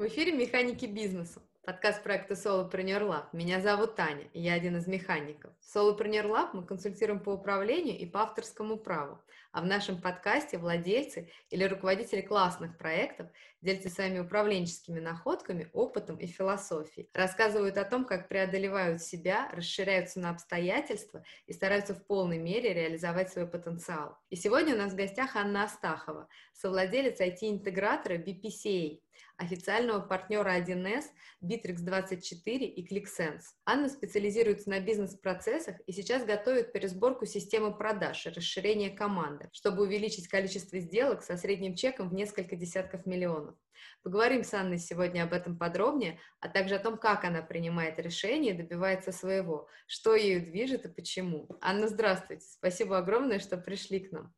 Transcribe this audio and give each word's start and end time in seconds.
В 0.00 0.06
эфире 0.06 0.32
«Механики 0.32 0.86
бизнеса». 0.86 1.42
Подкаст 1.62 2.02
проекта 2.02 2.32
Solopreneur 2.32 3.02
Lab. 3.02 3.24
Меня 3.34 3.60
зовут 3.60 3.96
Таня, 3.96 4.24
и 4.32 4.40
я 4.40 4.54
один 4.54 4.78
из 4.78 4.86
механиков. 4.86 5.52
В 5.60 5.76
Solopreneur 5.76 6.24
Lab 6.24 6.48
мы 6.54 6.64
консультируем 6.64 7.20
по 7.20 7.34
управлению 7.34 7.98
и 7.98 8.06
по 8.06 8.22
авторскому 8.22 8.78
праву. 8.78 9.20
А 9.52 9.60
в 9.60 9.66
нашем 9.66 10.00
подкасте 10.00 10.56
владельцы 10.56 11.30
или 11.50 11.64
руководители 11.64 12.22
классных 12.22 12.78
проектов 12.78 13.26
делятся 13.60 13.90
своими 13.90 14.20
управленческими 14.20 15.00
находками, 15.00 15.68
опытом 15.74 16.16
и 16.16 16.26
философией. 16.26 17.10
Рассказывают 17.12 17.76
о 17.76 17.84
том, 17.84 18.06
как 18.06 18.28
преодолевают 18.28 19.02
себя, 19.02 19.50
расширяются 19.52 20.18
на 20.18 20.30
обстоятельства 20.30 21.22
и 21.46 21.52
стараются 21.52 21.94
в 21.94 22.06
полной 22.06 22.38
мере 22.38 22.72
реализовать 22.72 23.32
свой 23.32 23.46
потенциал. 23.46 24.16
И 24.30 24.36
сегодня 24.36 24.74
у 24.74 24.78
нас 24.78 24.94
в 24.94 24.96
гостях 24.96 25.36
Анна 25.36 25.64
Астахова, 25.64 26.26
совладелец 26.54 27.20
IT-интегратора 27.20 28.14
BPCA, 28.14 29.00
официального 29.40 30.00
партнера 30.00 30.58
1С, 30.60 31.04
Bittrex24 31.42 32.58
и 32.58 32.86
ClickSense. 32.86 33.42
Анна 33.64 33.88
специализируется 33.88 34.68
на 34.68 34.80
бизнес-процессах 34.80 35.76
и 35.86 35.92
сейчас 35.92 36.24
готовит 36.24 36.72
пересборку 36.72 37.24
системы 37.24 37.76
продаж 37.76 38.26
и 38.26 38.30
расширение 38.30 38.90
команды, 38.90 39.48
чтобы 39.52 39.82
увеличить 39.82 40.28
количество 40.28 40.78
сделок 40.78 41.22
со 41.22 41.36
средним 41.36 41.74
чеком 41.74 42.10
в 42.10 42.14
несколько 42.14 42.54
десятков 42.54 43.06
миллионов. 43.06 43.56
Поговорим 44.02 44.44
с 44.44 44.52
Анной 44.52 44.78
сегодня 44.78 45.22
об 45.22 45.32
этом 45.32 45.58
подробнее, 45.58 46.18
а 46.40 46.48
также 46.48 46.74
о 46.74 46.78
том, 46.78 46.98
как 46.98 47.24
она 47.24 47.40
принимает 47.40 47.98
решения 47.98 48.50
и 48.50 48.56
добивается 48.56 49.10
своего, 49.10 49.68
что 49.86 50.14
ею 50.14 50.44
движет 50.44 50.84
и 50.84 50.88
почему. 50.88 51.48
Анна, 51.62 51.88
здравствуйте. 51.88 52.46
Спасибо 52.46 52.98
огромное, 52.98 53.38
что 53.38 53.56
пришли 53.56 54.00
к 54.00 54.12
нам. 54.12 54.34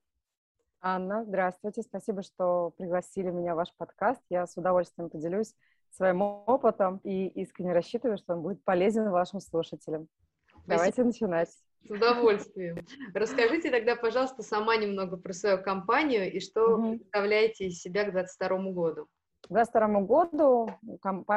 Анна, 0.85 1.25
здравствуйте. 1.25 1.83
Спасибо, 1.83 2.23
что 2.25 2.75
пригласили 2.77 3.31
меня 3.31 3.55
в 3.55 3.59
ваш 3.59 3.69
подкаст. 3.77 4.21
Я 4.29 4.49
с 4.49 4.57
удовольствием 4.57 5.11
поделюсь 5.11 5.55
своим 5.93 6.23
опытом 6.23 6.99
и 7.05 7.29
искренне 7.29 7.73
рассчитываю, 7.73 8.19
что 8.19 8.35
он 8.35 8.43
будет 8.43 8.65
полезен 8.65 9.09
вашим 9.11 9.39
слушателям. 9.39 10.09
Спасибо. 10.49 10.67
Давайте 10.67 11.05
начинать. 11.05 11.51
С 11.85 11.91
удовольствием. 11.91 12.85
Расскажите 13.15 13.71
тогда, 13.71 13.95
пожалуйста, 13.95 14.43
сама 14.43 14.75
немного 14.77 15.17
про 15.17 15.33
свою 15.33 15.63
компанию 15.63 16.33
и 16.33 16.41
что 16.41 16.75
угу. 16.75 16.97
представляете 16.97 17.67
из 17.67 17.81
себя 17.81 18.03
к 18.03 18.11
2022 18.11 18.73
году. 18.73 19.07
К 19.43 19.49
2022 19.49 20.01
году 20.03 20.71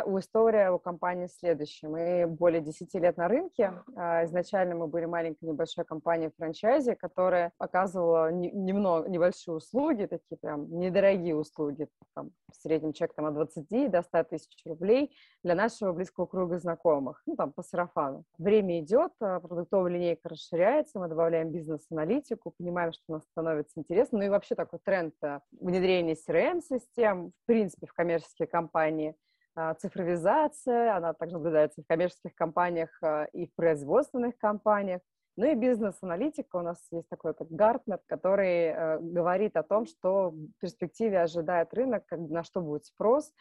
у 0.05 0.19
история 0.19 0.69
у 0.69 0.77
компании 0.77 1.25
следующая. 1.25 1.87
Мы 1.87 2.27
более 2.27 2.61
10 2.61 2.93
лет 2.95 3.17
на 3.17 3.27
рынке. 3.27 3.73
А, 3.95 4.23
изначально 4.25 4.75
мы 4.75 4.87
были 4.87 5.05
маленькой 5.05 5.45
небольшой 5.45 5.85
компанией 5.85 6.31
франчайзи, 6.37 6.93
которая 6.93 7.51
оказывала 7.57 8.31
немного, 8.31 9.09
небольшие 9.09 9.55
услуги, 9.55 10.05
такие 10.05 10.37
прям 10.39 10.69
недорогие 10.79 11.35
услуги, 11.35 11.87
там, 12.13 12.29
в 12.51 12.55
среднем 12.61 12.93
чек 12.93 13.13
там, 13.15 13.25
от 13.25 13.33
20 13.33 13.89
до 13.89 14.03
100 14.03 14.23
тысяч 14.25 14.65
рублей 14.65 15.11
для 15.43 15.55
нашего 15.55 15.91
близкого 15.91 16.27
круга 16.27 16.59
знакомых, 16.59 17.23
ну, 17.25 17.35
там, 17.35 17.51
по 17.51 17.63
сарафану. 17.63 18.23
Время 18.37 18.81
идет, 18.81 19.13
а, 19.19 19.39
продуктовая 19.39 19.91
линейка 19.91 20.29
расширяется, 20.29 20.99
мы 20.99 21.07
добавляем 21.07 21.49
бизнес-аналитику, 21.49 22.53
понимаем, 22.55 22.93
что 22.93 23.03
у 23.07 23.13
нас 23.13 23.23
становится 23.23 23.79
интересно. 23.79 24.19
Ну 24.19 24.25
и 24.25 24.29
вообще 24.29 24.53
такой 24.53 24.77
тренд 24.83 25.15
а, 25.23 25.41
внедрения 25.59 26.15
CRM-систем, 26.15 27.31
в 27.31 27.45
принципе, 27.47 27.87
в 27.87 27.94
коммерческие 27.95 28.47
компании. 28.47 29.15
А, 29.55 29.73
цифровизация, 29.75 30.95
она 30.95 31.13
также 31.13 31.35
наблюдается 31.35 31.81
в 31.81 31.87
коммерческих 31.87 32.35
компаниях 32.35 32.89
а, 33.01 33.25
и 33.33 33.47
в 33.47 33.55
производственных 33.55 34.37
компаниях. 34.37 35.01
Ну 35.37 35.51
и 35.51 35.55
бизнес-аналитика. 35.55 36.57
У 36.57 36.61
нас 36.61 36.77
есть 36.91 37.09
такой 37.09 37.33
как 37.33 37.49
Гартнер, 37.49 37.99
который 38.07 38.67
э, 38.67 38.99
говорит 38.99 39.57
о 39.57 39.63
том, 39.63 39.85
что 39.85 40.29
в 40.29 40.51
перспективе 40.61 41.21
ожидает 41.21 41.73
рынок, 41.73 42.03
на 42.09 42.43
что 42.43 42.61
будет 42.61 42.85
спрос. 42.85 43.33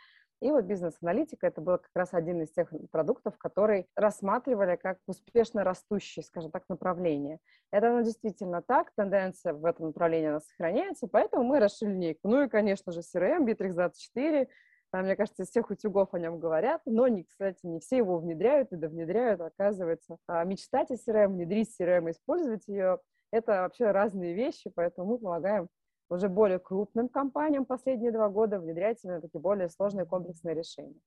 И 0.45 0.51
вот 0.51 0.67
бизнес-аналитика— 0.67 1.47
это 1.49 1.63
был 1.63 1.79
как 1.79 1.89
раз 1.95 2.13
один 2.13 2.43
из 2.43 2.53
тех 2.53 2.71
продуктов, 2.91 3.39
который 3.39 3.87
рассматривали 3.97 4.77
как 4.77 4.99
успешно 5.07 5.65
растущее, 5.65 6.23
скажем 6.23 6.51
так, 6.51 6.69
направление. 6.69 7.39
Это 7.73 7.89
оно 7.89 8.03
действительно 8.03 8.61
так, 8.61 8.93
тенденция 8.95 9.55
в 9.55 9.65
этом 9.65 9.87
направлении 9.87 10.29
она 10.29 10.41
сохраняется, 10.41 11.07
поэтому 11.07 11.45
мы 11.45 11.61
расширили 11.61 11.95
линейку. 11.95 12.29
Ну 12.29 12.43
и, 12.43 12.49
конечно 12.51 12.93
же, 12.93 13.01
CRM, 13.01 13.47
Bittrex24, 13.47 14.49
там, 14.91 15.05
мне 15.07 15.17
кажется, 15.17 15.45
из 15.45 15.49
всех 15.49 15.71
утюгов 15.71 16.13
о 16.13 16.19
нем 16.19 16.39
говорят, 16.39 16.83
но, 16.85 17.09
не, 17.09 17.25
кстати, 17.25 17.65
не 17.65 17.81
все 17.81 17.97
его 17.97 18.19
внедряют, 18.19 18.71
и 18.73 18.77
да 18.77 18.89
внедряют, 18.89 19.41
оказывается. 19.41 20.19
А 20.27 20.45
мечтать 20.45 20.91
о 20.91 20.95
CRM, 20.97 21.29
внедрить 21.29 21.75
CRM, 21.81 22.11
использовать 22.11 22.69
ее— 22.69 22.99
это 23.33 23.63
вообще 23.63 23.93
разные 23.93 24.35
вещи, 24.35 24.71
поэтому 24.75 25.13
мы 25.13 25.19
помогаем 25.19 25.69
уже 26.15 26.29
более 26.29 26.59
крупным 26.59 27.09
компаниям 27.09 27.65
последние 27.65 28.13
два 28.13 28.29
года 28.29 28.59
внедрять 28.59 28.99
именно 29.05 29.21
такие 29.21 29.41
более 29.41 29.69
сложные 29.69 30.07
комплексные 30.07 30.55
решения. 30.55 31.01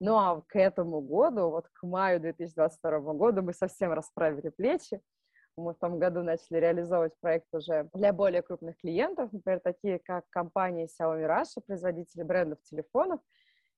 Ну 0.00 0.16
а 0.16 0.42
к 0.48 0.56
этому 0.56 1.00
году, 1.00 1.50
вот 1.50 1.68
к 1.72 1.86
маю 1.86 2.20
2022 2.20 3.00
года 3.14 3.40
мы 3.42 3.52
совсем 3.52 3.92
расправили 3.92 4.48
плечи. 4.48 5.00
Мы 5.56 5.74
в 5.74 5.78
том 5.78 5.98
году 5.98 6.22
начали 6.22 6.58
реализовывать 6.58 7.12
проект 7.20 7.46
уже 7.52 7.88
для 7.94 8.12
более 8.12 8.42
крупных 8.42 8.76
клиентов, 8.78 9.32
например, 9.32 9.60
такие 9.60 9.98
как 9.98 10.24
компания 10.30 10.86
Xiaomi 10.86 11.28
Russia, 11.28 11.62
производители 11.64 12.22
брендов 12.22 12.60
телефонов. 12.62 13.20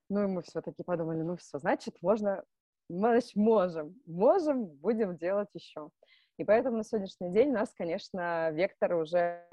Ну 0.09 0.23
и 0.23 0.27
мы 0.27 0.41
все-таки 0.41 0.83
подумали, 0.83 1.21
ну 1.21 1.35
все, 1.35 1.59
значит, 1.59 1.95
можно, 2.01 2.43
значит, 2.89 3.35
можем, 3.35 3.95
можем, 4.05 4.65
будем 4.65 5.17
делать 5.17 5.49
еще. 5.53 5.89
И 6.37 6.43
поэтому 6.43 6.77
на 6.77 6.83
сегодняшний 6.83 7.31
день 7.31 7.49
у 7.49 7.53
нас, 7.53 7.73
конечно, 7.73 8.51
вектор 8.51 8.95
уже 8.95 9.45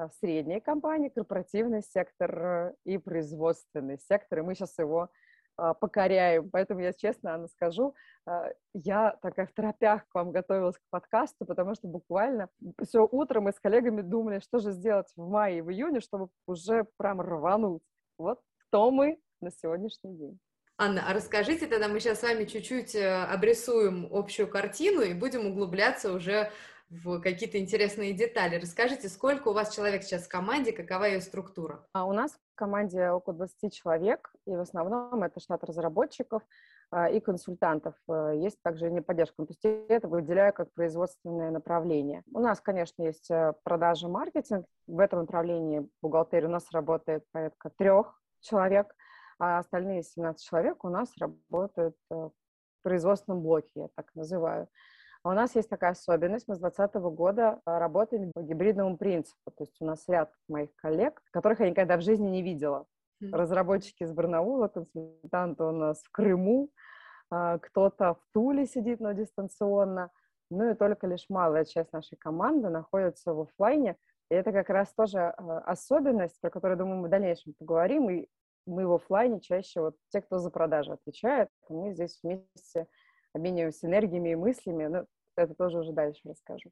а, 0.00 0.08
средние 0.20 0.60
компании, 0.60 1.10
корпоративный 1.10 1.82
сектор 1.82 2.74
и 2.84 2.96
производственный 2.98 3.98
сектор, 3.98 4.38
и 4.38 4.42
мы 4.42 4.54
сейчас 4.54 4.78
его 4.78 5.10
а, 5.56 5.74
покоряем. 5.74 6.48
Поэтому 6.50 6.80
я 6.80 6.92
честно, 6.92 7.34
Анна, 7.34 7.48
скажу, 7.48 7.94
я 8.74 9.16
такая 9.22 9.46
в 9.46 9.52
торопях 9.52 10.06
к 10.08 10.14
вам 10.14 10.30
готовилась 10.30 10.76
к 10.76 10.82
подкасту, 10.90 11.44
потому 11.44 11.74
что 11.74 11.88
буквально 11.88 12.48
все 12.82 13.06
утро 13.10 13.40
мы 13.40 13.52
с 13.52 13.58
коллегами 13.58 14.02
думали, 14.02 14.40
что 14.40 14.58
же 14.58 14.72
сделать 14.72 15.08
в 15.16 15.28
мае 15.28 15.58
и 15.58 15.62
в 15.62 15.70
июне, 15.70 16.00
чтобы 16.00 16.28
уже 16.46 16.86
прям 16.96 17.20
рвануть. 17.20 17.82
Вот 18.18 18.40
кто 18.68 18.90
мы 18.90 19.18
на 19.40 19.50
сегодняшний 19.50 20.16
день. 20.16 20.38
Анна, 20.82 21.04
а 21.06 21.12
расскажите 21.12 21.66
тогда, 21.66 21.88
мы 21.88 22.00
сейчас 22.00 22.20
с 22.20 22.22
вами 22.22 22.46
чуть-чуть 22.46 22.94
э, 22.94 23.24
обрисуем 23.24 24.08
общую 24.10 24.48
картину 24.48 25.02
и 25.02 25.12
будем 25.12 25.46
углубляться 25.46 26.10
уже 26.10 26.50
в 26.90 27.20
какие-то 27.20 27.58
интересные 27.58 28.12
детали. 28.12 28.56
Расскажите, 28.56 29.08
сколько 29.08 29.48
у 29.48 29.52
вас 29.52 29.74
человек 29.74 30.02
сейчас 30.02 30.24
в 30.24 30.28
команде, 30.28 30.72
какова 30.72 31.04
ее 31.04 31.20
структура? 31.20 31.86
А 31.92 32.04
у 32.04 32.12
нас 32.12 32.32
в 32.32 32.56
команде 32.56 33.10
около 33.10 33.36
20 33.36 33.72
человек, 33.72 34.32
и 34.46 34.50
в 34.50 34.60
основном 34.60 35.22
это 35.22 35.38
штат 35.38 35.62
разработчиков 35.62 36.42
а, 36.90 37.08
и 37.08 37.20
консультантов. 37.20 37.94
Э, 38.08 38.32
есть 38.36 38.60
также 38.62 38.90
не 38.90 39.00
поддержка. 39.00 39.46
То 39.46 39.52
есть 39.52 39.88
это 39.88 40.08
выделяю 40.08 40.52
как 40.52 40.72
производственное 40.72 41.52
направление. 41.52 42.24
У 42.32 42.40
нас, 42.40 42.60
конечно, 42.60 43.04
есть 43.04 43.30
э, 43.30 43.54
продажи, 43.62 44.08
маркетинг. 44.08 44.66
В 44.88 44.98
этом 44.98 45.20
направлении 45.20 45.88
бухгалтерия 46.02 46.48
у 46.48 46.52
нас 46.52 46.70
работает 46.72 47.24
порядка 47.30 47.70
трех 47.78 48.20
человек, 48.40 48.92
а 49.38 49.58
остальные 49.58 50.02
17 50.02 50.44
человек 50.44 50.84
у 50.84 50.88
нас 50.88 51.08
работают 51.20 51.96
э, 52.10 52.14
в 52.14 52.32
производственном 52.82 53.42
блоке, 53.42 53.70
я 53.74 53.88
так 53.94 54.12
называю. 54.16 54.68
А 55.22 55.30
у 55.30 55.32
нас 55.32 55.54
есть 55.54 55.68
такая 55.68 55.90
особенность. 55.90 56.48
Мы 56.48 56.54
с 56.54 56.58
2020 56.58 56.94
года 57.14 57.60
а, 57.64 57.78
работаем 57.78 58.32
по 58.32 58.40
гибридному 58.40 58.96
принципу. 58.96 59.50
То 59.50 59.64
есть 59.64 59.76
у 59.80 59.84
нас 59.84 60.08
ряд 60.08 60.32
моих 60.48 60.74
коллег, 60.76 61.20
которых 61.30 61.60
я 61.60 61.68
никогда 61.68 61.98
в 61.98 62.02
жизни 62.02 62.28
не 62.28 62.42
видела. 62.42 62.86
Разработчики 63.20 64.02
из 64.02 64.12
Барнаула, 64.12 64.68
консультанты 64.68 65.64
у 65.64 65.72
нас 65.72 66.02
в 66.02 66.10
Крыму, 66.10 66.70
а, 67.30 67.58
кто-то 67.58 68.14
в 68.14 68.20
Туле 68.32 68.64
сидит, 68.66 69.00
но 69.00 69.12
дистанционно. 69.12 70.10
Ну 70.50 70.70
и 70.70 70.74
только 70.74 71.06
лишь 71.06 71.26
малая 71.28 71.66
часть 71.66 71.92
нашей 71.92 72.16
команды 72.16 72.70
находится 72.70 73.34
в 73.34 73.40
офлайне. 73.40 73.96
И 74.30 74.34
это 74.34 74.52
как 74.52 74.70
раз 74.70 74.92
тоже 74.94 75.28
особенность, 75.28 76.40
про 76.40 76.50
которую, 76.50 76.78
думаю, 76.78 77.00
мы 77.00 77.08
в 77.08 77.10
дальнейшем 77.10 77.52
поговорим. 77.58 78.08
И 78.08 78.26
мы 78.66 78.86
в 78.86 78.94
офлайне 78.94 79.40
чаще 79.40 79.80
вот 79.80 79.96
те, 80.08 80.22
кто 80.22 80.38
за 80.38 80.50
продажи 80.50 80.92
отвечает, 80.92 81.48
мы 81.68 81.92
здесь 81.92 82.20
вместе 82.22 82.86
обмениваемся 83.34 83.86
энергиями 83.86 84.30
и 84.30 84.36
мыслями, 84.36 84.86
но 84.86 85.06
это 85.36 85.54
тоже 85.54 85.78
уже 85.78 85.92
дальше 85.92 86.20
расскажу. 86.24 86.70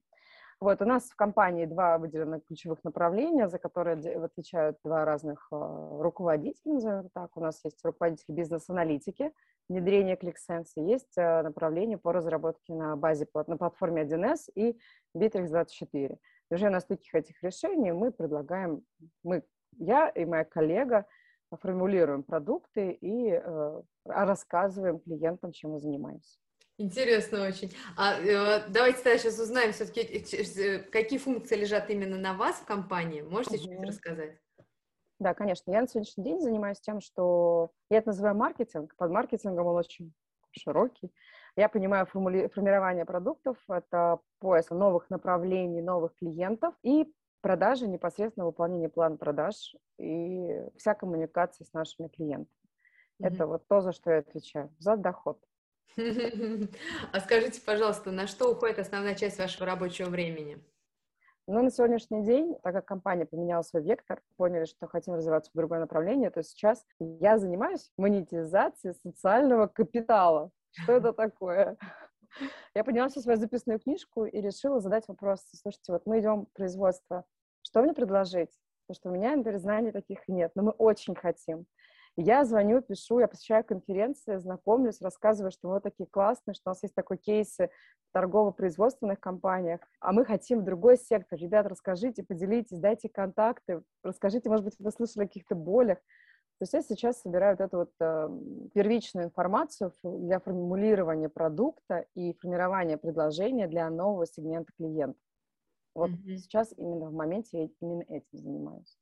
Вот, 0.60 0.82
у 0.82 0.84
нас 0.84 1.08
в 1.08 1.14
компании 1.14 1.66
два 1.66 1.98
выделенных 1.98 2.44
ключевых 2.44 2.82
направления, 2.82 3.48
за 3.48 3.60
которые 3.60 3.94
отвечают 4.24 4.76
два 4.82 5.04
разных 5.04 5.46
э, 5.52 5.56
руководителя, 5.56 6.74
назовем 6.74 7.10
так. 7.10 7.36
У 7.36 7.40
нас 7.40 7.60
есть 7.64 7.78
руководитель 7.84 8.34
бизнес-аналитики, 8.34 9.32
внедрение 9.68 10.16
ClickSense, 10.16 10.72
есть 10.74 11.16
э, 11.16 11.42
направление 11.42 11.96
по 11.96 12.12
разработке 12.12 12.74
на 12.74 12.96
базе, 12.96 13.28
на 13.46 13.56
платформе 13.56 14.02
1С 14.02 14.50
и 14.56 14.76
Bittrex24. 15.16 16.18
И 16.50 16.54
уже 16.54 16.70
на 16.70 16.80
стыках 16.80 17.14
этих 17.14 17.40
решений 17.40 17.92
мы 17.92 18.10
предлагаем, 18.10 18.82
мы, 19.22 19.44
я 19.78 20.08
и 20.08 20.24
моя 20.24 20.44
коллега, 20.44 21.06
формулируем 21.60 22.24
продукты 22.24 22.90
и 22.90 23.30
э, 23.30 23.82
рассказываем 24.04 24.98
клиентам, 24.98 25.52
чем 25.52 25.72
мы 25.72 25.78
занимаемся. 25.78 26.40
Интересно 26.78 27.44
очень. 27.44 27.72
А 27.96 28.14
э, 28.20 28.68
давайте 28.68 29.02
тогда 29.02 29.18
сейчас 29.18 29.38
узнаем 29.38 29.72
все-таки, 29.72 30.00
э, 30.00 30.78
какие 30.78 31.18
функции 31.18 31.56
лежат 31.56 31.90
именно 31.90 32.16
на 32.16 32.34
вас 32.34 32.56
в 32.56 32.64
компании. 32.64 33.20
Можете 33.20 33.56
угу. 33.56 33.64
чуть 33.64 33.82
рассказать? 33.82 34.38
Да, 35.18 35.34
конечно. 35.34 35.72
Я 35.72 35.80
на 35.80 35.88
сегодняшний 35.88 36.22
день 36.22 36.40
занимаюсь 36.40 36.80
тем, 36.80 37.00
что 37.00 37.72
я 37.90 37.98
это 37.98 38.10
называю 38.10 38.36
маркетинг. 38.36 38.94
Под 38.96 39.10
маркетингом 39.10 39.66
он 39.66 39.76
очень 39.76 40.14
широкий. 40.52 41.12
Я 41.56 41.68
понимаю 41.68 42.06
формули... 42.06 42.46
формирование 42.46 43.04
продуктов, 43.04 43.56
это 43.68 44.20
поиск 44.38 44.70
новых 44.70 45.10
направлений, 45.10 45.82
новых 45.82 46.14
клиентов 46.14 46.74
и 46.84 47.12
продажи, 47.40 47.88
непосредственно 47.88 48.46
выполнение 48.46 48.88
плана 48.88 49.16
продаж 49.16 49.74
и 49.98 50.62
вся 50.76 50.94
коммуникация 50.94 51.64
с 51.64 51.72
нашими 51.72 52.06
клиентами. 52.06 52.46
Mm-hmm. 53.20 53.26
Это 53.26 53.46
вот 53.48 53.66
то, 53.66 53.80
за 53.80 53.92
что 53.92 54.12
я 54.12 54.18
отвечаю, 54.18 54.72
за 54.78 54.96
доход. 54.96 55.40
А 57.12 57.20
скажите, 57.20 57.60
пожалуйста, 57.60 58.10
на 58.10 58.26
что 58.26 58.52
уходит 58.52 58.78
основная 58.78 59.14
часть 59.14 59.38
вашего 59.38 59.66
рабочего 59.66 60.08
времени? 60.08 60.62
Ну, 61.46 61.62
на 61.62 61.70
сегодняшний 61.70 62.24
день, 62.24 62.56
так 62.62 62.74
как 62.74 62.84
компания 62.84 63.24
поменяла 63.24 63.62
свой 63.62 63.82
вектор, 63.82 64.20
поняли, 64.36 64.66
что 64.66 64.86
хотим 64.86 65.14
развиваться 65.14 65.50
в 65.52 65.56
другое 65.56 65.80
направление, 65.80 66.30
то 66.30 66.42
сейчас 66.42 66.84
я 66.98 67.38
занимаюсь 67.38 67.90
монетизацией 67.96 68.94
социального 68.94 69.66
капитала. 69.66 70.50
Что 70.72 70.92
это 70.92 71.12
такое? 71.14 71.78
Я 72.74 72.84
подняла 72.84 73.08
всю 73.08 73.20
свою 73.20 73.38
записную 73.38 73.80
книжку 73.80 74.26
и 74.26 74.40
решила 74.40 74.80
задать 74.80 75.08
вопрос. 75.08 75.40
Слушайте, 75.54 75.92
вот 75.92 76.02
мы 76.04 76.20
идем 76.20 76.46
в 76.46 76.52
производство. 76.52 77.24
Что 77.62 77.82
мне 77.82 77.94
предложить? 77.94 78.50
Потому 78.86 79.00
что 79.00 79.08
у 79.08 79.12
меня, 79.12 79.34
например, 79.34 79.58
знаний 79.58 79.90
таких 79.90 80.28
нет, 80.28 80.52
но 80.54 80.62
мы 80.62 80.70
очень 80.72 81.14
хотим. 81.14 81.66
Я 82.20 82.44
звоню, 82.44 82.82
пишу, 82.82 83.20
я 83.20 83.28
посещаю 83.28 83.62
конференции, 83.62 84.38
знакомлюсь, 84.38 85.00
рассказываю, 85.00 85.52
что 85.52 85.68
мы 85.68 85.74
вот 85.74 85.84
такие 85.84 86.08
классные, 86.08 86.54
что 86.54 86.62
у 86.66 86.70
нас 86.70 86.82
есть 86.82 86.96
такой 86.96 87.16
кейсы 87.16 87.70
в 88.08 88.12
торгово-производственных 88.12 89.20
компаниях, 89.20 89.80
а 90.00 90.12
мы 90.12 90.24
хотим 90.24 90.60
в 90.60 90.64
другой 90.64 90.98
сектор. 90.98 91.38
Ребята, 91.38 91.68
расскажите, 91.68 92.24
поделитесь, 92.24 92.80
дайте 92.80 93.08
контакты, 93.08 93.84
расскажите, 94.02 94.48
может 94.48 94.64
быть, 94.64 94.74
вы 94.80 94.90
слышали 94.90 95.26
о 95.26 95.28
каких-то 95.28 95.54
болях. 95.54 95.98
То 96.58 96.64
есть 96.64 96.72
я 96.72 96.82
сейчас 96.82 97.20
собираю 97.20 97.56
вот 97.56 97.64
эту 97.64 97.76
вот 97.76 97.92
э, 98.00 98.28
первичную 98.74 99.26
информацию 99.26 99.92
для 100.02 100.40
формулирования 100.40 101.28
продукта 101.28 102.06
и 102.16 102.36
формирования 102.40 102.96
предложения 102.96 103.68
для 103.68 103.88
нового 103.90 104.26
сегмента 104.26 104.72
клиентов. 104.76 105.22
Вот 105.94 106.10
mm-hmm. 106.10 106.36
сейчас 106.36 106.74
именно 106.76 107.10
в 107.10 107.12
моменте 107.12 107.62
я 107.62 107.68
именно 107.80 108.02
этим 108.08 108.38
занимаюсь. 108.38 108.97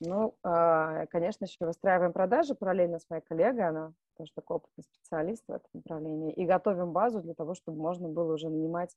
Ну, 0.00 0.36
э, 0.44 1.06
конечно, 1.10 1.44
еще 1.44 1.64
выстраиваем 1.66 2.12
продажи 2.12 2.54
параллельно 2.54 2.98
с 2.98 3.08
моей 3.08 3.22
коллегой, 3.22 3.68
она 3.68 3.92
тоже 4.16 4.32
такой 4.34 4.56
опытный 4.56 4.84
специалист 4.84 5.44
в 5.46 5.52
этом 5.52 5.68
направлении, 5.72 6.32
и 6.32 6.44
готовим 6.44 6.92
базу 6.92 7.20
для 7.20 7.34
того, 7.34 7.54
чтобы 7.54 7.80
можно 7.80 8.08
было 8.08 8.34
уже 8.34 8.48
нанимать 8.48 8.96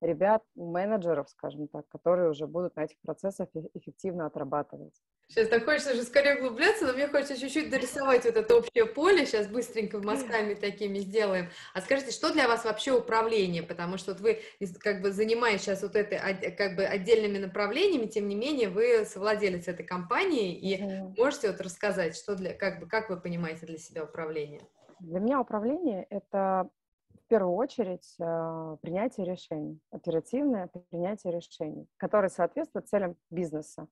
ребят, 0.00 0.42
менеджеров, 0.54 1.28
скажем 1.30 1.68
так, 1.68 1.88
которые 1.88 2.30
уже 2.30 2.46
будут 2.46 2.76
на 2.76 2.84
этих 2.84 2.98
процессах 3.00 3.48
эффективно 3.74 4.26
отрабатывать. 4.26 4.94
Сейчас 5.28 5.48
так 5.48 5.64
хочется 5.64 5.94
же 5.94 6.02
скорее 6.04 6.36
углубляться, 6.36 6.86
но 6.86 6.92
мне 6.92 7.08
хочется 7.08 7.36
чуть-чуть 7.36 7.68
дорисовать 7.68 8.24
вот 8.24 8.36
это 8.36 8.56
общее 8.56 8.86
поле. 8.86 9.26
Сейчас 9.26 9.48
быстренько 9.48 9.98
мазками 9.98 10.54
такими 10.54 10.98
сделаем. 10.98 11.48
А 11.74 11.80
скажите, 11.80 12.12
что 12.12 12.32
для 12.32 12.46
вас 12.46 12.64
вообще 12.64 12.92
управление? 12.92 13.64
Потому 13.64 13.96
что 13.96 14.12
вот 14.12 14.20
вы 14.20 14.40
как 14.78 15.02
бы 15.02 15.10
занимаетесь 15.10 15.62
сейчас 15.62 15.82
вот 15.82 15.96
этой 15.96 16.18
как 16.52 16.76
бы 16.76 16.84
отдельными 16.84 17.38
направлениями, 17.38 18.06
тем 18.06 18.28
не 18.28 18.36
менее 18.36 18.68
вы 18.68 19.04
совладелец 19.04 19.66
этой 19.66 19.84
компании 19.84 20.56
и 20.56 20.80
mm-hmm. 20.80 21.14
можете 21.16 21.50
вот 21.50 21.60
рассказать, 21.60 22.16
что 22.16 22.36
для, 22.36 22.54
как 22.54 22.78
бы, 22.78 22.86
как 22.86 23.10
вы 23.10 23.16
понимаете 23.20 23.66
для 23.66 23.78
себя 23.78 24.04
управление? 24.04 24.60
Для 25.00 25.18
меня 25.18 25.40
управление— 25.40 26.06
это 26.10 26.70
в 27.26 27.28
первую 27.28 27.54
очередь 27.56 28.14
э, 28.20 28.76
принятие 28.82 29.26
решений, 29.26 29.80
оперативное 29.90 30.68
принятие 30.90 31.32
решений, 31.32 31.88
которые 31.96 32.30
соответствуют 32.30 32.88
целям 32.88 33.16
бизнеса. 33.30 33.88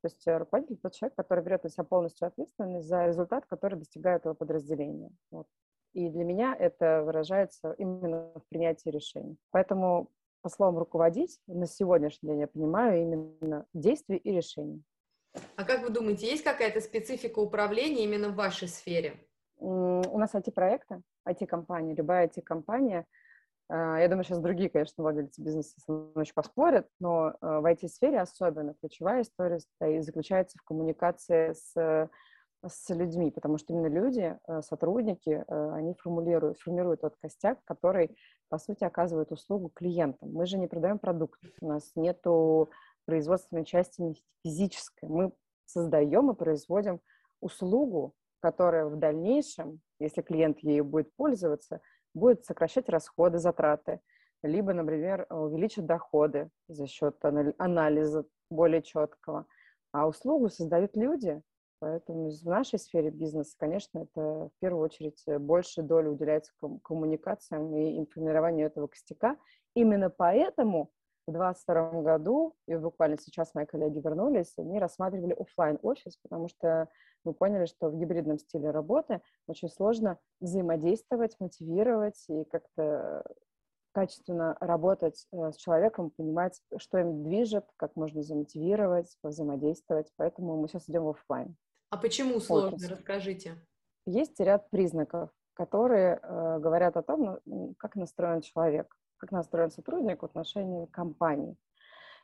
То 0.00 0.06
есть 0.06 0.24
э, 0.28 0.36
руководитель 0.36 0.78
тот 0.78 0.94
человек, 0.94 1.16
который 1.16 1.42
берет 1.42 1.64
на 1.64 1.70
себя 1.70 1.82
полностью 1.82 2.28
ответственность 2.28 2.86
за 2.86 3.06
результат, 3.06 3.46
который 3.46 3.78
достигает 3.80 4.24
его 4.26 4.34
подразделения. 4.34 5.10
Вот. 5.32 5.48
И 5.92 6.08
для 6.08 6.22
меня 6.22 6.54
это 6.56 7.02
выражается 7.02 7.72
именно 7.78 8.32
в 8.36 8.48
принятии 8.48 8.90
решений. 8.90 9.36
Поэтому 9.50 10.08
по 10.40 10.48
словам 10.48 10.78
руководить 10.78 11.40
на 11.48 11.66
сегодняшний 11.66 12.30
день 12.30 12.40
я 12.40 12.46
понимаю 12.46 13.02
именно 13.02 13.66
действия 13.74 14.18
и 14.18 14.30
решения. 14.30 14.82
А 15.56 15.64
как 15.64 15.82
вы 15.82 15.90
думаете, 15.90 16.28
есть 16.28 16.44
какая-то 16.44 16.80
специфика 16.80 17.40
управления 17.40 18.04
именно 18.04 18.28
в 18.28 18.36
вашей 18.36 18.68
сфере? 18.68 19.16
У 19.64 20.18
нас 20.18 20.34
IT-проекты, 20.34 21.02
IT-компания, 21.26 21.94
любая 21.94 22.28
IT-компания– 22.28 23.06
а, 23.72 23.98
я 23.98 24.08
думаю, 24.08 24.24
сейчас 24.24 24.40
другие, 24.40 24.68
конечно, 24.68 25.02
владельцы 25.02 25.40
бизнеса 25.40 25.74
со 25.80 25.92
мной 25.92 26.24
еще 26.24 26.34
поспорят, 26.34 26.88
но 27.00 27.34
а, 27.40 27.60
в 27.60 27.64
IT-сфере 27.64 28.20
особенно 28.20 28.74
ключевая 28.74 29.22
история 29.22 29.60
заключается 30.02 30.58
в 30.58 30.62
коммуникации 30.62 31.54
с, 31.54 32.10
с 32.66 32.90
людьми, 32.90 33.30
потому 33.30 33.56
что 33.56 33.72
именно 33.72 33.86
люди, 33.86 34.38
а, 34.46 34.60
сотрудники, 34.60 35.42
они 35.48 35.94
формулируют, 35.94 36.58
формируют 36.60 37.00
тот 37.00 37.16
костяк, 37.16 37.60
который, 37.64 38.14
по 38.50 38.58
сути, 38.58 38.84
оказывает 38.84 39.32
услугу 39.32 39.70
клиентам. 39.70 40.30
Мы 40.32 40.44
же 40.44 40.58
не 40.58 40.66
продаем 40.66 40.98
продукт, 40.98 41.40
у 41.62 41.68
нас 41.68 41.92
нету 41.94 42.68
производственной 43.06 43.64
части 43.64 44.14
физической. 44.44 45.08
Мы 45.08 45.32
создаем 45.64 46.30
и 46.30 46.34
производим 46.34 47.00
услугу, 47.40 48.14
которая 48.42 48.86
в 48.86 48.96
дальнейшем, 48.96 49.80
если 50.00 50.20
клиент 50.20 50.58
ею 50.58 50.84
будет 50.84 51.14
пользоваться, 51.14 51.80
будет 52.12 52.44
сокращать 52.44 52.88
расходы, 52.88 53.38
затраты, 53.38 54.00
либо, 54.42 54.72
например, 54.72 55.26
увеличит 55.30 55.86
доходы 55.86 56.50
за 56.68 56.86
счет 56.86 57.16
анализа 57.58 58.26
более 58.50 58.82
четкого. 58.82 59.46
А 59.92 60.08
услугу 60.08 60.48
создают 60.48 60.96
люди, 60.96 61.40
поэтому 61.78 62.30
в 62.30 62.44
нашей 62.44 62.80
сфере 62.80 63.10
бизнеса, 63.10 63.54
конечно, 63.56 64.00
это 64.00 64.20
в 64.20 64.50
первую 64.60 64.82
очередь 64.84 65.22
больше 65.38 65.82
доли 65.82 66.08
уделяется 66.08 66.52
коммуникациям 66.82 67.76
и 67.76 68.00
информированию 68.00 68.66
этого 68.66 68.88
костяка. 68.88 69.36
Именно 69.74 70.10
поэтому 70.10 70.90
в 71.26 71.32
2022 71.32 72.02
году, 72.02 72.54
и 72.66 72.74
буквально 72.76 73.16
сейчас 73.18 73.54
мои 73.54 73.66
коллеги 73.66 73.98
вернулись, 73.98 74.52
они 74.58 74.78
рассматривали 74.78 75.32
офлайн 75.32 75.78
офис 75.82 76.16
потому 76.22 76.48
что 76.48 76.88
мы 77.24 77.34
поняли, 77.34 77.66
что 77.66 77.88
в 77.88 77.96
гибридном 77.96 78.38
стиле 78.38 78.70
работы 78.70 79.20
очень 79.46 79.68
сложно 79.68 80.18
взаимодействовать, 80.40 81.36
мотивировать 81.38 82.24
и 82.28 82.44
как-то 82.44 83.24
качественно 83.92 84.56
работать 84.60 85.26
э, 85.32 85.52
с 85.52 85.56
человеком, 85.56 86.10
понимать, 86.10 86.60
что 86.78 86.98
им 86.98 87.22
движет, 87.22 87.66
как 87.76 87.94
можно 87.94 88.22
замотивировать, 88.22 89.16
взаимодействовать. 89.22 90.10
Поэтому 90.16 90.56
мы 90.56 90.68
сейчас 90.68 90.88
идем 90.88 91.04
в 91.04 91.10
офлайн. 91.10 91.56
А 91.90 91.98
почему 91.98 92.40
сложно? 92.40 92.76
Офис. 92.76 92.88
Расскажите. 92.88 93.56
Есть 94.06 94.40
ряд 94.40 94.68
признаков, 94.70 95.30
которые 95.52 96.18
э, 96.22 96.58
говорят 96.58 96.96
о 96.96 97.02
том, 97.02 97.38
ну, 97.44 97.74
как 97.78 97.94
настроен 97.94 98.40
человек, 98.40 98.96
как 99.22 99.30
настроен 99.30 99.70
сотрудник 99.70 100.22
в 100.22 100.24
отношении 100.24 100.86
компании. 100.86 101.56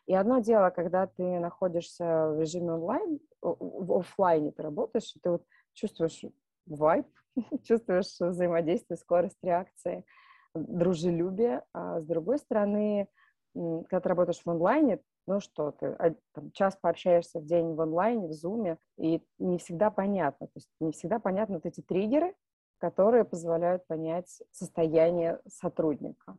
И 0.06 0.14
одно 0.14 0.40
дело, 0.40 0.70
когда 0.70 1.06
ты 1.06 1.38
находишься 1.38 2.30
в 2.30 2.40
режиме 2.40 2.72
онлайн, 2.72 3.20
в 3.40 3.98
офлайне 3.98 4.50
ты 4.50 4.62
работаешь, 4.64 5.14
и 5.14 5.20
ты 5.20 5.30
вот 5.30 5.44
чувствуешь 5.74 6.24
вайб, 6.66 7.06
чувствуешь 7.62 8.18
взаимодействие, 8.18 8.96
скорость 8.96 9.38
реакции, 9.44 10.04
дружелюбие. 10.54 11.62
А 11.72 12.00
с 12.00 12.04
другой 12.04 12.38
стороны, 12.38 13.06
когда 13.54 14.00
ты 14.00 14.08
работаешь 14.08 14.42
в 14.44 14.50
онлайне, 14.50 14.98
ну 15.28 15.38
что, 15.38 15.70
ты 15.70 15.96
там, 16.32 16.50
час 16.50 16.76
пообщаешься 16.80 17.38
в 17.38 17.44
день 17.44 17.74
в 17.74 17.80
онлайне, 17.80 18.26
в 18.26 18.32
зуме, 18.32 18.78
и 18.96 19.22
не 19.38 19.58
всегда 19.58 19.90
понятно. 19.90 20.48
То 20.48 20.52
есть 20.56 20.70
не 20.80 20.90
всегда 20.90 21.20
понятны 21.20 21.56
вот 21.56 21.66
эти 21.66 21.80
триггеры, 21.80 22.34
которые 22.78 23.24
позволяют 23.24 23.86
понять 23.86 24.42
состояние 24.50 25.40
сотрудника 25.46 26.38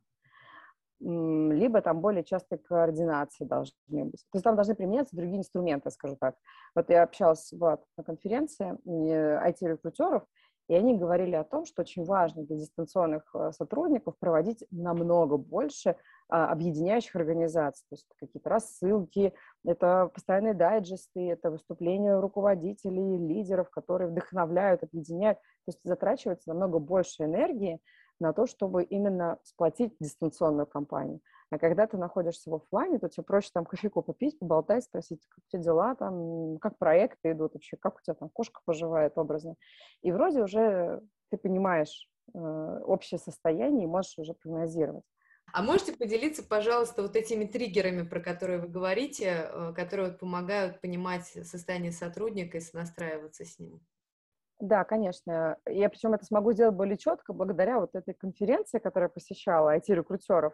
либо 0.99 1.81
там 1.81 2.01
более 2.01 2.23
частые 2.23 2.59
координации 2.59 3.45
должны 3.45 4.05
быть. 4.05 4.25
То 4.31 4.35
есть 4.35 4.43
там 4.43 4.55
должны 4.55 4.75
применяться 4.75 5.15
другие 5.15 5.39
инструменты, 5.39 5.91
скажу 5.91 6.17
так. 6.19 6.35
Вот 6.75 6.89
я 6.89 7.03
общалась 7.03 7.51
вот, 7.53 7.83
на 7.97 8.03
конференции 8.03 8.77
IT-рекрутеров, 8.85 10.23
и 10.67 10.75
они 10.75 10.95
говорили 10.95 11.35
о 11.35 11.43
том, 11.43 11.65
что 11.65 11.81
очень 11.81 12.05
важно 12.05 12.43
для 12.43 12.57
дистанционных 12.57 13.23
э, 13.33 13.51
сотрудников 13.53 14.15
проводить 14.19 14.63
намного 14.69 15.35
больше 15.35 15.95
а, 16.29 16.51
объединяющих 16.51 17.15
организаций. 17.15 17.83
То 17.89 17.95
есть 17.95 18.07
какие-то 18.19 18.51
рассылки, 18.51 19.33
это 19.65 20.11
постоянные 20.13 20.53
дайджесты, 20.53 21.31
это 21.31 21.49
выступления 21.49 22.19
руководителей, 22.19 23.17
лидеров, 23.17 23.71
которые 23.71 24.11
вдохновляют, 24.11 24.83
объединяют. 24.83 25.39
То 25.39 25.69
есть 25.69 25.79
затрачивается 25.83 26.49
намного 26.49 26.77
больше 26.77 27.23
энергии 27.23 27.79
на 28.19 28.33
то, 28.33 28.45
чтобы 28.45 28.83
именно 28.83 29.39
сплотить 29.43 29.95
дистанционную 29.99 30.67
компанию. 30.67 31.21
А 31.51 31.57
когда 31.57 31.87
ты 31.87 31.97
находишься 31.97 32.49
в 32.49 32.55
офлайне, 32.55 32.99
то 32.99 33.09
тебе 33.09 33.23
проще 33.23 33.49
там 33.53 33.65
кофейку 33.65 34.03
попить, 34.03 34.37
поболтать, 34.37 34.83
спросить, 34.83 35.25
как 35.29 35.43
у 35.43 35.49
тебя 35.49 35.63
дела, 35.63 35.95
там, 35.95 36.59
как 36.59 36.77
проекты 36.77 37.31
идут 37.31 37.53
вообще, 37.55 37.75
как 37.77 37.97
у 37.97 38.01
тебя 38.01 38.13
там 38.13 38.29
кошка 38.29 38.61
поживает 38.65 39.17
образно. 39.17 39.55
И 40.01 40.11
вроде 40.11 40.43
уже 40.43 41.01
ты 41.29 41.37
понимаешь 41.37 42.07
э, 42.33 42.37
общее 42.37 43.19
состояние 43.19 43.85
и 43.85 43.87
можешь 43.87 44.17
уже 44.19 44.33
прогнозировать. 44.33 45.05
А 45.51 45.63
можете 45.63 45.93
поделиться, 45.93 46.43
пожалуйста, 46.43 47.01
вот 47.01 47.15
этими 47.15 47.45
триггерами, 47.45 48.03
про 48.03 48.19
которые 48.19 48.59
вы 48.59 48.67
говорите, 48.67 49.49
э, 49.49 49.73
которые 49.75 50.11
вот 50.11 50.19
помогают 50.19 50.79
понимать 50.81 51.25
состояние 51.25 51.91
сотрудника 51.91 52.57
и 52.57 52.61
сонастраиваться 52.61 53.45
с 53.45 53.57
ним? 53.57 53.81
Да, 54.59 54.83
конечно. 54.83 55.57
Я 55.65 55.89
причем 55.89 56.13
это 56.13 56.25
смогу 56.25 56.51
сделать 56.51 56.75
более 56.75 56.97
четко 56.97 57.31
благодаря 57.31 57.79
вот 57.79 57.95
этой 57.95 58.13
конференции, 58.13 58.79
которую 58.79 59.07
я 59.07 59.13
посещала, 59.13 59.77
IT-рекрутеров. 59.77 60.53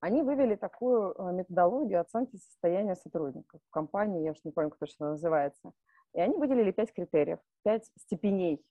Они 0.00 0.22
вывели 0.22 0.56
такую 0.56 1.14
э, 1.16 1.32
методологию 1.32 2.00
оценки 2.00 2.36
состояния 2.36 2.96
сотрудников 2.96 3.60
в 3.64 3.70
компании, 3.70 4.24
я 4.24 4.32
уж 4.32 4.38
не 4.44 4.50
помню, 4.50 4.70
как 4.70 4.80
точно 4.80 5.10
называется. 5.10 5.72
И 6.14 6.20
они 6.20 6.36
выделили 6.36 6.72
пять 6.72 6.92
критериев, 6.92 7.38
пять 7.62 7.88
степеней, 7.96 8.62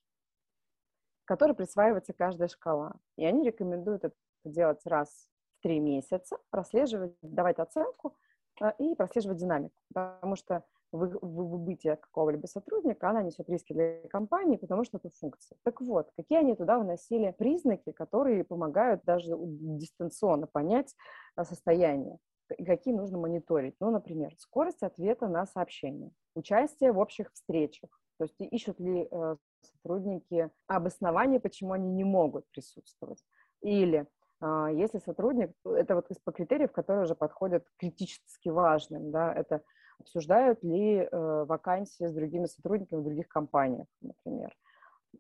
которые 1.26 1.56
присваивается 1.56 2.14
каждая 2.14 2.50
шкала. 2.50 2.94
И 3.18 3.26
они 3.26 3.48
рекомендуют 3.48 4.04
это 4.04 4.16
делать 4.44 4.86
раз 4.86 5.28
в 5.58 5.64
три 5.64 5.80
месяца, 5.80 6.38
прослеживать, 6.50 7.16
давать 7.22 7.58
оценку 7.58 8.18
э, 8.62 8.72
и 8.80 8.96
прослеживать 8.96 9.38
динамику. 9.38 9.76
Потому 9.94 10.36
что 10.36 10.66
выбытие 10.94 11.96
какого-либо 11.96 12.46
сотрудника, 12.46 13.10
она 13.10 13.24
несет 13.24 13.50
риски 13.50 13.74
для 13.74 14.08
компании, 14.10 14.58
потому 14.58 14.84
что 14.84 14.98
это 14.98 15.10
функция. 15.10 15.58
Так 15.64 15.82
вот, 15.82 16.12
какие 16.16 16.40
они 16.40 16.56
туда 16.56 16.80
вносили 16.80 17.36
признаки, 17.38 17.92
которые 17.92 18.44
помогают 18.44 19.04
даже 19.04 19.36
дистанционно 19.38 20.48
понять 20.48 20.96
э, 21.36 21.44
состояние 21.44 22.20
какие 22.66 22.94
нужно 22.94 23.18
мониторить. 23.18 23.76
Ну, 23.80 23.90
например, 23.92 24.34
скорость 24.38 24.84
ответа 24.84 25.28
на 25.28 25.46
сообщения, 25.46 26.12
участие 26.36 26.92
в 26.92 27.00
общих 27.00 27.32
встречах, 27.34 27.90
то 28.18 28.26
есть 28.26 28.36
ищут 28.40 28.80
ли 28.80 29.08
э, 29.10 29.36
сотрудники 29.62 30.50
обоснование, 30.68 31.40
почему 31.40 31.74
они 31.74 31.90
не 31.90 32.04
могут 32.04 32.46
присутствовать, 32.52 33.24
или 33.62 34.08
э, 34.42 34.68
если 34.74 35.00
сотрудник, 35.00 35.52
это 35.66 35.96
вот 35.96 36.10
из 36.12 36.20
по 36.20 36.32
критериев, 36.32 36.72
которые 36.72 37.06
уже 37.06 37.16
подходят 37.16 37.66
критически 37.78 38.50
важным, 38.50 39.12
да, 39.12 39.34
это 39.34 39.62
обсуждают 40.04 40.64
ли 40.64 40.98
э, 40.98 41.46
вакансии 41.46 42.06
с 42.06 42.14
другими 42.14 42.46
сотрудниками 42.46 43.00
в 43.00 43.04
других 43.04 43.28
компаниях, 43.28 43.88
например. 44.02 44.56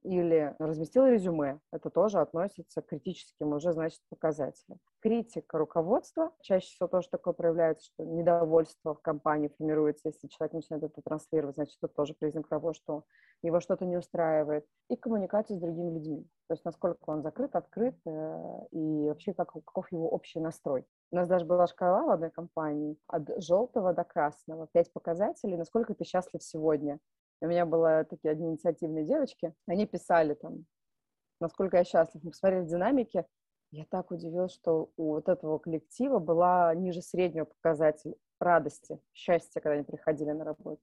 Или 0.01 0.55
разместил 0.59 1.05
резюме, 1.05 1.59
это 1.71 1.89
тоже 1.89 2.19
относится 2.19 2.81
к 2.81 2.87
критическим 2.87 3.53
уже, 3.53 3.73
значит, 3.73 4.01
показателям. 4.09 4.79
Критика 5.01 5.57
руководства, 5.57 6.31
чаще 6.41 6.67
всего 6.67 6.87
тоже 6.87 7.09
такое 7.09 7.33
проявляется, 7.33 7.85
что 7.85 8.03
недовольство 8.03 8.95
в 8.95 9.01
компании 9.01 9.53
формируется, 9.55 10.09
если 10.09 10.27
человек 10.27 10.53
начинает 10.53 10.83
это 10.83 11.01
транслировать, 11.01 11.55
значит, 11.55 11.77
это 11.81 11.93
тоже 11.93 12.15
признак 12.17 12.47
того, 12.47 12.73
что 12.73 13.03
его 13.43 13.59
что-то 13.59 13.85
не 13.85 13.97
устраивает. 13.97 14.65
И 14.89 14.95
коммуникация 14.95 15.57
с 15.57 15.59
другими 15.59 15.91
людьми, 15.91 16.27
то 16.47 16.53
есть 16.53 16.65
насколько 16.65 16.97
он 17.05 17.21
закрыт, 17.21 17.55
открыт, 17.55 17.95
э, 18.05 18.59
и 18.71 19.07
вообще 19.07 19.33
как, 19.33 19.51
каков 19.51 19.91
его 19.91 20.09
общий 20.09 20.39
настрой. 20.39 20.85
У 21.11 21.15
нас 21.15 21.27
даже 21.27 21.45
была 21.45 21.67
шкала 21.67 22.03
в 22.03 22.09
одной 22.09 22.31
компании 22.31 22.97
от 23.07 23.29
желтого 23.41 23.93
до 23.93 24.03
красного. 24.03 24.67
Пять 24.71 24.91
показателей, 24.91 25.57
насколько 25.57 25.93
ты 25.93 26.03
счастлив 26.05 26.41
сегодня. 26.41 26.99
У 27.43 27.47
меня 27.47 27.65
были 27.65 28.05
такие 28.05 28.31
одни 28.31 28.51
инициативные 28.51 29.03
девочки, 29.03 29.53
они 29.67 29.85
писали 29.85 30.33
там, 30.33 30.65
насколько 31.41 31.75
я 31.75 31.83
счастлив. 31.83 32.23
Мы 32.23 32.31
посмотрели 32.31 32.63
динамики, 32.63 33.25
я 33.71 33.85
так 33.89 34.11
удивилась, 34.11 34.53
что 34.53 34.91
у 34.95 35.15
вот 35.15 35.27
этого 35.27 35.57
коллектива 35.57 36.19
была 36.19 36.73
ниже 36.73 37.01
среднего 37.01 37.43
показатель 37.43 38.15
радости, 38.39 38.97
счастья, 39.11 39.59
когда 39.59 39.73
они 39.73 39.83
приходили 39.83 40.31
на 40.31 40.45
работу. 40.45 40.81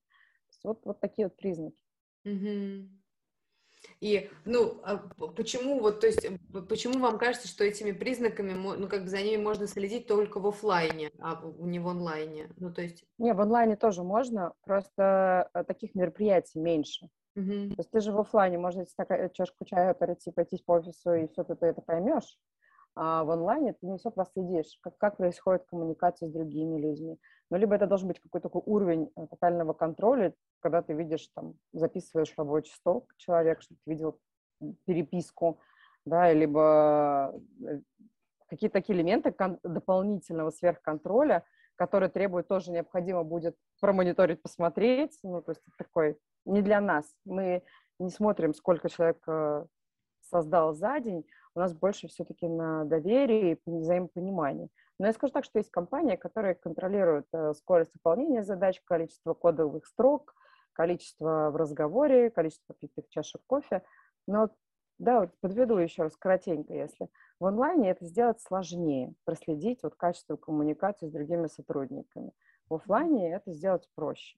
вот, 0.62 0.84
вот 0.84 1.00
такие 1.00 1.28
вот 1.28 1.36
признаки. 1.36 1.78
Mm-hmm. 2.26 2.88
И, 4.00 4.30
ну, 4.44 4.80
а 4.82 4.96
почему 5.36 5.80
вот, 5.80 6.00
то 6.00 6.06
есть, 6.06 6.26
почему 6.68 6.98
вам 6.98 7.18
кажется, 7.18 7.48
что 7.48 7.64
этими 7.64 7.92
признаками, 7.92 8.52
ну, 8.52 8.88
как 8.88 9.02
бы 9.02 9.08
за 9.08 9.22
ними 9.22 9.42
можно 9.42 9.66
следить 9.66 10.06
только 10.06 10.40
в 10.40 10.46
офлайне, 10.46 11.10
а 11.18 11.42
не 11.58 11.78
в 11.78 11.88
онлайне? 11.88 12.50
Ну, 12.56 12.72
то 12.72 12.82
есть... 12.82 13.04
Не, 13.18 13.34
в 13.34 13.40
онлайне 13.40 13.76
тоже 13.76 14.02
можно, 14.02 14.54
просто 14.64 15.50
э, 15.54 15.64
таких 15.64 15.94
мероприятий 15.94 16.58
меньше. 16.58 17.08
Uh-huh. 17.36 17.68
То 17.70 17.74
есть 17.78 17.90
ты 17.90 18.00
же 18.00 18.12
в 18.12 18.18
офлайне, 18.18 18.58
можно 18.58 18.84
такая 18.96 19.28
чашку 19.28 19.64
чая 19.64 19.94
прийти, 19.94 20.30
пойти 20.30 20.62
по 20.64 20.72
офису, 20.72 21.14
и 21.14 21.28
все 21.28 21.44
ты, 21.44 21.54
ты 21.54 21.66
это 21.66 21.80
поймешь. 21.80 22.38
А 22.94 23.24
в 23.24 23.30
онлайне 23.30 23.72
ты 23.72 23.86
не 23.86 23.98
все 23.98 24.10
проследишь, 24.10 24.78
как, 24.82 24.98
как 24.98 25.16
происходит 25.16 25.64
коммуникация 25.66 26.28
с 26.28 26.32
другими 26.32 26.80
людьми. 26.80 27.18
Ну, 27.50 27.56
либо 27.56 27.74
это 27.74 27.86
должен 27.86 28.08
быть 28.08 28.20
какой-то 28.20 28.48
такой 28.48 28.62
уровень 28.66 29.10
э, 29.16 29.26
тотального 29.26 29.72
контроля, 29.72 30.34
когда 30.60 30.82
ты 30.82 30.92
видишь, 30.92 31.28
там, 31.34 31.54
записываешь 31.72 32.34
рабочий 32.36 32.72
стол 32.74 33.06
человек, 33.16 33.62
чтобы 33.62 33.80
ты 33.84 33.90
видел 33.90 34.18
переписку, 34.84 35.60
да, 36.04 36.32
либо 36.32 37.34
э, 37.62 37.80
какие-то 38.48 38.74
такие 38.74 38.98
элементы 38.98 39.34
дополнительного 39.62 40.50
сверхконтроля, 40.50 41.44
которые 41.76 42.10
требуют 42.10 42.48
тоже 42.48 42.72
необходимо 42.72 43.24
будет 43.24 43.56
промониторить, 43.80 44.42
посмотреть. 44.42 45.18
Ну, 45.22 45.40
то 45.40 45.52
есть 45.52 45.62
такой 45.78 46.18
не 46.44 46.60
для 46.60 46.80
нас. 46.80 47.06
Мы 47.24 47.62
не 47.98 48.10
смотрим, 48.10 48.54
сколько 48.54 48.88
человек 48.88 49.22
э, 49.26 49.64
создал 50.20 50.74
за 50.74 51.00
день, 51.00 51.24
у 51.54 51.60
нас 51.60 51.74
больше 51.74 52.08
все-таки 52.08 52.46
на 52.48 52.84
доверии 52.84 53.58
и 53.66 53.70
взаимопонимании. 53.70 54.68
Но 54.98 55.06
я 55.06 55.12
скажу 55.12 55.32
так, 55.32 55.44
что 55.44 55.58
есть 55.58 55.70
компании, 55.70 56.16
которые 56.16 56.54
контролируют 56.54 57.26
э, 57.32 57.54
скорость 57.54 57.92
выполнения 57.94 58.42
задач, 58.44 58.80
количество 58.84 59.34
кодовых 59.34 59.86
строк, 59.86 60.34
количество 60.72 61.50
в 61.50 61.56
разговоре, 61.56 62.30
количество 62.30 62.74
питых 62.74 63.08
чашек 63.08 63.40
кофе. 63.46 63.82
Но 64.26 64.50
да, 64.98 65.20
вот 65.20 65.30
подведу 65.40 65.78
еще 65.78 66.02
раз 66.02 66.16
коротенько, 66.16 66.74
если 66.74 67.08
в 67.38 67.46
онлайне 67.46 67.90
это 67.90 68.04
сделать 68.04 68.40
сложнее, 68.40 69.14
проследить 69.24 69.82
вот 69.82 69.94
качество 69.94 70.36
коммуникации 70.36 71.08
с 71.08 71.12
другими 71.12 71.46
сотрудниками. 71.46 72.32
В 72.68 72.74
офлайне 72.74 73.32
это 73.32 73.52
сделать 73.52 73.88
проще. 73.94 74.36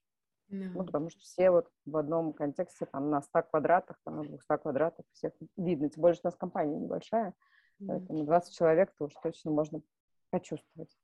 Yeah. 0.52 0.70
Ну, 0.74 0.84
потому 0.84 1.08
что 1.08 1.20
все 1.20 1.50
вот 1.50 1.70
в 1.86 1.96
одном 1.96 2.34
контексте, 2.34 2.84
там, 2.84 3.08
на 3.08 3.22
100 3.22 3.42
квадратах, 3.44 3.96
там, 4.04 4.16
на 4.18 4.22
200 4.22 4.58
квадратах 4.60 5.06
всех 5.12 5.32
видно. 5.56 5.88
Тем 5.88 6.02
более, 6.02 6.14
что 6.14 6.28
у 6.28 6.30
нас 6.30 6.36
компания 6.36 6.78
небольшая, 6.78 7.32
yeah. 7.80 7.86
поэтому 7.86 8.24
20 8.24 8.54
человек-то 8.54 9.04
уж 9.06 9.14
точно 9.22 9.50
можно 9.50 9.80
почувствовать. 10.30 10.94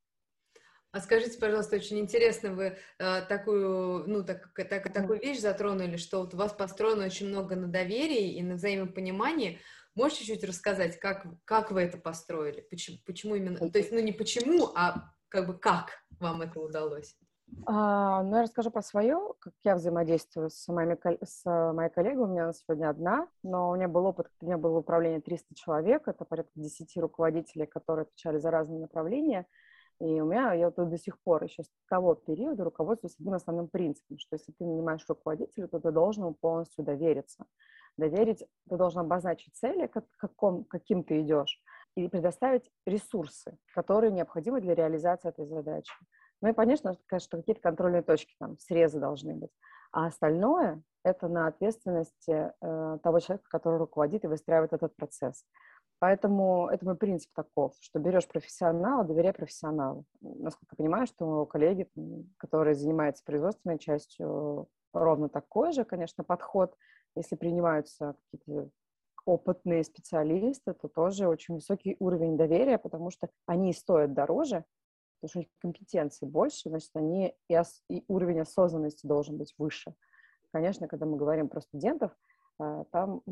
А 0.91 1.01
скажите, 1.01 1.39
пожалуйста, 1.39 1.77
очень 1.77 1.99
интересно, 1.99 2.53
вы 2.53 2.77
э, 2.99 3.23
такую, 3.23 4.09
ну, 4.09 4.25
так, 4.25 4.53
так, 4.55 4.93
такую 4.93 5.21
вещь 5.21 5.41
затронули, 5.41 5.97
что 5.97 6.21
вот 6.21 6.33
у 6.33 6.37
вас 6.39 6.53
построено 6.53 7.05
очень 7.05 7.29
много 7.29 7.57
на 7.57 7.69
доверии 7.69 8.35
и 8.35 8.43
на 8.43 8.55
взаимопонимании. 8.55 9.61
Можете 9.95 10.25
чуть-чуть 10.25 10.45
рассказать, 10.45 10.99
как, 10.99 11.27
как 11.45 11.73
вы 11.73 11.83
это 11.83 11.99
построили? 11.99 12.63
Почему, 12.63 12.99
почему 13.05 13.35
именно? 13.35 13.71
То 13.71 13.79
есть, 13.79 13.93
ну, 13.93 14.01
не 14.01 14.13
почему, 14.13 14.71
а 14.75 15.13
как 15.29 15.47
бы 15.47 15.59
как 15.59 15.91
вам 16.21 16.41
это 16.41 16.59
удалось? 16.61 17.19
А, 17.67 18.23
ну, 18.23 18.37
я 18.37 18.43
расскажу 18.43 18.71
про 18.71 18.83
свое, 18.83 19.19
как 19.41 19.53
я 19.65 19.75
взаимодействую 19.75 20.51
с, 20.51 20.69
моими, 20.69 20.99
с 21.23 21.45
моей 21.73 21.91
коллегой. 21.91 22.25
У 22.25 22.27
меня 22.27 22.53
сегодня 22.53 22.89
одна, 22.89 23.29
но 23.43 23.71
у 23.71 23.77
меня 23.77 23.89
был 23.89 24.07
опыт, 24.07 24.29
у 24.41 24.47
меня 24.47 24.57
было 24.57 24.79
управление 24.79 25.21
300 25.21 25.55
человек, 25.55 26.09
это 26.09 26.25
порядка 26.25 26.53
10 26.55 26.97
руководителей, 26.97 27.67
которые 27.67 28.05
отвечали 28.05 28.39
за 28.39 28.51
разные 28.51 28.81
направления. 28.81 29.47
И 30.01 30.21
у 30.21 30.27
меня, 30.27 30.53
я 30.53 30.71
вот 30.71 30.89
до 30.89 30.99
сих 30.99 31.21
пор 31.21 31.43
еще 31.45 31.65
с 31.65 31.71
того 31.89 32.15
периода 32.15 32.65
руководствуюсь 32.65 33.17
одним 33.19 33.35
основным 33.35 33.69
принципом, 33.69 34.19
что 34.19 34.37
если 34.37 34.53
ты 34.53 34.65
нанимаешь 34.65 35.05
руководителя, 35.09 35.67
то 35.67 35.81
ты 35.81 35.91
должен 35.91 36.25
ему 36.25 36.35
полностью 36.35 36.85
довериться. 36.85 37.45
Доверить, 37.97 38.47
ты 38.69 38.77
должен 38.77 39.01
обозначить 39.01 39.57
цели, 39.57 39.89
как, 39.89 40.05
каком, 40.17 40.65
каким 40.65 41.03
ты 41.03 41.21
идешь, 41.21 41.61
и 41.97 42.07
предоставить 42.07 42.71
ресурсы, 42.87 43.59
которые 43.75 44.13
необходимы 44.13 44.61
для 44.61 44.77
реализации 44.77 45.31
этой 45.31 45.47
задачи. 45.47 45.93
Ну 46.41 46.49
и, 46.49 46.53
конечно, 46.53 46.97
конечно, 47.07 47.39
какие-то 47.39 47.61
контрольные 47.61 48.03
точки, 48.03 48.35
там, 48.39 48.59
срезы 48.59 49.01
должны 49.01 49.35
быть. 49.35 49.51
А 49.93 50.07
остальное– 50.07 50.83
это 51.05 51.29
на 51.29 51.47
ответственности 51.47 52.53
э, 52.61 52.99
того 53.03 53.21
человека, 53.21 53.49
который 53.49 53.79
руководит 53.79 54.25
и 54.25 54.29
выстраивает 54.29 54.73
этот 54.73 54.95
процесс. 54.97 55.45
Поэтому 56.01 56.69
это 56.69 56.85
мой 56.85 56.97
принцип 56.97 57.33
таков, 57.35 57.75
что 57.81 57.99
берешь 57.99 58.29
профессионала, 58.29 59.05
доверяй 59.05 59.33
профессионалу. 59.33 60.05
Насколько 60.21 60.75
я 60.75 60.77
понимаю, 60.77 61.07
что 61.09 61.45
коллеги, 61.47 61.89
которые 62.37 62.77
занимаются 62.77 63.25
производственной 63.25 63.79
частью, 63.79 64.69
ровно 64.93 65.29
такой 65.29 65.73
же, 65.73 65.85
конечно, 65.85 66.23
подход. 66.23 66.77
Если 67.17 67.35
принимаются 67.35 68.15
какие-то 68.31 68.71
опытные 69.25 69.83
специалисты, 69.83 70.73
то 70.73 70.89
тоже 70.89 71.27
очень 71.27 71.55
высокий 71.55 71.97
уровень 71.99 72.37
доверия, 72.37 72.79
потому 72.79 73.11
что 73.11 73.29
они 73.47 73.73
стоят 73.73 74.15
дороже, 74.15 74.65
потому 75.21 75.29
что 75.31 75.39
у 75.39 75.43
них 75.43 75.49
компетенции 75.61 76.27
больше, 76.27 76.69
значит, 76.69 76.91
они 76.95 77.35
и, 77.49 77.59
ос, 77.59 77.83
и 77.89 78.05
уровень 78.09 78.41
осознанности 78.41 79.07
должен 79.07 79.37
быть 79.37 79.55
выше. 79.59 79.95
Конечно, 80.53 80.89
когда 80.89 81.07
мы 81.07 81.17
говорим 81.17 81.49
про 81.49 81.61
студентов, 81.61 82.13
а, 82.59 82.85
там 82.85 83.23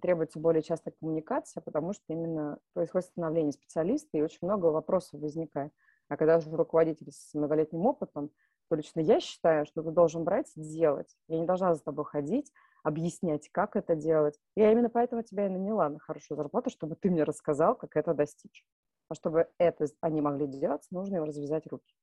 требуется 0.00 0.38
более 0.38 0.62
частая 0.62 0.94
коммуникация, 0.98 1.60
потому 1.60 1.92
что 1.92 2.04
именно 2.08 2.58
происходит 2.72 3.08
становление 3.08 3.52
специалиста, 3.52 4.16
и 4.16 4.22
очень 4.22 4.38
много 4.42 4.66
вопросов 4.66 5.20
возникает. 5.20 5.72
А 6.08 6.16
когда 6.16 6.38
уже 6.38 6.50
руководитель 6.50 7.10
с 7.10 7.34
многолетним 7.34 7.86
опытом, 7.86 8.30
то 8.68 8.76
лично 8.76 9.00
я 9.00 9.20
считаю, 9.20 9.66
что 9.66 9.82
ты 9.82 9.90
должен 9.90 10.24
брать 10.24 10.50
и 10.56 10.62
делать. 10.62 11.14
Я 11.28 11.38
не 11.38 11.46
должна 11.46 11.74
за 11.74 11.82
тобой 11.82 12.04
ходить, 12.04 12.50
объяснять, 12.82 13.48
как 13.50 13.76
это 13.76 13.94
делать. 13.94 14.38
Я 14.56 14.72
именно 14.72 14.88
поэтому 14.88 15.22
тебя 15.22 15.46
и 15.46 15.50
наняла 15.50 15.88
на 15.88 15.98
хорошую 15.98 16.36
зарплату, 16.36 16.70
чтобы 16.70 16.96
ты 16.96 17.10
мне 17.10 17.24
рассказал, 17.24 17.74
как 17.74 17.96
это 17.96 18.14
достичь. 18.14 18.64
А 19.12 19.14
чтобы 19.14 19.46
это 19.58 19.86
они 20.00 20.22
могли 20.22 20.46
делать, 20.46 20.86
нужно 20.90 21.16
им 21.16 21.24
развязать 21.24 21.66
руки 21.66 21.94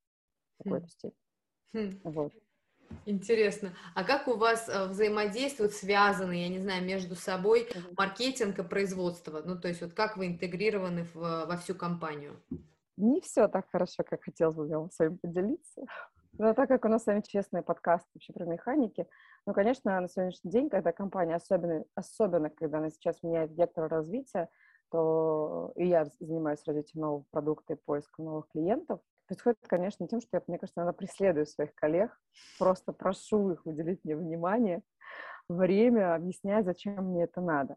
в 0.60 0.63
какой-то 0.63 0.86
хм. 0.86 0.89
степени. 0.89 1.22
Хм. 1.74 2.01
Вот. 2.04 2.34
Интересно. 3.06 3.74
А 3.96 4.04
как 4.04 4.28
у 4.28 4.36
вас 4.36 4.70
э, 4.70 4.86
взаимодействуют, 4.88 5.74
связаны, 5.74 6.34
я 6.34 6.50
не 6.50 6.60
знаю, 6.60 6.84
между 6.84 7.16
собой 7.16 7.68
маркетинг 7.98 8.60
и 8.60 8.63
производство? 8.63 9.42
Ну, 9.44 9.60
то 9.60 9.68
есть 9.68 9.82
вот 9.82 9.94
как 9.94 10.18
вы 10.18 10.28
интегрированы 10.28 11.06
в, 11.13 11.16
во 11.16 11.58
всю 11.58 11.74
компанию? 11.74 12.39
Не 12.98 13.22
все 13.22 13.48
так 13.48 13.70
хорошо, 13.72 14.04
как 14.04 14.24
хотелось 14.24 14.56
бы 14.56 14.68
я 14.68 14.80
вам 14.80 14.92
с 14.92 15.00
вами 15.00 15.18
поделиться. 15.18 15.82
Но 16.34 16.54
так 16.54 16.68
как 16.68 16.86
у 16.86 16.89
нас 16.89 17.04
с 17.04 17.08
вами 17.08 17.22
честный 17.22 17.63
подкаст 17.63 18.08
вообще 18.13 18.34
про 18.34 18.46
механики, 18.46 19.08
ну, 19.48 19.54
конечно, 19.54 20.00
на 20.00 20.08
сегодняшний 20.08 20.51
день, 20.51 20.70
когда 20.70 20.92
компания, 20.92 21.36
особенно, 21.36 21.86
особенно 21.96 22.51
когда 22.51 22.78
она 22.78 22.92
сейчас 22.92 23.24
меняет 23.24 23.51
вектор 23.58 23.88
развития, 23.88 24.50
то 24.91 25.72
и 25.75 25.88
я 25.88 26.05
занимаюсь 26.19 26.63
развитием 26.65 27.01
нового 27.01 27.25
продукта 27.31 27.74
и 27.74 27.77
поиском 27.77 28.25
новых 28.25 28.48
клиентов, 28.50 29.00
происходит, 29.27 29.60
конечно, 29.67 30.08
тем, 30.08 30.22
что 30.22 30.29
я, 30.34 30.43
мне 30.48 30.58
кажется, 30.58 30.79
надо 30.79 30.93
преследую 30.93 31.46
своих 31.46 31.74
коллег, 31.75 32.17
просто 32.58 32.93
прошу 32.93 33.51
их 33.51 33.65
уделить 33.65 34.03
мне 34.03 34.15
внимание, 34.15 34.81
время, 35.48 36.15
объяснять, 36.15 36.65
зачем 36.65 37.12
мне 37.12 37.24
это 37.24 37.41
надо. 37.41 37.75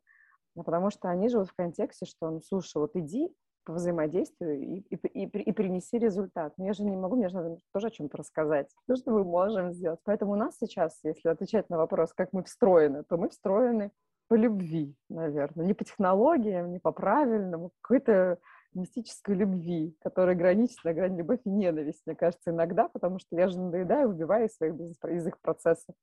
Ну, 0.54 0.64
потому 0.64 0.90
что 0.90 1.08
они 1.08 1.28
живут 1.28 1.48
в 1.48 1.54
контексте, 1.54 2.06
что, 2.06 2.30
ну, 2.30 2.40
слушай, 2.42 2.78
вот 2.78 2.94
иди, 2.94 3.34
по 3.64 3.74
взаимодействию 3.74 4.60
и, 4.60 4.78
и, 4.80 4.96
и, 4.96 5.24
и 5.24 5.52
принеси 5.52 5.98
результат. 5.98 6.52
Но 6.58 6.66
я 6.66 6.72
же 6.72 6.84
не 6.84 6.96
могу, 6.96 7.16
мне 7.16 7.28
же 7.28 7.36
надо 7.36 7.58
тоже 7.72 7.88
о 7.88 7.90
чем-то 7.90 8.16
рассказать. 8.18 8.68
То, 8.86 8.96
что 8.96 9.12
мы 9.12 9.24
можем 9.24 9.72
сделать. 9.72 10.00
Поэтому 10.04 10.32
у 10.32 10.36
нас 10.36 10.56
сейчас, 10.58 10.98
если 11.04 11.28
отвечать 11.28 11.70
на 11.70 11.76
вопрос, 11.76 12.12
как 12.12 12.32
мы 12.32 12.42
встроены, 12.44 13.04
то 13.04 13.16
мы 13.16 13.28
встроены 13.28 13.92
по 14.32 14.34
любви, 14.34 14.96
наверное. 15.10 15.66
Не 15.66 15.74
по 15.74 15.84
технологиям, 15.84 16.72
не 16.72 16.78
по 16.78 16.90
правильному, 16.90 17.70
какой-то 17.82 18.38
мистической 18.72 19.34
любви, 19.34 19.94
которая 20.00 20.34
граничит 20.34 20.82
на 20.84 20.94
грани 20.94 21.18
любовь 21.18 21.40
и 21.44 21.50
ненависть, 21.50 22.00
мне 22.06 22.16
кажется, 22.16 22.50
иногда, 22.50 22.88
потому 22.88 23.18
что 23.18 23.36
я 23.36 23.48
же 23.48 23.60
надоедаю, 23.60 24.08
убиваю 24.08 24.48
своих 24.48 24.72
бизнес 24.72 24.96
из 25.04 25.26
их 25.26 25.38
процессов. 25.42 25.94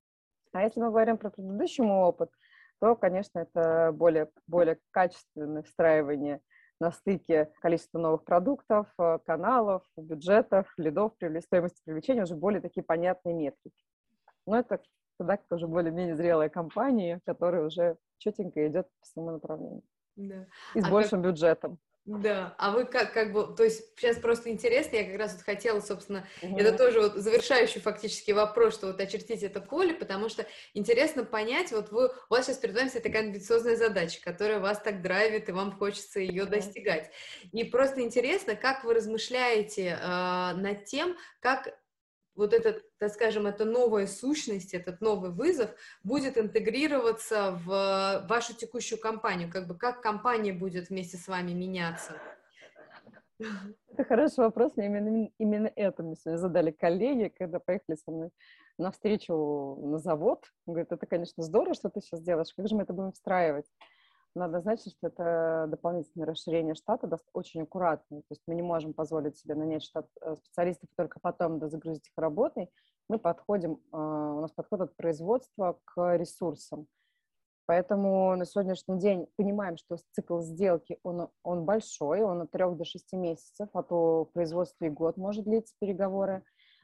А 0.54 0.62
если 0.62 0.80
мы 0.80 0.90
говорим 0.90 1.18
про 1.18 1.32
предыдущий 1.32 1.84
опыт, 1.84 2.30
то, 2.80 2.96
конечно, 2.96 3.40
это 3.40 3.92
более, 3.94 4.30
более 4.46 4.78
качественное 4.92 5.64
встраивание 5.64 6.40
на 6.80 6.92
стыке 6.92 7.52
количества 7.64 7.98
новых 7.98 8.26
продуктов, 8.26 8.94
э, 9.00 9.18
каналов, 9.26 9.82
бюджетов, 9.98 10.72
лидов, 10.78 11.14
стоимости 11.16 11.82
привлечения, 11.84 12.22
уже 12.22 12.36
более 12.36 12.62
такие 12.62 12.84
понятные 12.84 13.34
метрики. 13.34 13.84
Но 14.46 14.60
это 14.60 14.80
как 15.26 15.42
уже 15.52 15.68
более-менее 15.68 16.16
зрелая 16.16 16.50
компания, 16.50 17.20
которая 17.26 17.66
уже 17.66 17.98
четенько 18.18 18.68
идет 18.68 18.88
по 19.00 19.06
своему 19.06 19.32
направлению. 19.32 19.84
Да. 20.16 20.46
И 20.76 20.82
с 20.82 20.86
а 20.86 20.90
большим 20.90 21.22
как... 21.22 21.32
бюджетом. 21.32 21.80
Да, 22.06 22.56
а 22.58 22.72
вы 22.72 22.86
как, 22.86 23.14
как 23.14 23.34
бы, 23.34 23.54
то 23.56 23.64
есть 23.64 23.96
сейчас 23.96 24.18
просто 24.18 24.50
интересно, 24.50 24.96
я 24.96 25.06
как 25.06 25.20
раз 25.20 25.34
вот 25.34 25.44
хотела, 25.44 25.80
собственно, 25.80 26.26
угу. 26.42 26.58
это 26.58 26.76
тоже 26.76 27.02
вот 27.02 27.14
завершающий 27.16 27.82
фактически 27.82 28.32
вопрос, 28.32 28.74
что 28.74 28.88
вот 28.88 29.00
очертить 29.00 29.44
это 29.44 29.62
поле, 29.62 29.94
потому 29.94 30.28
что 30.28 30.44
интересно 30.74 31.24
понять, 31.24 31.72
вот 31.72 31.92
вы, 31.92 32.08
у 32.08 32.34
вас 32.34 32.48
сейчас 32.48 32.58
перед 32.58 32.74
вами 32.74 32.90
такая 32.90 33.26
амбициозная 33.26 33.76
задача, 33.76 34.22
которая 34.24 34.60
вас 34.60 34.80
так 34.80 35.04
драйвит, 35.04 35.50
и 35.50 35.52
вам 35.52 35.72
хочется 35.72 36.20
ее 36.20 36.44
угу. 36.44 36.52
достигать. 36.52 37.12
И 37.52 37.64
просто 37.64 38.02
интересно, 38.02 38.56
как 38.56 38.84
вы 38.84 38.96
размышляете 38.96 40.00
э, 40.02 40.54
над 40.56 40.86
тем, 40.86 41.16
как 41.42 41.78
вот 42.40 42.54
этот, 42.54 42.84
так 42.98 43.12
скажем, 43.12 43.46
эта 43.48 43.66
новая 43.66 44.08
сущность, 44.08 44.74
этот 44.74 45.02
новый 45.02 45.32
вызов 45.32 45.70
будет 46.04 46.38
интегрироваться 46.38 47.60
в 47.66 48.26
вашу 48.28 48.56
текущую 48.56 49.00
компанию? 49.00 49.52
Как 49.52 49.68
бы 49.68 49.78
как 49.78 50.02
компания 50.02 50.54
будет 50.54 50.90
вместе 50.90 51.18
с 51.18 51.28
вами 51.28 51.52
меняться? 51.52 52.14
Это 53.92 54.04
хороший 54.06 54.40
вопрос. 54.40 54.76
Мне 54.76 54.88
именно, 54.88 55.30
именно 55.38 55.72
это 55.76 56.02
мне 56.02 56.16
сегодня 56.16 56.38
задали 56.38 56.72
коллеги, 56.72 57.34
когда 57.38 57.60
поехали 57.60 57.98
со 57.98 58.12
мной 58.12 58.30
на 58.78 58.92
встречу 58.92 59.78
на 59.82 59.98
завод. 59.98 60.46
Говорят, 60.66 60.92
это, 60.94 61.06
конечно, 61.06 61.44
здорово, 61.44 61.74
что 61.74 61.90
ты 61.90 62.00
сейчас 62.00 62.22
делаешь. 62.22 62.54
Как 62.56 62.68
же 62.68 62.76
мы 62.76 62.84
это 62.84 62.94
будем 62.94 63.12
встраивать? 63.12 63.66
Надо 64.36 64.62
знать, 64.62 64.80
что 64.82 65.08
это 65.08 65.66
дополнительное 65.70 66.28
расширение 66.28 66.76
штата 66.76 67.10
очень 67.34 67.64
аккуратное. 67.64 68.22
То 68.22 68.32
есть 68.32 68.44
мы 68.48 68.56
не 68.56 68.62
можем 68.62 68.94
позволить 68.94 69.38
себе 69.38 69.56
нанять 69.56 69.84
штат 69.84 70.08
э, 70.22 70.36
специалистов 70.36 70.90
и 70.92 70.96
только 70.96 71.20
потом 71.20 71.60
загрузить 71.70 72.08
их 72.08 72.14
работой. 72.16 72.70
Мы 73.08 73.18
подходим, 73.18 73.74
э, 73.92 73.98
у 73.98 74.42
нас 74.42 74.52
подход 74.52 74.82
от 74.82 74.96
производства 74.96 75.80
к 75.86 76.16
ресурсам. 76.16 76.88
Поэтому 77.66 78.36
на 78.36 78.46
сегодняшний 78.46 78.98
день 79.00 79.28
понимаем, 79.36 79.78
что 79.78 79.98
цикл 80.12 80.42
сделки, 80.42 81.00
он, 81.04 81.30
он 81.44 81.66
большой, 81.66 82.22
он 82.22 82.42
от 82.42 82.52
3 82.52 82.76
до 82.76 82.84
6 82.84 83.14
месяцев, 83.14 83.70
а 83.74 83.84
то 83.84 84.26
в 84.26 84.32
производстве 84.32 84.88
и 84.88 84.92
год 84.92 85.18
может 85.18 85.46
длиться 85.46 85.76
переговоры. 85.80 86.44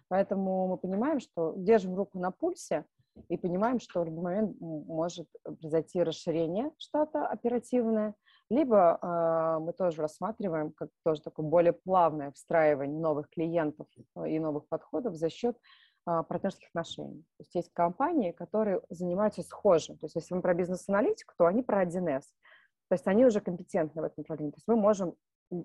Поэтому 0.09 0.67
мы 0.67 0.77
понимаем, 0.77 1.19
что 1.19 1.53
держим 1.57 1.95
руку 1.95 2.19
на 2.19 2.29
пульсе, 2.29 2.85
и 3.29 3.37
понимаем, 3.37 3.79
что 3.79 4.01
в 4.01 4.05
любой 4.05 4.23
момент 4.23 4.57
может 4.59 5.27
произойти 5.59 6.03
расширение 6.03 6.71
штата 6.77 7.25
оперативное, 7.27 8.15
либо 8.49 8.99
э, 9.01 9.63
мы 9.63 9.73
тоже 9.73 10.01
рассматриваем 10.01 10.71
как 10.71 10.89
тоже 11.03 11.21
такое 11.21 11.45
более 11.45 11.73
плавное 11.73 12.31
встраивание 12.31 12.99
новых 12.99 13.29
клиентов 13.29 13.87
э, 14.15 14.29
и 14.29 14.39
новых 14.39 14.67
подходов 14.67 15.15
за 15.15 15.29
счет 15.29 15.57
э, 16.07 16.23
партнерских 16.27 16.67
отношений. 16.67 17.23
То 17.37 17.41
есть 17.41 17.55
есть 17.55 17.73
компании, 17.73 18.31
которые 18.31 18.81
занимаются 18.89 19.41
схожим. 19.41 19.97
То 19.97 20.05
есть 20.05 20.15
если 20.15 20.35
мы 20.35 20.41
про 20.41 20.53
бизнес-аналитику, 20.53 21.33
то 21.37 21.45
они 21.45 21.63
про 21.63 21.83
1С. 21.83 22.23
То 22.87 22.93
есть 22.93 23.07
они 23.07 23.25
уже 23.25 23.41
компетентны 23.41 24.01
в 24.01 24.05
этом 24.05 24.15
направлении. 24.17 24.51
То 24.51 24.57
есть 24.57 24.67
мы 24.67 24.75
можем 24.75 25.15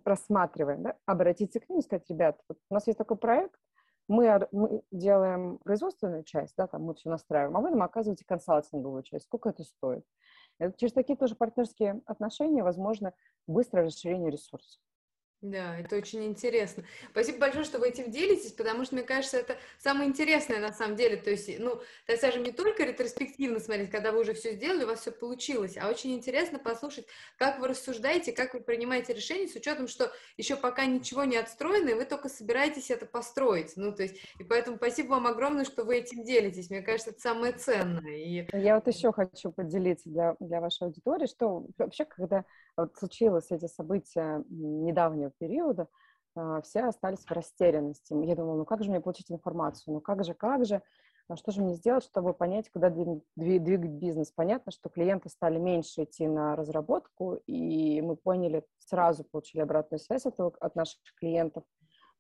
рассматриваем, 0.05 0.83
да, 0.83 0.97
обратиться 1.07 1.61
к 1.61 1.69
ним 1.69 1.81
и 1.81 1.83
сказать, 1.83 2.09
ребят, 2.09 2.41
вот 2.49 2.59
у 2.71 2.75
нас 2.75 2.87
есть 2.87 2.99
такой 2.99 3.17
проект, 3.17 3.59
мы, 4.11 4.49
мы 4.51 4.83
делаем 4.90 5.59
производственную 5.59 6.25
часть, 6.25 6.55
да, 6.57 6.66
там 6.66 6.83
мы 6.83 6.94
все 6.94 7.09
настраиваем, 7.09 7.57
а 7.57 7.61
вы 7.61 7.70
нам 7.70 7.83
оказываете 7.83 8.25
консалтинговую 8.25 9.05
часть, 9.05 9.27
сколько 9.27 9.51
это 9.51 9.62
стоит. 9.62 10.05
Через 10.79 10.92
такие 10.92 11.16
тоже 11.16 11.37
партнерские 11.37 12.03
отношения 12.07 12.64
возможно 12.64 13.14
быстрое 13.46 13.87
расширение 13.87 14.31
ресурсов. 14.31 14.83
Да, 15.42 15.79
это 15.79 15.96
очень 15.96 16.26
интересно. 16.26 16.85
Спасибо 17.12 17.38
большое, 17.38 17.64
что 17.64 17.79
вы 17.79 17.88
этим 17.88 18.11
делитесь, 18.11 18.53
потому 18.53 18.85
что, 18.85 18.94
мне 18.94 19.05
кажется, 19.05 19.38
это 19.38 19.57
самое 19.79 20.11
интересное 20.11 20.61
на 20.61 20.70
самом 20.70 20.96
деле. 20.96 21.16
То 21.16 21.31
есть, 21.31 21.59
ну, 21.59 21.81
так 22.07 22.18
скажем, 22.18 22.42
не 22.42 22.53
только 22.53 22.85
ретроспективно 22.85 23.59
смотреть, 23.59 23.90
когда 23.90 24.12
вы 24.12 24.20
уже 24.20 24.35
все 24.35 24.53
сделали, 24.53 24.85
у 24.85 24.88
вас 24.88 25.00
все 25.00 25.12
получилось, 25.12 25.79
а 25.81 25.88
очень 25.88 26.14
интересно 26.14 26.59
послушать, 26.59 27.07
как 27.38 27.59
вы 27.59 27.68
рассуждаете, 27.68 28.33
как 28.33 28.53
вы 28.53 28.61
принимаете 28.61 29.14
решения 29.14 29.48
с 29.48 29.57
учетом, 29.57 29.88
что 29.88 30.12
еще 30.37 30.57
пока 30.57 30.85
ничего 30.85 31.24
не 31.24 31.38
отстроено, 31.38 31.88
и 31.88 31.94
вы 31.94 32.05
только 32.05 32.29
собираетесь 32.29 32.90
это 32.90 33.07
построить. 33.07 33.72
Ну, 33.76 33.94
то 33.94 34.03
есть, 34.03 34.16
и 34.38 34.44
поэтому 34.44 34.76
спасибо 34.76 35.12
вам 35.12 35.26
огромное, 35.26 35.64
что 35.64 35.85
вы 35.85 35.96
этим 35.96 36.22
делитесь. 36.22 36.68
Мне 36.68 36.83
кажется, 36.83 37.12
это 37.12 37.20
самое 37.20 37.55
ценное. 37.55 38.14
И... 38.14 38.46
Я 38.53 38.74
вот 38.74 38.87
еще 38.87 39.11
хочу 39.11 39.53
поделиться 39.53 40.11
для, 40.11 40.37
для 40.38 40.61
вашей 40.61 40.83
аудитории, 40.83 41.26
что 41.26 41.64
вообще, 41.79 42.05
когда 42.05 42.44
вот 42.76 42.96
случилось 42.96 43.50
эти 43.50 43.66
события 43.66 44.44
недавнего 44.48 45.30
периода, 45.38 45.88
а, 46.35 46.61
все 46.62 46.85
остались 46.85 47.24
в 47.24 47.30
растерянности. 47.30 48.12
Я 48.12 48.37
думала, 48.37 48.56
ну 48.56 48.64
как 48.64 48.83
же 48.83 48.90
мне 48.90 49.00
получить 49.00 49.30
информацию, 49.30 49.94
ну 49.94 50.00
как 50.00 50.24
же, 50.24 50.35
как 50.35 50.64
же, 50.64 50.83
а 51.28 51.37
что 51.37 51.52
же 51.52 51.62
мне 51.62 51.74
сделать, 51.74 52.02
чтобы 52.02 52.35
понять, 52.35 52.70
куда 52.70 52.90
двигать, 52.90 53.90
бизнес. 53.90 54.33
Понятно, 54.33 54.72
что 54.72 54.88
клиенты 54.88 55.28
стали 55.28 55.59
меньше 55.59 56.02
идти 56.02 56.26
на 56.26 56.56
разработку, 56.56 57.35
и 57.46 58.00
мы 58.00 58.16
поняли, 58.16 58.64
сразу 58.78 59.24
получили 59.24 59.61
обратную 59.61 60.00
связь 60.00 60.26
от, 60.26 60.40
от 60.40 60.74
наших 60.74 61.00
клиентов, 61.14 61.62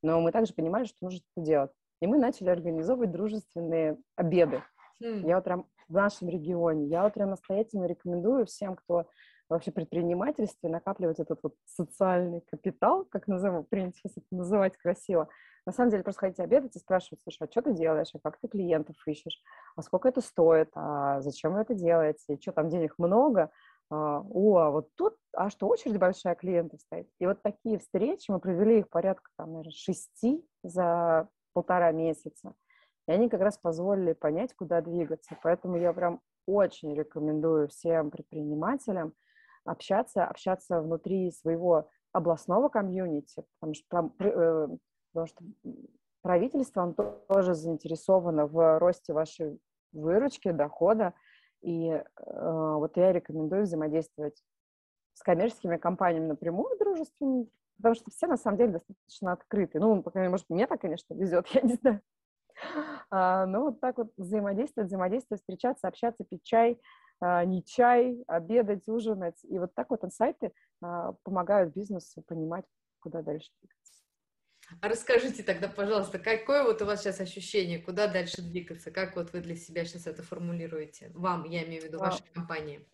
но 0.02 0.20
мы 0.20 0.30
также 0.30 0.54
понимали, 0.54 0.84
что 0.84 0.96
нужно 1.00 1.20
это 1.34 1.44
делать. 1.44 1.70
И 2.00 2.06
мы 2.06 2.18
начали 2.18 2.50
организовывать 2.50 3.10
дружественные 3.10 3.98
обеды. 4.16 4.62
Mm. 5.02 5.26
Я 5.26 5.36
вот 5.36 5.44
прям 5.44 5.66
в 5.88 5.92
нашем 5.92 6.28
регионе, 6.28 6.86
я 6.86 7.02
вот 7.02 7.14
прям 7.14 7.30
настоятельно 7.30 7.86
рекомендую 7.86 8.46
всем, 8.46 8.76
кто 8.76 9.06
вообще 9.50 9.72
предпринимательстве 9.72 10.70
накапливать 10.70 11.18
этот 11.20 11.40
вот 11.42 11.54
социальный 11.66 12.40
капитал, 12.42 13.04
как 13.04 13.26
назову, 13.26 13.64
принято 13.64 13.98
называть 14.30 14.76
красиво. 14.76 15.28
На 15.66 15.72
самом 15.72 15.90
деле 15.90 16.02
просто 16.02 16.20
ходить 16.20 16.40
обедать 16.40 16.74
и 16.76 16.78
спрашивать, 16.78 17.20
слушай, 17.22 17.46
а 17.46 17.50
что 17.50 17.62
ты 17.62 17.74
делаешь, 17.74 18.10
а 18.14 18.18
как 18.18 18.38
ты 18.38 18.48
клиентов 18.48 18.96
ищешь, 19.06 19.42
а 19.76 19.82
сколько 19.82 20.08
это 20.08 20.20
стоит, 20.20 20.70
а 20.74 21.20
зачем 21.20 21.52
вы 21.52 21.60
это 21.60 21.74
делаете, 21.74 22.38
что 22.40 22.52
там 22.52 22.68
денег 22.70 22.94
много, 22.98 23.50
а, 23.90 24.20
о, 24.20 24.56
а 24.56 24.70
вот 24.70 24.88
тут, 24.94 25.16
а 25.32 25.50
что, 25.50 25.68
очередь 25.68 25.98
большая 25.98 26.34
клиентов 26.36 26.80
стоит. 26.80 27.08
И 27.18 27.26
вот 27.26 27.42
такие 27.42 27.78
встречи, 27.78 28.30
мы 28.30 28.38
провели 28.38 28.78
их 28.78 28.88
порядка, 28.88 29.30
там, 29.36 29.50
наверное, 29.50 29.72
шести 29.72 30.46
за 30.62 31.28
полтора 31.52 31.90
месяца. 31.92 32.54
И 33.08 33.12
они 33.12 33.28
как 33.28 33.40
раз 33.40 33.58
позволили 33.58 34.12
понять, 34.12 34.54
куда 34.54 34.80
двигаться. 34.80 35.36
Поэтому 35.42 35.76
я 35.76 35.92
прям 35.92 36.20
очень 36.46 36.94
рекомендую 36.94 37.68
всем 37.68 38.10
предпринимателям 38.10 39.14
общаться, 39.64 40.24
общаться 40.24 40.80
внутри 40.80 41.30
своего 41.32 41.88
областного 42.12 42.68
комьюнити, 42.68 43.44
потому 43.58 43.74
что, 43.74 44.12
э, 44.20 44.68
потому 45.12 45.26
что 45.26 45.44
правительство 46.22 46.92
тоже 47.28 47.54
заинтересовано 47.54 48.46
в 48.46 48.78
росте 48.78 49.12
вашей 49.12 49.58
выручки, 49.92 50.50
дохода, 50.50 51.14
и 51.62 51.88
э, 51.88 52.02
вот 52.16 52.96
я 52.96 53.12
рекомендую 53.12 53.62
взаимодействовать 53.62 54.42
с 55.14 55.22
коммерческими 55.22 55.76
компаниями 55.76 56.26
напрямую, 56.26 56.78
дружественными, 56.78 57.48
потому 57.76 57.94
что 57.94 58.10
все 58.10 58.26
на 58.26 58.36
самом 58.36 58.58
деле 58.58 58.72
достаточно 58.72 59.32
открыты. 59.32 59.78
Ну, 59.78 60.02
по 60.02 60.10
крайней 60.10 60.26
мере, 60.26 60.32
может, 60.32 60.48
мне 60.48 60.66
так, 60.66 60.80
конечно, 60.80 61.14
везет, 61.14 61.46
я 61.54 61.60
не 61.62 61.74
знаю. 61.74 62.00
А, 63.10 63.46
ну, 63.46 63.64
вот 63.64 63.80
так 63.80 63.98
вот 63.98 64.12
взаимодействовать, 64.16 64.88
взаимодействовать, 64.88 65.40
встречаться, 65.40 65.88
общаться, 65.88 66.24
пить 66.24 66.42
чай, 66.42 66.80
не 67.20 67.62
чай, 67.64 68.22
обедать, 68.26 68.88
ужинать. 68.88 69.38
И 69.44 69.58
вот 69.58 69.74
так 69.74 69.90
вот 69.90 70.04
инсайты 70.04 70.52
а, 70.82 71.12
помогают 71.22 71.74
бизнесу 71.74 72.22
понимать, 72.22 72.64
куда 73.00 73.22
дальше 73.22 73.50
двигаться. 73.60 73.80
А 74.80 74.88
расскажите 74.88 75.42
тогда, 75.42 75.68
пожалуйста, 75.68 76.18
какое 76.18 76.62
вот 76.62 76.80
у 76.80 76.86
вас 76.86 77.00
сейчас 77.00 77.20
ощущение, 77.20 77.80
куда 77.80 78.06
дальше 78.06 78.40
двигаться, 78.40 78.90
как 78.90 79.16
вот 79.16 79.32
вы 79.32 79.40
для 79.40 79.56
себя 79.56 79.84
сейчас 79.84 80.06
это 80.06 80.22
формулируете? 80.22 81.10
Вам, 81.14 81.44
я 81.44 81.64
имею 81.64 81.82
в 81.82 81.84
виду, 81.86 81.98
вашей 81.98 82.24
а, 82.30 82.34
компании. 82.34 82.88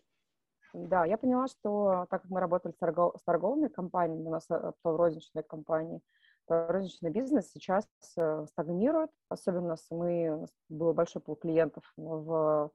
Да, 0.73 1.05
я 1.05 1.17
поняла, 1.17 1.47
что 1.47 2.07
так 2.09 2.23
как 2.23 2.31
мы 2.31 2.39
работали 2.39 2.71
с, 2.73 2.77
торгов, 2.77 3.15
с 3.17 3.23
торговыми 3.23 3.67
компаниями, 3.67 4.27
у 4.27 4.31
нас 4.31 4.47
розничные 4.83 5.43
компании, 5.43 6.01
то 6.47 6.67
розничный 6.67 7.11
бизнес 7.11 7.51
сейчас 7.51 7.85
э, 8.17 8.45
стагнирует, 8.49 9.11
особенно 9.29 9.75
мы, 9.91 10.29
у 10.29 10.41
нас 10.41 10.49
было 10.69 10.93
большой 10.93 11.21
пул 11.21 11.35
клиентов 11.35 11.83
в 11.95 12.71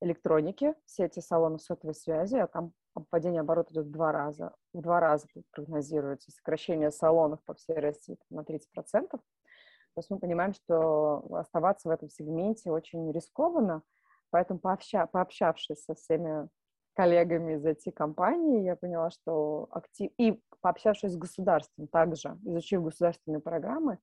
электронике, 0.00 0.74
сети 0.84 1.20
салонов 1.20 1.62
сотовой 1.62 1.94
связи, 1.94 2.36
а 2.36 2.46
там 2.46 2.72
падение 3.10 3.40
оборота 3.40 3.72
идет 3.72 3.90
два 3.90 4.12
раза. 4.12 4.54
В 4.72 4.80
два 4.80 5.00
раза 5.00 5.26
прогнозируется 5.50 6.30
сокращение 6.30 6.90
салонов 6.90 7.42
по 7.44 7.54
всей 7.54 7.78
России 7.78 8.18
на 8.30 8.40
30%. 8.40 8.60
То 9.10 9.20
есть 10.00 10.10
мы 10.10 10.18
понимаем, 10.18 10.52
что 10.52 11.26
оставаться 11.34 11.88
в 11.88 11.90
этом 11.90 12.10
сегменте 12.10 12.70
очень 12.70 13.10
рискованно, 13.12 13.82
поэтому 14.30 14.60
пообща, 14.60 15.06
пообщавшись 15.06 15.84
со 15.84 15.94
всеми 15.94 16.48
коллегами 16.94 17.54
из 17.54 17.64
IT-компании, 17.64 18.64
я 18.64 18.76
поняла, 18.76 19.10
что 19.10 19.68
актив... 19.70 20.10
И 20.18 20.42
пообщавшись 20.60 21.12
с 21.12 21.16
государством 21.16 21.88
также, 21.88 22.38
изучив 22.44 22.82
государственные 22.82 23.40
программы, 23.40 23.98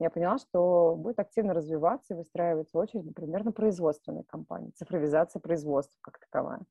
я 0.00 0.10
поняла, 0.10 0.38
что 0.38 0.96
будет 0.96 1.18
активно 1.18 1.54
развиваться 1.54 2.14
и 2.14 2.16
выстраиваться 2.16 2.78
очередь, 2.78 3.06
например, 3.06 3.44
на 3.44 3.52
производственные 3.52 4.24
компании, 4.24 4.72
цифровизация 4.74 5.40
производства 5.40 5.96
как 6.02 6.18
таковая. 6.18 6.62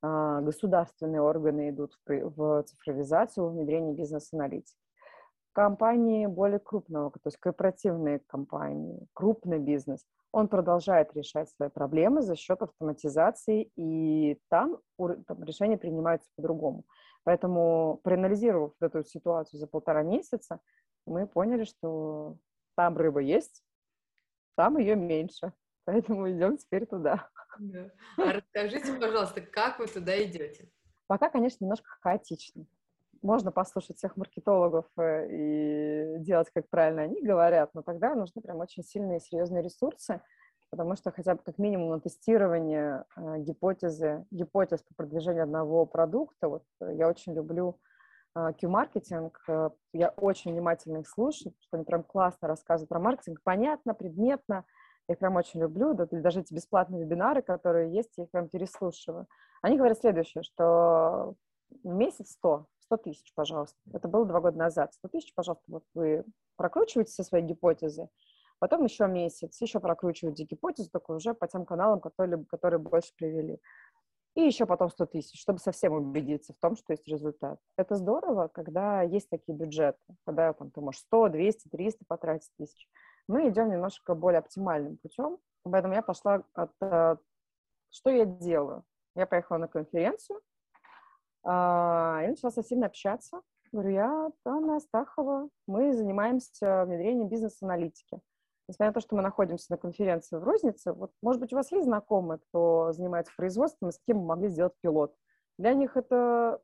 А, 0.00 0.40
государственные 0.40 1.22
органы 1.22 1.70
идут 1.70 1.98
в 2.06 2.62
цифровизацию, 2.64 3.48
внедрение 3.48 3.94
бизнес-аналитики. 3.94 4.78
Компании 5.52 6.26
более 6.26 6.60
крупного, 6.60 7.10
то 7.10 7.26
есть 7.26 7.36
корпоративные 7.36 8.20
компании, 8.20 9.06
крупный 9.12 9.58
бизнес, 9.58 10.06
он 10.32 10.48
продолжает 10.48 11.14
решать 11.14 11.50
свои 11.50 11.68
проблемы 11.68 12.22
за 12.22 12.36
счет 12.36 12.62
автоматизации, 12.62 13.70
и 13.76 14.40
там, 14.48 14.78
там 14.96 15.44
решения 15.44 15.76
принимаются 15.76 16.30
по-другому. 16.36 16.84
Поэтому, 17.24 18.00
проанализировав 18.02 18.72
эту 18.80 19.04
ситуацию 19.04 19.60
за 19.60 19.66
полтора 19.66 20.02
месяца, 20.02 20.58
мы 21.06 21.26
поняли, 21.26 21.64
что 21.64 22.38
там 22.76 22.96
рыба 22.96 23.20
есть, 23.20 23.62
там 24.56 24.78
ее 24.78 24.96
меньше. 24.96 25.52
Поэтому 25.84 26.30
идем 26.30 26.56
теперь 26.56 26.86
туда. 26.86 27.28
Да. 27.58 27.90
А 28.16 28.32
расскажите, 28.32 28.92
пожалуйста, 28.94 29.40
как 29.40 29.78
вы 29.78 29.86
туда 29.86 30.22
идете? 30.22 30.70
Пока, 31.06 31.28
конечно, 31.28 31.64
немножко 31.64 31.88
хаотично. 32.00 32.64
Можно 33.20 33.52
послушать 33.52 33.98
всех 33.98 34.16
маркетологов 34.16 34.86
э, 34.96 35.28
и 35.30 36.18
делать, 36.20 36.50
как 36.54 36.68
правильно 36.68 37.02
они 37.02 37.20
говорят, 37.20 37.74
но 37.74 37.82
тогда 37.82 38.14
нужны 38.14 38.40
прям 38.42 38.58
очень 38.58 38.82
сильные 38.82 39.18
и 39.18 39.20
серьезные 39.20 39.62
ресурсы, 39.62 40.20
потому 40.70 40.96
что 40.96 41.12
хотя 41.12 41.34
бы 41.34 41.42
как 41.44 41.58
минимум 41.58 41.90
на 41.90 42.00
тестирование 42.00 43.04
э, 43.16 43.38
гипотезы, 43.38 44.24
гипотез 44.30 44.82
по 44.82 44.94
продвижению 44.94 45.44
одного 45.44 45.86
продукта, 45.86 46.48
вот 46.48 46.64
я 46.80 47.08
очень 47.08 47.34
люблю 47.34 47.78
Q-маркетинг. 48.34 49.42
Э, 49.48 49.70
я 49.92 50.08
очень 50.10 50.52
внимательно 50.52 50.98
их 50.98 51.08
слушаю, 51.08 51.54
что 51.60 51.76
они 51.76 51.84
прям 51.84 52.02
классно 52.02 52.48
рассказывают 52.48 52.88
про 52.88 53.00
маркетинг. 53.00 53.40
Понятно, 53.42 53.94
предметно. 53.94 54.64
Я 55.08 55.14
их 55.14 55.18
прям 55.18 55.36
очень 55.36 55.60
люблю. 55.60 55.94
Даже 55.94 56.40
эти 56.40 56.54
бесплатные 56.54 57.04
вебинары, 57.04 57.42
которые 57.42 57.92
есть, 57.92 58.12
я 58.16 58.24
их 58.24 58.30
прям 58.30 58.48
переслушиваю. 58.48 59.26
Они 59.60 59.76
говорят 59.76 59.98
следующее, 59.98 60.42
что 60.42 61.34
месяц 61.84 62.32
100, 62.32 62.66
100 62.80 62.96
тысяч, 62.98 63.32
пожалуйста. 63.34 63.78
Это 63.92 64.08
было 64.08 64.24
два 64.24 64.40
года 64.40 64.58
назад. 64.58 64.94
100 64.94 65.08
тысяч, 65.08 65.34
пожалуйста, 65.34 65.64
вот 65.68 65.84
вы 65.94 66.24
прокручиваете 66.56 67.12
со 67.12 67.24
своей 67.24 67.44
гипотезы, 67.44 68.08
потом 68.58 68.84
еще 68.84 69.06
месяц, 69.08 69.60
еще 69.60 69.80
прокручиваете 69.80 70.44
гипотезу, 70.44 70.90
только 70.90 71.12
уже 71.12 71.34
по 71.34 71.48
тем 71.48 71.64
каналам, 71.66 72.00
которые, 72.00 72.44
которые 72.44 72.78
больше 72.78 73.12
привели 73.16 73.60
и 74.34 74.42
еще 74.42 74.66
потом 74.66 74.90
100 74.90 75.06
тысяч, 75.06 75.40
чтобы 75.40 75.58
совсем 75.58 75.92
убедиться 75.92 76.54
в 76.54 76.58
том, 76.58 76.76
что 76.76 76.92
есть 76.92 77.06
результат. 77.06 77.58
Это 77.76 77.96
здорово, 77.96 78.48
когда 78.48 79.02
есть 79.02 79.28
такие 79.28 79.56
бюджеты, 79.56 79.98
когда 80.24 80.52
там, 80.52 80.70
ты 80.70 80.80
можешь 80.80 81.02
100, 81.02 81.28
200, 81.30 81.68
300 81.68 82.04
потратить 82.06 82.50
тысяч. 82.56 82.88
Мы 83.28 83.48
идем 83.48 83.70
немножко 83.70 84.14
более 84.14 84.38
оптимальным 84.38 84.96
путем, 84.98 85.38
поэтому 85.62 85.94
я 85.94 86.02
пошла 86.02 86.42
от... 86.54 86.72
Э, 86.80 87.16
что 87.90 88.10
я 88.10 88.24
делаю? 88.24 88.84
Я 89.14 89.26
поехала 89.26 89.58
на 89.58 89.68
конференцию, 89.68 90.40
а, 91.44 92.22
и 92.24 92.28
начала 92.28 92.50
со 92.50 92.62
всеми 92.62 92.86
общаться. 92.86 93.42
Говорю, 93.70 93.90
я 93.90 94.30
Анна 94.44 94.76
Астахова, 94.76 95.48
мы 95.66 95.92
занимаемся 95.92 96.84
внедрением 96.86 97.28
бизнес-аналитики 97.28 98.20
несмотря 98.68 98.90
на 98.90 98.94
то, 98.94 99.00
что 99.00 99.16
мы 99.16 99.22
находимся 99.22 99.66
на 99.70 99.76
конференции 99.76 100.36
в 100.36 100.44
рознице, 100.44 100.92
вот, 100.92 101.12
может 101.22 101.40
быть, 101.40 101.52
у 101.52 101.56
вас 101.56 101.70
есть 101.72 101.84
знакомые, 101.84 102.38
кто 102.38 102.92
занимается 102.92 103.32
производством, 103.36 103.88
и 103.90 103.92
с 103.92 104.00
кем 104.06 104.18
мы 104.18 104.26
могли 104.26 104.48
сделать 104.48 104.74
пилот. 104.80 105.14
Для 105.58 105.74
них 105.74 105.96
это 105.96 106.60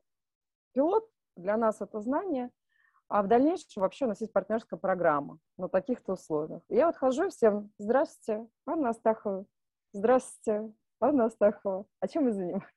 пилот, 0.73 1.07
для 1.35 1.57
нас 1.57 1.81
это 1.81 2.01
знание, 2.01 2.51
а 3.07 3.23
в 3.23 3.27
дальнейшем 3.27 3.81
вообще 3.81 4.05
у 4.05 4.07
нас 4.07 4.21
есть 4.21 4.33
партнерская 4.33 4.79
программа 4.79 5.39
на 5.57 5.67
таких-то 5.67 6.13
условиях. 6.13 6.61
Я 6.69 6.85
вот 6.85 6.95
хожу 6.95 7.29
всем, 7.29 7.71
здравствуйте, 7.79 8.47
Анна 8.67 8.89
Астахова, 8.89 9.45
здравствуйте, 9.93 10.71
Анна 11.01 11.25
Астахова, 11.25 11.85
а 11.99 12.07
чем 12.07 12.25
вы 12.25 12.33
занимаетесь? 12.33 12.67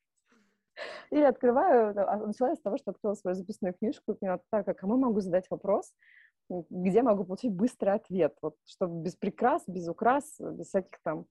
Или 1.10 1.24
открываю, 1.24 1.94
а, 1.96 2.16
начала 2.16 2.54
с 2.54 2.60
того, 2.60 2.78
что 2.78 2.92
открыла 2.92 3.14
свою 3.14 3.34
записную 3.34 3.74
книжку, 3.74 4.12
и 4.12 4.14
поняла, 4.14 4.40
так, 4.50 4.66
а 4.66 4.74
кому 4.74 4.96
могу 4.96 5.20
задать 5.20 5.46
вопрос, 5.50 5.92
где 6.48 7.02
могу 7.02 7.24
получить 7.24 7.52
быстрый 7.52 7.94
ответ, 7.94 8.36
вот, 8.42 8.56
чтобы 8.64 9.02
без 9.02 9.16
прикрас, 9.16 9.62
без 9.66 9.88
украс, 9.88 10.36
без 10.38 10.68
всяких 10.68 10.98
там 11.02 11.26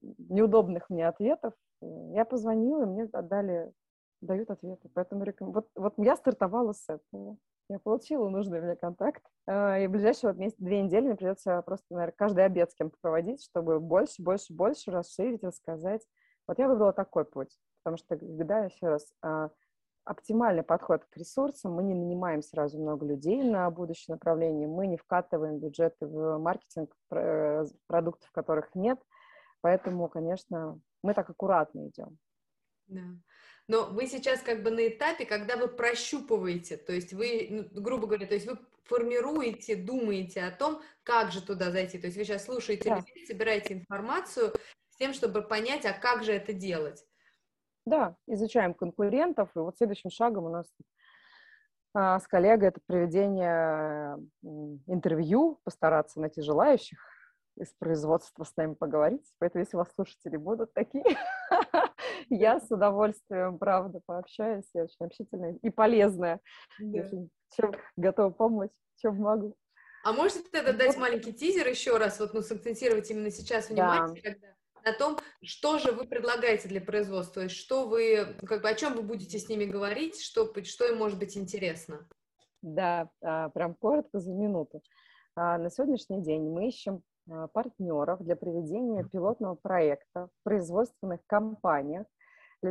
неудобных 0.00 0.90
мне 0.90 1.08
ответов. 1.08 1.54
Я 1.80 2.24
позвонила, 2.24 2.82
и 2.82 2.86
мне 2.86 3.04
отдали, 3.12 3.72
дают 4.20 4.50
ответы. 4.50 4.88
Поэтому 4.94 5.24
реком... 5.24 5.52
вот, 5.52 5.68
вот 5.74 5.94
я 5.98 6.16
стартовала 6.16 6.72
с 6.72 6.84
этого. 6.88 7.36
Я 7.70 7.78
получила 7.78 8.28
нужный 8.28 8.60
мне 8.60 8.76
контакт. 8.76 9.22
А, 9.46 9.78
и 9.78 9.86
в 9.86 9.90
ближайшие 9.90 10.30
вот 10.30 10.38
месяц, 10.38 10.56
две 10.58 10.82
недели 10.82 11.06
мне 11.06 11.16
придется 11.16 11.62
просто, 11.62 11.86
наверное, 11.90 12.14
каждый 12.16 12.44
обед 12.44 12.70
с 12.70 12.74
кем-то 12.74 12.96
проводить, 13.00 13.42
чтобы 13.42 13.80
больше, 13.80 14.22
больше, 14.22 14.52
больше 14.52 14.90
расширить, 14.90 15.42
рассказать. 15.42 16.02
Вот 16.46 16.58
я 16.58 16.68
выбрала 16.68 16.92
такой 16.92 17.24
путь, 17.24 17.58
потому 17.82 17.96
что, 17.96 18.18
когда, 18.18 18.64
еще 18.64 18.88
раз, 18.88 19.10
а, 19.22 19.50
оптимальный 20.04 20.62
подход 20.62 21.04
к 21.04 21.16
ресурсам. 21.16 21.72
Мы 21.72 21.82
не 21.82 21.94
нанимаем 21.94 22.42
сразу 22.42 22.78
много 22.78 23.06
людей 23.06 23.42
на 23.42 23.70
будущее 23.70 24.14
направление, 24.14 24.68
мы 24.68 24.86
не 24.86 24.96
вкатываем 24.96 25.58
бюджеты 25.58 26.06
в 26.06 26.38
маркетинг 26.38 26.94
э, 27.10 27.64
продуктов, 27.86 28.30
которых 28.32 28.74
нет. 28.74 28.98
Поэтому, 29.60 30.08
конечно, 30.08 30.78
мы 31.02 31.14
так 31.14 31.30
аккуратно 31.30 31.88
идем. 31.88 32.18
Да. 32.86 33.00
Но 33.66 33.86
вы 33.86 34.06
сейчас 34.06 34.40
как 34.40 34.62
бы 34.62 34.70
на 34.70 34.88
этапе, 34.88 35.24
когда 35.24 35.56
вы 35.56 35.68
прощупываете, 35.68 36.76
то 36.76 36.92
есть 36.92 37.14
вы, 37.14 37.48
ну, 37.50 37.82
грубо 37.82 38.06
говоря, 38.06 38.26
то 38.26 38.34
есть 38.34 38.46
вы 38.46 38.58
формируете, 38.84 39.76
думаете 39.76 40.42
о 40.42 40.50
том, 40.50 40.82
как 41.02 41.32
же 41.32 41.40
туда 41.40 41.70
зайти. 41.70 41.98
То 41.98 42.08
есть 42.08 42.18
вы 42.18 42.24
сейчас 42.24 42.44
слушаете 42.44 42.90
да. 42.90 42.96
людей, 42.96 43.26
собираете 43.26 43.74
информацию 43.74 44.52
с 44.90 44.96
тем, 44.96 45.14
чтобы 45.14 45.40
понять, 45.42 45.86
а 45.86 45.94
как 45.94 46.22
же 46.24 46.32
это 46.32 46.52
делать. 46.52 47.02
Да, 47.86 48.16
изучаем 48.26 48.74
конкурентов, 48.74 49.50
и 49.54 49.58
вот 49.58 49.76
следующим 49.76 50.10
шагом 50.10 50.44
у 50.44 50.48
нас 50.48 50.66
а, 51.94 52.18
с 52.18 52.26
коллегой 52.26 52.68
это 52.68 52.80
проведение 52.86 54.16
интервью, 54.86 55.60
постараться 55.64 56.20
найти 56.20 56.42
желающих 56.42 56.98
из 57.56 57.72
производства 57.74 58.42
с 58.44 58.56
нами 58.56 58.74
поговорить. 58.74 59.26
Поэтому, 59.38 59.62
если 59.62 59.76
у 59.76 59.78
вас 59.78 59.92
слушатели 59.94 60.36
будут 60.36 60.72
такие, 60.72 61.04
я 62.28 62.58
с 62.58 62.70
удовольствием, 62.70 63.58
правда, 63.58 64.00
пообщаюсь. 64.04 64.68
Я 64.74 64.84
очень 64.84 65.06
общительная 65.06 65.58
и 65.62 65.70
полезная. 65.70 66.40
Чем 66.78 67.72
готова 67.96 68.30
помочь, 68.30 68.72
чем 68.96 69.16
могу. 69.16 69.54
А 70.02 70.12
можете 70.12 70.48
тогда 70.50 70.72
дать 70.72 70.96
маленький 70.98 71.32
тизер 71.32 71.66
еще 71.68 71.96
раз, 71.96 72.18
вот, 72.18 72.34
ну, 72.34 72.42
сакцентировать 72.42 73.10
именно 73.10 73.30
сейчас 73.30 73.70
внимание, 73.70 74.20
когда 74.20 74.53
на 74.84 74.92
том, 74.92 75.18
что 75.42 75.78
же 75.78 75.92
вы 75.92 76.06
предлагаете 76.06 76.68
для 76.68 76.80
производства, 76.80 77.34
то 77.34 77.42
есть 77.42 77.56
что 77.56 77.88
вы, 77.88 78.36
как 78.46 78.62
бы 78.62 78.68
о 78.68 78.74
чем 78.74 78.94
вы 78.94 79.02
будете 79.02 79.38
с 79.38 79.48
ними 79.48 79.64
говорить, 79.64 80.20
что, 80.20 80.52
что 80.64 80.86
им 80.86 80.98
может 80.98 81.18
быть 81.18 81.36
интересно. 81.36 82.06
Да, 82.62 83.10
а, 83.22 83.50
прям 83.50 83.74
коротко 83.74 84.20
за 84.20 84.32
минуту. 84.32 84.82
А, 85.36 85.58
на 85.58 85.70
сегодняшний 85.70 86.22
день 86.22 86.48
мы 86.48 86.68
ищем 86.68 87.02
а, 87.30 87.48
партнеров 87.48 88.22
для 88.22 88.36
проведения 88.36 89.04
пилотного 89.04 89.54
проекта 89.54 90.28
в 90.28 90.44
производственных 90.44 91.20
компаниях 91.26 92.06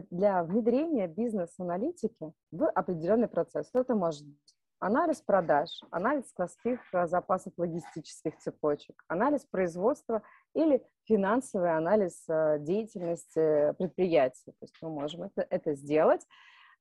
для 0.09 0.43
внедрения 0.43 1.07
бизнес-аналитики 1.07 2.33
в 2.51 2.67
определенный 2.69 3.27
процесс. 3.27 3.69
Это 3.73 3.93
может 3.93 4.25
быть 4.25 4.55
анализ 4.83 5.21
продаж, 5.21 5.69
анализ 5.91 6.27
складских 6.29 6.79
э, 6.93 7.07
запасов 7.07 7.53
логистических 7.57 8.37
цепочек, 8.37 9.03
анализ 9.07 9.45
производства 9.45 10.23
или 10.53 10.83
финансовый 11.05 11.75
анализ 11.75 12.25
э, 12.27 12.57
деятельности 12.59 13.73
предприятия. 13.77 14.51
То 14.51 14.63
есть 14.63 14.75
мы 14.81 14.89
можем 14.89 15.23
это, 15.23 15.47
это 15.49 15.73
сделать. 15.73 16.27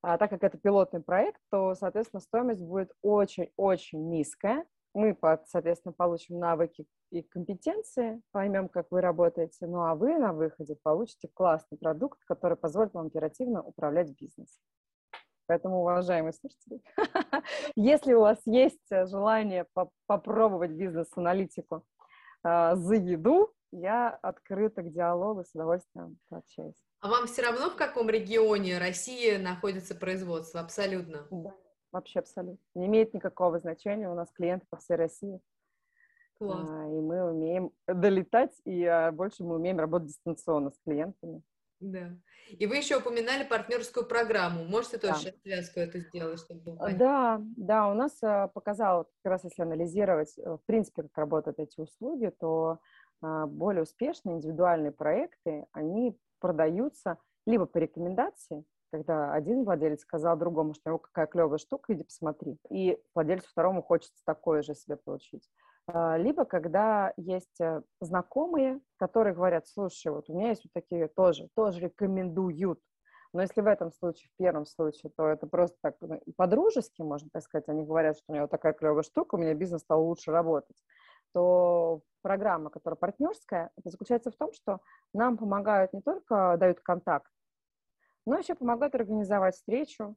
А 0.03 0.19
так 0.19 0.31
как 0.31 0.43
это 0.43 0.59
пилотный 0.59 1.01
проект, 1.01 1.41
то, 1.51 1.77
соответственно, 1.77 2.21
стоимость 2.21 2.65
будет 2.65 2.91
очень-очень 3.03 4.09
низкая. 4.09 4.67
Мы, 4.95 5.17
соответственно, 5.47 5.93
получим 5.93 6.41
навыки 6.41 6.87
и 7.13 7.23
компетенции, 7.23 8.21
поймем, 8.33 8.69
как 8.69 8.89
вы 8.91 9.01
работаете, 9.01 9.67
ну 9.67 9.85
а 9.85 9.95
вы 9.95 10.19
на 10.19 10.33
выходе 10.33 10.77
получите 10.83 11.29
классный 11.33 11.79
продукт, 11.79 12.19
который 12.27 12.57
позволит 12.57 12.95
вам 12.95 13.07
оперативно 13.07 13.63
управлять 13.63 14.11
бизнесом. 14.19 14.61
Поэтому, 15.47 15.81
уважаемые 15.81 16.33
слушатели, 16.33 16.81
если 17.77 18.15
у 18.15 18.21
вас 18.21 18.39
есть 18.47 18.91
э, 18.91 19.07
желание 19.07 19.67
попробовать 20.07 20.71
бизнес-аналитику 20.71 21.85
э, 22.45 22.77
за 22.77 22.95
еду, 22.95 23.53
я 23.73 24.11
открыта 24.23 24.83
к 24.83 24.93
диалогу, 24.93 25.45
с 25.45 25.55
удовольствием 25.55 26.19
пообщаюсь. 26.29 26.77
А 27.01 27.09
вам 27.09 27.27
все 27.27 27.43
равно, 27.43 27.71
в 27.71 27.77
каком 27.77 28.09
регионе 28.09 28.79
России 28.79 29.37
находится 29.37 29.95
производство? 29.95 30.61
Абсолютно? 30.61 31.27
Да, 31.31 31.55
вообще 31.91 32.21
абсолютно. 32.21 32.65
Не 32.75 32.87
имеет 32.87 33.13
никакого 33.13 33.59
значения. 33.59 34.09
У 34.09 34.15
нас 34.15 34.31
клиенты 34.31 34.67
по 34.71 34.77
всей 34.77 34.97
России. 34.97 35.41
Класс. 36.35 36.69
А, 36.71 36.87
и 36.87 37.01
мы 37.01 37.31
умеем 37.31 37.73
долетать, 37.87 38.53
и 38.65 38.85
а, 38.85 39.11
больше 39.11 39.43
мы 39.43 39.57
умеем 39.57 39.79
работать 39.79 40.09
дистанционно 40.09 40.71
с 40.71 40.79
клиентами. 40.85 41.43
Да. 41.83 42.11
И 42.49 42.67
вы 42.67 42.77
еще 42.77 42.99
упоминали 42.99 43.45
партнерскую 43.45 44.07
программу. 44.07 44.65
Можете 44.65 44.99
тоже 44.99 45.15
да. 45.15 45.19
сейчас 45.19 45.41
связку 45.43 45.81
эту 45.81 45.99
сделать, 45.99 46.39
чтобы 46.39 46.61
было 46.61 46.77
понятно? 46.77 46.99
Да, 46.99 47.41
да, 47.57 47.89
у 47.89 47.95
нас 47.95 48.23
э, 48.23 48.49
показало, 48.55 49.05
как 49.23 49.33
раз 49.33 49.45
если 49.45 49.63
анализировать, 49.63 50.33
э, 50.39 50.43
в 50.43 50.61
принципе, 50.65 51.03
как 51.03 51.19
работают 51.19 51.59
эти 51.59 51.81
услуги, 51.81 52.33
то 52.39 52.79
э, 53.23 53.47
более 53.47 53.83
успешные 53.83 54.37
индивидуальные 54.37 54.93
проекты, 54.93 55.67
они 55.73 56.17
продаются 56.39 57.19
либо 57.47 57.67
по 57.67 57.79
рекомендации, 57.79 58.65
когда 58.93 59.33
один 59.33 59.65
владелец 59.65 60.03
сказал 60.03 60.37
другому, 60.37 60.75
что 60.75 60.83
у 60.87 60.89
него 60.91 60.99
какая 60.99 61.27
клевая 61.27 61.59
штука, 61.59 61.95
иди 61.95 62.05
посмотри. 62.05 62.59
И 62.71 62.97
владельцу 63.15 63.49
второму 63.51 63.83
хочется 63.83 64.23
такое 64.25 64.63
же 64.63 64.75
себе 64.75 64.97
получить. 64.97 65.49
А, 65.87 66.17
либо 66.17 66.45
когда 66.45 67.13
есть 67.17 67.61
э, 67.61 67.83
знакомые, 68.01 68.81
которые 68.97 69.35
говорят, 69.35 69.67
слушай, 69.67 70.13
вот 70.13 70.31
у 70.31 70.35
меня 70.35 70.51
есть 70.51 70.65
вот 70.65 70.73
такие 70.73 71.09
тоже, 71.09 71.49
тоже 71.55 71.81
рекомендуют. 71.81 72.81
Но 73.33 73.41
если 73.41 73.63
в 73.63 73.67
этом 73.67 73.91
случае, 73.93 74.31
в 74.33 74.37
первом 74.37 74.67
случае, 74.67 75.11
то 75.17 75.27
это 75.27 75.47
просто 75.47 75.77
так 75.83 75.97
ну, 76.01 76.21
по-дружески, 76.37 77.01
можно 77.03 77.29
так 77.33 77.43
сказать, 77.43 77.69
они 77.69 77.85
говорят, 77.85 78.17
что 78.17 78.25
у 78.29 78.33
меня 78.33 78.43
вот 78.43 78.51
такая 78.51 78.75
клевая 78.75 79.03
штука, 79.03 79.35
у 79.35 79.39
меня 79.39 79.55
бизнес 79.55 79.83
стал 79.83 80.05
лучше 80.05 80.31
работать, 80.31 80.77
то 81.33 82.03
программа, 82.21 82.71
которая 82.71 82.97
партнерская, 82.97 83.71
это 83.77 83.91
заключается 83.91 84.31
в 84.31 84.37
том, 84.37 84.53
что 84.53 84.81
нам 85.15 85.39
помогают 85.39 85.95
не 85.95 86.03
только 86.03 86.57
дают 86.59 86.81
контакт, 86.81 87.31
но 88.27 88.39
еще 88.39 88.55
помогают 88.55 88.95
организовать 88.95 89.55
встречу 89.55 90.15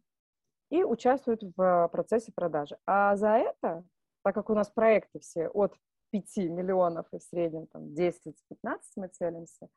и 0.70 0.84
участвуют 0.84 1.42
в 1.56 1.90
процессе 1.92 2.32
продажи. 2.36 2.78
А 2.86 3.16
за 3.16 3.30
это 3.30 3.86
так 4.26 4.34
как 4.34 4.50
у 4.50 4.56
нас 4.56 4.70
проекты 4.70 5.20
все 5.20 5.50
от 5.50 5.76
5 6.10 6.38
миллионов 6.50 7.06
и 7.14 7.20
в 7.20 7.24
среднем 7.24 7.68
там 7.68 7.94
10-15 7.94 8.80
мы 8.96 9.08
целимся, 9.10 9.70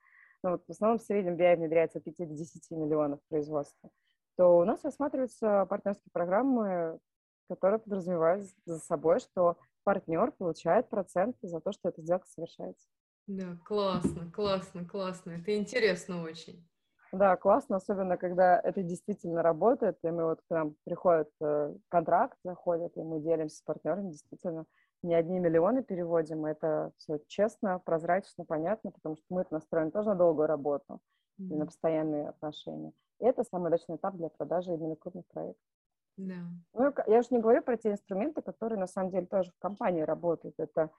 ну, 0.42 0.52
вот 0.52 0.64
в 0.66 0.70
основном 0.70 0.98
в 0.98 1.02
среднем 1.02 1.36
BI 1.36 1.56
внедряется 1.56 1.98
от 1.98 2.04
5 2.04 2.16
до 2.16 2.34
10 2.34 2.70
миллионов 2.70 3.20
производства, 3.28 3.90
то 4.38 4.56
у 4.56 4.64
нас 4.64 4.82
рассматриваются 4.84 5.66
партнерские 5.66 6.10
программы, 6.14 6.98
которые 7.50 7.78
подразумевают 7.78 8.48
за 8.64 8.78
собой, 8.78 9.20
что 9.20 9.58
партнер 9.84 10.32
получает 10.32 10.88
проценты 10.88 11.46
за 11.46 11.60
то, 11.60 11.72
что 11.72 11.90
эта 11.90 12.00
сделка 12.00 12.26
совершается. 12.26 12.88
Да, 13.26 13.58
классно, 13.66 14.30
классно, 14.30 14.86
классно. 14.86 15.32
Это 15.32 15.54
интересно 15.54 16.22
очень. 16.22 16.66
Да, 17.12 17.36
классно, 17.36 17.76
особенно 17.76 18.16
когда 18.16 18.60
это 18.60 18.82
действительно 18.82 19.42
работает, 19.42 19.98
и 20.02 20.10
мы 20.10 20.24
вот 20.24 20.40
к 20.42 20.50
нам 20.50 20.76
приходит 20.84 21.30
э, 21.40 21.74
контракт, 21.88 22.36
заходит, 22.44 22.96
и 22.96 23.02
мы 23.02 23.20
делимся 23.20 23.56
с 23.56 23.62
партнерами, 23.62 24.10
действительно, 24.10 24.66
не 25.02 25.14
одни 25.14 25.38
миллионы 25.38 25.82
переводим, 25.82 26.44
это 26.44 26.92
все 26.98 27.18
честно, 27.26 27.78
прозрачно, 27.78 28.44
понятно, 28.44 28.90
потому 28.90 29.16
что 29.16 29.24
мы 29.30 29.42
это 29.42 29.54
настроены 29.54 29.90
тоже 29.90 30.10
на 30.10 30.16
долгую 30.16 30.48
работу 30.48 31.00
mm-hmm. 31.40 31.46
и 31.46 31.56
на 31.56 31.66
постоянные 31.66 32.28
отношения. 32.28 32.92
И 33.20 33.24
это 33.24 33.42
самый 33.44 33.68
удачный 33.68 33.96
этап 33.96 34.14
для 34.16 34.28
продажи 34.28 34.74
именно 34.74 34.96
крупных 34.96 35.26
проектов. 35.28 35.62
Да. 36.18 36.34
Ну, 36.74 36.92
я 37.06 37.20
уже 37.20 37.28
не 37.30 37.38
говорю 37.38 37.62
про 37.62 37.76
те 37.76 37.92
инструменты, 37.92 38.42
которые 38.42 38.78
на 38.78 38.88
самом 38.88 39.10
деле 39.10 39.26
тоже 39.26 39.52
в 39.52 39.58
компании 39.60 40.02
работают. 40.02 40.56
Это 40.58 40.90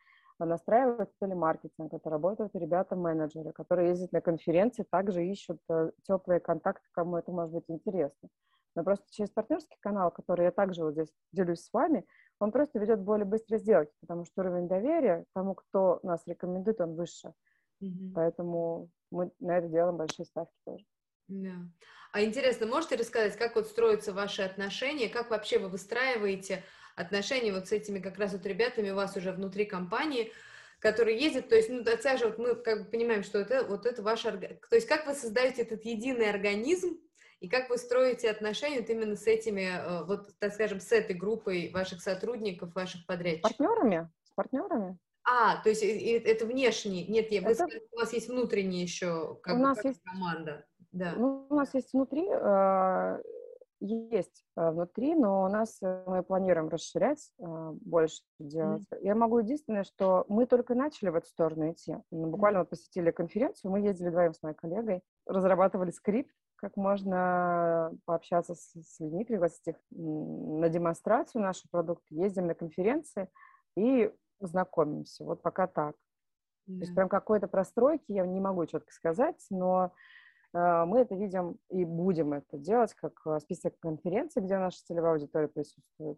настраивают 0.46 1.12
телемаркетинг, 1.20 1.94
это 1.94 2.10
работают 2.10 2.56
ребята-менеджеры, 2.56 3.52
которые 3.52 3.90
ездят 3.90 4.12
на 4.12 4.22
конференции, 4.22 4.86
также 4.90 5.26
ищут 5.26 5.60
э, 5.70 5.92
теплые 6.04 6.40
контакты, 6.40 6.88
кому 6.92 7.18
это 7.18 7.32
может 7.32 7.54
быть 7.54 7.66
интересно. 7.68 8.30
Но 8.76 8.84
просто 8.84 9.06
через 9.12 9.30
партнерский 9.32 9.78
канал, 9.82 10.12
который 10.12 10.46
я 10.46 10.52
также 10.52 10.84
вот 10.84 10.94
здесь 10.94 11.12
делюсь 11.32 11.62
с 11.62 11.74
вами, 11.74 12.06
он 12.40 12.52
просто 12.52 12.80
ведет 12.80 13.02
более 13.02 13.26
быстрые 13.26 13.60
сделки, 13.60 13.92
потому 14.02 14.26
что 14.26 14.42
уровень 14.42 14.68
доверия 14.68 15.26
тому, 15.34 15.56
кто 15.56 16.00
нас 16.04 16.22
рекомендует, 16.26 16.80
он 16.80 16.96
выше. 16.96 17.34
Mm-hmm. 17.84 18.14
Поэтому 18.16 18.90
мы 19.12 19.32
на 19.40 19.58
это 19.58 19.68
делаем 19.68 19.98
большие 19.98 20.26
ставки 20.26 20.56
тоже. 20.66 20.86
Да. 21.28 21.56
А 22.12 22.24
интересно, 22.24 22.66
можете 22.66 22.96
рассказать, 22.96 23.38
как 23.38 23.56
вот 23.56 23.68
строятся 23.68 24.14
ваши 24.14 24.42
отношения, 24.42 25.10
как 25.10 25.30
вообще 25.30 25.60
вы 25.60 25.70
выстраиваете 25.70 26.64
отношения 27.00 27.54
вот 27.54 27.68
с 27.68 27.72
этими 27.72 28.00
как 28.00 28.18
раз 28.18 28.34
вот 28.34 28.46
ребятами 28.46 28.92
у 28.92 28.96
вас 28.96 29.16
уже 29.16 29.32
внутри 29.32 29.66
компании, 29.66 30.32
которые 30.80 31.18
ездят, 31.18 31.50
то 31.50 31.56
есть, 31.56 31.70
ну, 31.70 31.82
это 31.82 32.18
же 32.18 32.28
вот 32.28 32.38
мы 32.38 32.56
как 32.56 32.84
бы 32.84 32.92
понимаем, 32.92 33.24
что 33.24 33.40
это 33.40 33.66
вот 33.66 33.86
это 33.86 34.02
ваш, 34.02 34.22
то 34.22 34.58
есть 34.72 34.88
как 34.88 35.08
вы 35.08 35.14
создаете 35.14 35.64
этот 35.64 35.84
единый 35.86 36.30
организм, 36.30 36.98
и 37.40 37.48
как 37.48 37.70
вы 37.70 37.78
строите 37.78 38.30
отношения 38.30 38.82
вот 38.82 38.90
именно 38.90 39.16
с 39.16 39.26
этими, 39.26 39.62
э, 39.62 40.04
вот, 40.04 40.38
так 40.40 40.54
скажем, 40.54 40.82
с 40.82 40.92
этой 40.92 41.16
группой 41.16 41.72
ваших 41.72 42.02
сотрудников, 42.02 42.76
ваших 42.76 43.06
подрядчиков? 43.06 43.52
С 43.52 43.56
партнерами, 43.56 44.10
с 44.24 44.32
партнерами. 44.32 44.98
А, 45.24 45.62
то 45.64 45.70
есть 45.70 45.84
это 45.84 46.46
внешний, 46.46 47.06
нет, 47.08 47.32
я, 47.32 47.42
это... 47.42 47.66
Вы, 47.66 47.82
у 47.92 47.98
вас 47.98 48.12
есть 48.14 48.28
внутренний 48.28 48.82
еще 48.82 49.38
как, 49.42 49.56
у 49.56 49.60
нас 49.60 49.78
как 49.78 49.86
есть... 49.86 50.02
команда. 50.04 50.66
Да. 50.92 51.14
Ну, 51.16 51.46
у 51.50 51.56
нас 51.56 51.74
есть 51.74 51.94
внутри 51.94 52.26
э, 52.28 53.22
есть 53.80 54.44
э, 54.56 54.72
внутри, 54.72 55.16
но 55.16 55.44
у 55.44 55.48
нас 55.48 55.78
э, 55.82 56.04
мы 56.06 56.24
планируем 56.24 56.70
расширять, 56.70 57.32
э, 57.40 57.72
больше 57.82 58.22
делать. 58.40 58.84
Mm-hmm. 58.92 59.00
Я 59.02 59.16
могу 59.16 59.40
единственное, 59.40 59.84
что 59.84 60.26
мы 60.28 60.46
только 60.46 60.76
начали 60.76 61.10
в 61.10 61.16
эту 61.16 61.28
сторону 61.28 61.72
идти. 61.72 61.96
Мы 62.12 62.28
буквально 62.28 62.60
вот 62.60 62.70
посетили 62.70 63.12
конференцию, 63.12 63.72
мы 63.72 63.82
ездили 63.82 64.10
вдвоем 64.10 64.34
с 64.34 64.44
моей 64.44 64.56
коллегой, 64.56 65.02
разрабатывали 65.26 65.92
скрипт, 65.92 66.34
как 66.56 66.76
можно 66.76 67.92
пообщаться 68.06 68.56
с, 68.56 68.74
с 68.74 69.00
людьми, 69.00 69.24
пригласить 69.24 69.68
их 69.68 69.76
на 69.92 70.68
демонстрацию 70.68 71.42
нашего 71.42 71.70
продукта, 71.72 72.06
ездим 72.10 72.48
на 72.48 72.56
конференции 72.56 73.30
и 73.78 74.14
знакомимся. 74.42 75.24
Вот 75.24 75.42
пока 75.42 75.68
так. 75.68 75.96
Mm-hmm. 75.96 76.74
То 76.76 76.80
есть 76.82 76.96
прям 76.96 77.08
какой-то 77.08 77.48
простройки 77.48 78.12
я 78.12 78.26
не 78.26 78.42
могу 78.42 78.66
четко 78.66 78.92
сказать, 78.92 79.42
но 79.50 79.94
мы 80.54 81.00
это 81.00 81.16
видим 81.16 81.58
и 81.70 81.86
будем 81.86 82.34
это 82.34 82.58
делать 82.58 82.94
как 82.96 83.22
а, 83.26 83.40
список 83.40 83.80
конференций, 83.80 84.42
где 84.42 84.58
наша 84.58 84.84
целевая 84.84 85.14
аудитория 85.14 85.48
присутствует, 85.48 86.18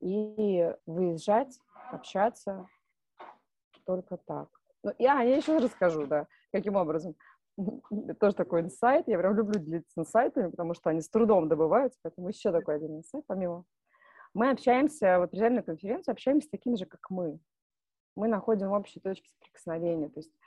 и 0.00 0.74
выезжать, 0.86 1.58
общаться 1.90 2.66
только 3.84 4.18
так. 4.18 4.48
Ну, 4.82 4.92
я, 4.98 5.20
я 5.22 5.36
еще 5.36 5.58
расскажу, 5.58 6.06
да, 6.06 6.26
каким 6.52 6.76
образом. 6.76 7.14
Тоже 8.20 8.34
такой 8.34 8.62
инсайт. 8.62 9.08
Я 9.08 9.18
прям 9.18 9.34
люблю 9.34 9.58
делиться 9.58 10.00
инсайтами, 10.00 10.50
потому 10.50 10.74
что 10.74 10.90
они 10.90 11.00
с 11.00 11.08
трудом 11.08 11.48
добываются, 11.48 11.98
поэтому 12.02 12.28
еще 12.28 12.52
такой 12.52 12.76
один 12.76 12.98
инсайт 12.98 13.24
помимо. 13.26 13.64
Мы 14.32 14.50
общаемся, 14.50 15.18
вот 15.18 15.30
приезжаем 15.30 15.56
на 15.56 15.62
конференцию, 15.62 16.12
общаемся 16.12 16.46
с 16.46 16.50
такими 16.50 16.76
же, 16.76 16.86
как 16.86 17.10
мы. 17.10 17.40
Мы 18.16 18.28
находим 18.28 18.72
общие 18.72 19.02
точки 19.02 19.28
соприкосновения. 19.28 20.08
То 20.08 20.20
есть 20.20 20.30
«А 20.30 20.39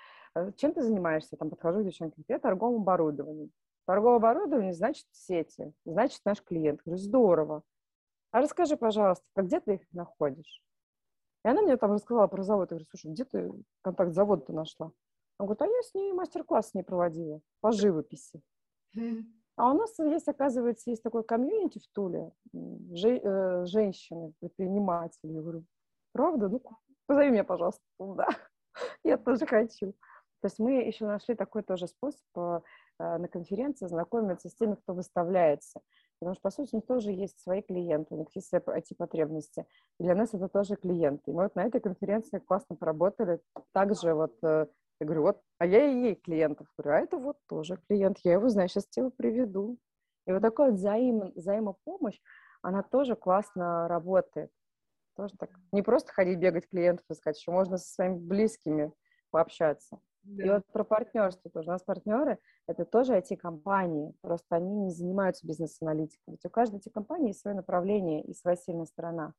чем 0.56 0.74
ты 0.74 0.82
занимаешься? 0.82 1.38
Там 1.38 1.50
подхожу 1.50 1.82
к 1.82 1.86
девчонке, 1.86 2.24
я 2.28 2.39
торговым 2.39 2.82
оборудованием. 2.82 3.52
Торговое 3.86 4.17
оборудование 4.17 4.74
значит 4.74 5.06
сети, 5.12 5.74
значит 5.86 6.22
наш 6.26 6.41
клиент. 6.41 6.82
Говорю, 6.84 7.02
здорово. 7.02 7.63
А 8.32 8.41
расскажи, 8.41 8.78
пожалуйста, 8.78 9.26
как 9.34 9.46
где 9.46 9.60
ты 9.60 9.76
их 9.76 9.82
находишь? 9.91 10.63
И 11.46 11.48
она 11.48 11.62
мне 11.62 11.78
там 11.78 11.91
рассказала 11.91 12.28
про 12.28 12.43
завод. 12.43 12.72
Я 12.72 12.76
говорю, 12.76 12.86
слушай, 12.89 13.12
где 13.12 13.26
ты 13.26 13.52
контакт 13.82 14.13
завода-то 14.13 14.54
нашла? 14.54 14.91
Он 15.38 15.48
говорит, 15.48 15.62
а 15.62 15.67
я 15.67 15.82
с 15.82 15.93
ней 15.93 16.13
мастер-класс 16.13 16.69
с 16.69 16.74
ней 16.74 16.84
проводила 16.84 17.41
по 17.60 17.72
живописи. 17.72 18.41
А 19.56 19.72
у 19.72 19.78
нас 19.78 20.00
есть, 20.00 20.28
оказывается, 20.28 20.89
есть 20.89 21.04
такой 21.04 21.24
комьюнити 21.24 21.78
в 21.78 21.88
Туле, 21.93 22.32
же, 22.54 23.17
э, 23.17 23.65
женщины, 23.65 24.34
предприниматели. 24.39 25.32
Я 25.32 25.41
говорю, 25.41 25.65
правда? 26.12 26.50
Ну, 26.50 26.62
позови 27.06 27.30
меня, 27.30 27.43
пожалуйста, 27.43 27.84
туда. 28.00 28.28
Я 29.04 29.17
тоже 29.17 29.46
хочу. 29.46 29.93
То 30.43 30.47
есть 30.47 30.60
мы 30.60 30.73
еще 30.73 31.06
нашли 31.06 31.36
такой 31.36 31.63
тоже 31.63 31.88
способ 31.88 32.19
э, 32.36 32.60
на 32.99 33.29
конференции 33.29 33.88
знакомиться 33.88 34.49
с 34.49 34.56
теми, 34.56 34.75
кто 34.75 34.93
выставляется. 34.93 35.79
Потому 36.19 36.34
что, 36.36 36.41
по 36.41 36.49
сути, 36.49 36.71
у 36.73 36.75
них 36.75 36.86
тоже 36.86 37.13
есть 37.13 37.39
свои 37.39 37.62
клиенты, 37.62 38.13
у 38.13 38.17
них 38.17 38.27
есть 38.36 38.49
свои 38.49 38.60
IT-потребности. 38.60 39.65
И 40.01 40.03
для 40.03 40.15
нас 40.15 40.34
это 40.34 40.49
тоже 40.49 40.75
клиенты. 40.75 41.32
И 41.32 41.34
мы 41.34 41.43
вот 41.43 41.56
на 41.56 41.63
этой 41.63 41.79
конференции 41.79 42.39
классно 42.39 42.75
поработали. 42.75 43.39
Также 43.71 44.13
вот 44.13 44.36
э, 44.43 44.67
я 44.99 45.06
говорю, 45.06 45.21
вот, 45.21 45.41
а 45.60 45.65
я 45.65 45.86
и 45.86 45.95
ей 45.95 46.15
клиентов 46.15 46.67
говорю, 46.77 46.97
а 46.97 46.99
это 46.99 47.17
вот 47.17 47.38
тоже 47.47 47.79
клиент, 47.88 48.17
я 48.25 48.34
его 48.34 48.49
знаю, 48.49 48.67
сейчас 48.67 48.86
тебе 48.88 49.12
приведу. 49.12 49.77
И 50.27 50.34
вот 50.34 50.41
такая 50.41 50.71
вот 50.71 50.77
взаим, 50.77 51.32
взаимопомощь, 51.36 52.19
она 52.62 52.84
тоже 52.84 53.15
классно 53.15 53.88
работает. 53.88 54.51
Тоже 55.15 55.36
так. 55.39 55.51
Не 55.71 55.84
просто 55.84 56.12
ходить 56.12 56.39
бегать 56.39 56.67
клиентов 56.67 57.06
искать, 57.10 57.39
еще 57.39 57.51
можно 57.51 57.77
со 57.77 57.93
своими 57.93 58.17
близкими 58.17 58.91
пообщаться. 59.32 59.99
Да. 60.23 60.45
И 60.45 60.49
вот 60.49 60.65
про 60.71 60.83
партнерство 60.83 61.51
тоже. 61.51 61.69
У 61.69 61.71
нас 61.71 61.83
партнеры— 61.83 62.39
это 62.67 62.86
тоже 62.86 63.17
IT-компании, 63.17 64.13
просто 64.21 64.55
они 64.55 64.73
не 64.86 64.91
занимаются 64.91 65.45
бизнес-аналитикой. 65.45 66.33
Ведь 66.33 66.45
у 66.45 66.49
каждой 66.49 66.79
IT-компании 66.79 67.29
есть 67.29 67.41
свое 67.41 67.55
направление 67.55 68.23
и 68.23 68.33
своя 68.33 68.55
сильная 68.55 68.86
сторона. 68.86 69.33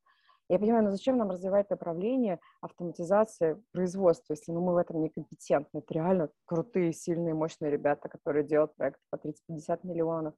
Я 0.50 0.58
понимаю, 0.58 0.84
но 0.84 0.90
зачем 0.90 1.16
нам 1.16 1.30
развивать 1.30 1.70
направление 1.70 2.38
автоматизации 2.60 3.62
производства, 3.72 4.34
если 4.34 4.52
ну, 4.52 4.60
мы 4.60 4.74
в 4.74 4.76
этом 4.76 5.00
некомпетентны? 5.00 5.78
Это 5.78 5.94
реально 5.94 6.28
крутые, 6.44 6.92
сильные, 6.92 7.32
мощные 7.32 7.70
ребята, 7.70 8.10
которые 8.10 8.44
делают 8.44 8.76
проекты 8.76 9.00
по 9.08 9.16
30-50 9.16 9.80
миллионов. 9.84 10.34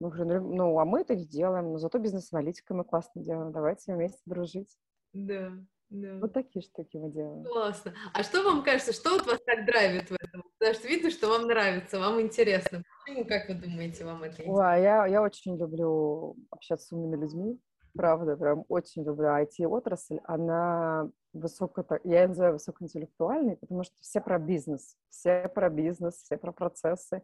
Мы 0.00 0.10
говорим, 0.10 0.50
ну, 0.56 0.76
а 0.78 0.84
мы 0.84 1.02
это 1.02 1.14
не 1.14 1.26
делаем, 1.26 1.72
но 1.72 1.78
зато 1.78 1.98
бизнес-аналитикой 1.98 2.76
мы 2.76 2.84
классно 2.84 3.22
делаем. 3.22 3.52
Давайте 3.52 3.94
вместе 3.94 4.20
дружить. 4.26 4.76
Да. 5.12 5.52
Да. 5.90 6.18
Вот 6.20 6.32
такие 6.32 6.62
штуки 6.62 6.96
мы 6.96 7.10
делаем. 7.10 7.44
Классно. 7.44 7.92
А 8.14 8.22
что 8.22 8.44
вам 8.44 8.62
кажется, 8.62 8.92
что 8.92 9.10
вот 9.10 9.26
вас 9.26 9.40
так 9.44 9.66
драйвит 9.66 10.08
в 10.08 10.14
этом? 10.14 10.44
Потому 10.58 10.74
что 10.74 10.88
видно, 10.88 11.10
что 11.10 11.28
вам 11.28 11.46
нравится, 11.48 11.98
вам 11.98 12.20
интересно. 12.20 12.84
Почему, 13.04 13.24
как 13.24 13.48
вы 13.48 13.54
думаете, 13.54 14.04
вам 14.04 14.22
это 14.22 14.34
интересно? 14.34 14.54
Ой, 14.54 14.82
я, 14.82 15.06
я 15.06 15.20
очень 15.20 15.56
люблю 15.58 16.36
общаться 16.50 16.86
с 16.86 16.92
умными 16.92 17.20
людьми. 17.20 17.60
Правда, 17.92 18.36
прям 18.36 18.64
очень 18.68 19.02
люблю 19.02 19.26
IT-отрасль. 19.30 20.20
Она 20.22 21.10
высоко, 21.32 21.84
я 22.04 22.22
ее 22.22 22.28
называю 22.28 22.52
высокоинтеллектуальной, 22.52 23.56
потому 23.56 23.82
что 23.82 23.94
все 23.98 24.20
про 24.20 24.38
бизнес, 24.38 24.96
все 25.08 25.48
про 25.48 25.70
бизнес, 25.70 26.14
все 26.22 26.36
про 26.36 26.52
процессы. 26.52 27.22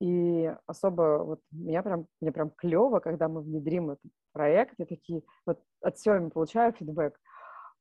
И 0.00 0.54
особо 0.66 1.24
вот 1.24 1.40
меня 1.50 1.82
прям, 1.82 2.06
мне 2.20 2.30
прям 2.30 2.50
клево, 2.50 3.00
когда 3.00 3.26
мы 3.26 3.40
внедрим 3.40 3.90
этот 3.90 4.12
проект, 4.32 4.74
я 4.78 4.86
такие, 4.86 5.22
вот 5.44 5.60
от 5.80 5.98
Семы 5.98 6.30
получаю 6.30 6.72
фидбэк, 6.72 7.18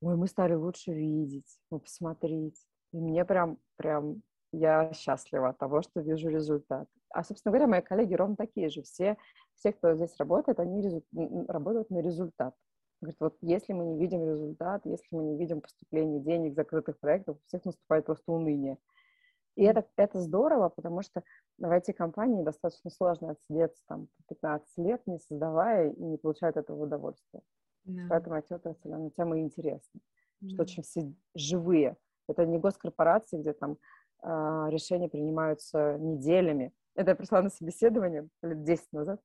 ой, 0.02 0.16
мы 0.16 0.28
стали 0.28 0.54
лучше 0.54 0.92
видеть, 0.92 1.60
ну, 1.72 1.80
посмотреть. 1.80 2.60
И 2.94 3.00
мне 3.00 3.26
прям, 3.26 3.58
прям, 3.76 4.22
я 4.52 4.92
счастлива 4.94 5.50
от 5.50 5.58
того, 5.58 5.82
что 5.82 6.02
вижу 6.02 6.30
результат. 6.30 6.88
А, 7.10 7.24
собственно 7.24 7.52
говоря, 7.52 7.68
мои 7.68 7.82
коллеги 7.82 8.14
ровно 8.14 8.36
такие 8.36 8.70
же. 8.70 8.82
Все, 8.84 9.18
все 9.56 9.74
кто 9.74 9.96
здесь 9.96 10.16
работает, 10.18 10.60
они 10.60 10.82
резу... 10.82 11.04
работают 11.48 11.90
на 11.90 12.00
результат. 12.00 12.56
Говорит, 13.02 13.18
вот 13.20 13.38
если 13.42 13.74
мы 13.74 13.86
не 13.86 14.00
видим 14.00 14.28
результат, 14.28 14.86
если 14.86 15.08
мы 15.12 15.24
не 15.24 15.38
видим 15.38 15.62
поступления 15.62 16.20
денег, 16.20 16.56
закрытых 16.56 17.00
проектов, 17.00 17.38
у 17.38 17.48
всех 17.48 17.64
наступает 17.66 18.06
просто 18.06 18.32
уныние. 18.32 18.78
И 19.56 19.64
это, 19.64 19.88
это 19.98 20.20
здорово, 20.20 20.70
потому 20.70 21.02
что 21.02 21.24
в 21.58 21.66
IT-компании 21.66 22.44
достаточно 22.44 22.92
сложно 22.92 23.32
отсидеться 23.32 23.82
там 23.88 24.08
15 24.30 24.78
лет, 24.78 25.02
не 25.08 25.20
создавая 25.20 25.90
и 25.90 26.04
не 26.04 26.18
получая 26.18 26.52
от 26.52 26.58
этого 26.58 26.84
удовольствия. 26.84 27.42
Да. 27.88 28.08
Поэтому 28.10 28.38
IT-отрасль, 28.38 28.92
она 28.92 29.10
тема 29.12 29.40
интересна, 29.40 30.02
да. 30.42 30.50
что 30.50 30.62
очень 30.64 30.84
все 30.84 31.14
живые. 31.34 31.98
Это 32.28 32.46
не 32.46 32.60
госкорпорации, 32.60 33.40
где 33.40 33.54
там 33.54 33.78
э, 34.24 34.28
решения 34.70 35.10
принимаются 35.10 35.98
неделями. 35.98 36.74
Это 36.96 37.12
я 37.12 37.16
пришла 37.16 37.42
на 37.42 37.50
собеседование 37.50 38.28
лет 38.42 38.64
10 38.64 38.92
назад, 38.92 39.22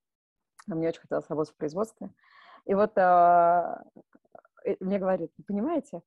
а 0.71 0.75
мне 0.75 0.89
очень 0.89 1.01
хотелось 1.01 1.29
работать 1.29 1.55
в 1.55 1.57
производстве. 1.57 2.11
И 2.65 2.75
вот 2.75 2.97
э, 2.97 3.77
мне 4.79 4.99
говорят, 4.99 5.31
вы 5.37 5.45
понимаете, 5.45 6.03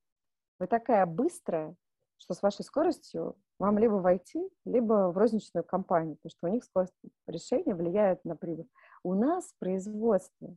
вы 0.58 0.66
такая 0.66 1.04
быстрая, 1.04 1.76
что 2.16 2.32
с 2.32 2.40
вашей 2.40 2.64
скоростью 2.64 3.36
вам 3.58 3.78
либо 3.78 3.94
войти, 3.94 4.48
либо 4.64 5.10
в 5.12 5.18
розничную 5.18 5.64
компанию, 5.64 6.16
потому 6.16 6.30
что 6.30 6.46
у 6.46 6.50
них 6.50 6.64
скорость 6.64 6.94
решения 7.26 7.74
влияет 7.74 8.24
на 8.24 8.36
прибыль. 8.36 8.68
У 9.02 9.12
нас 9.12 9.52
в 9.52 9.58
производстве 9.58 10.56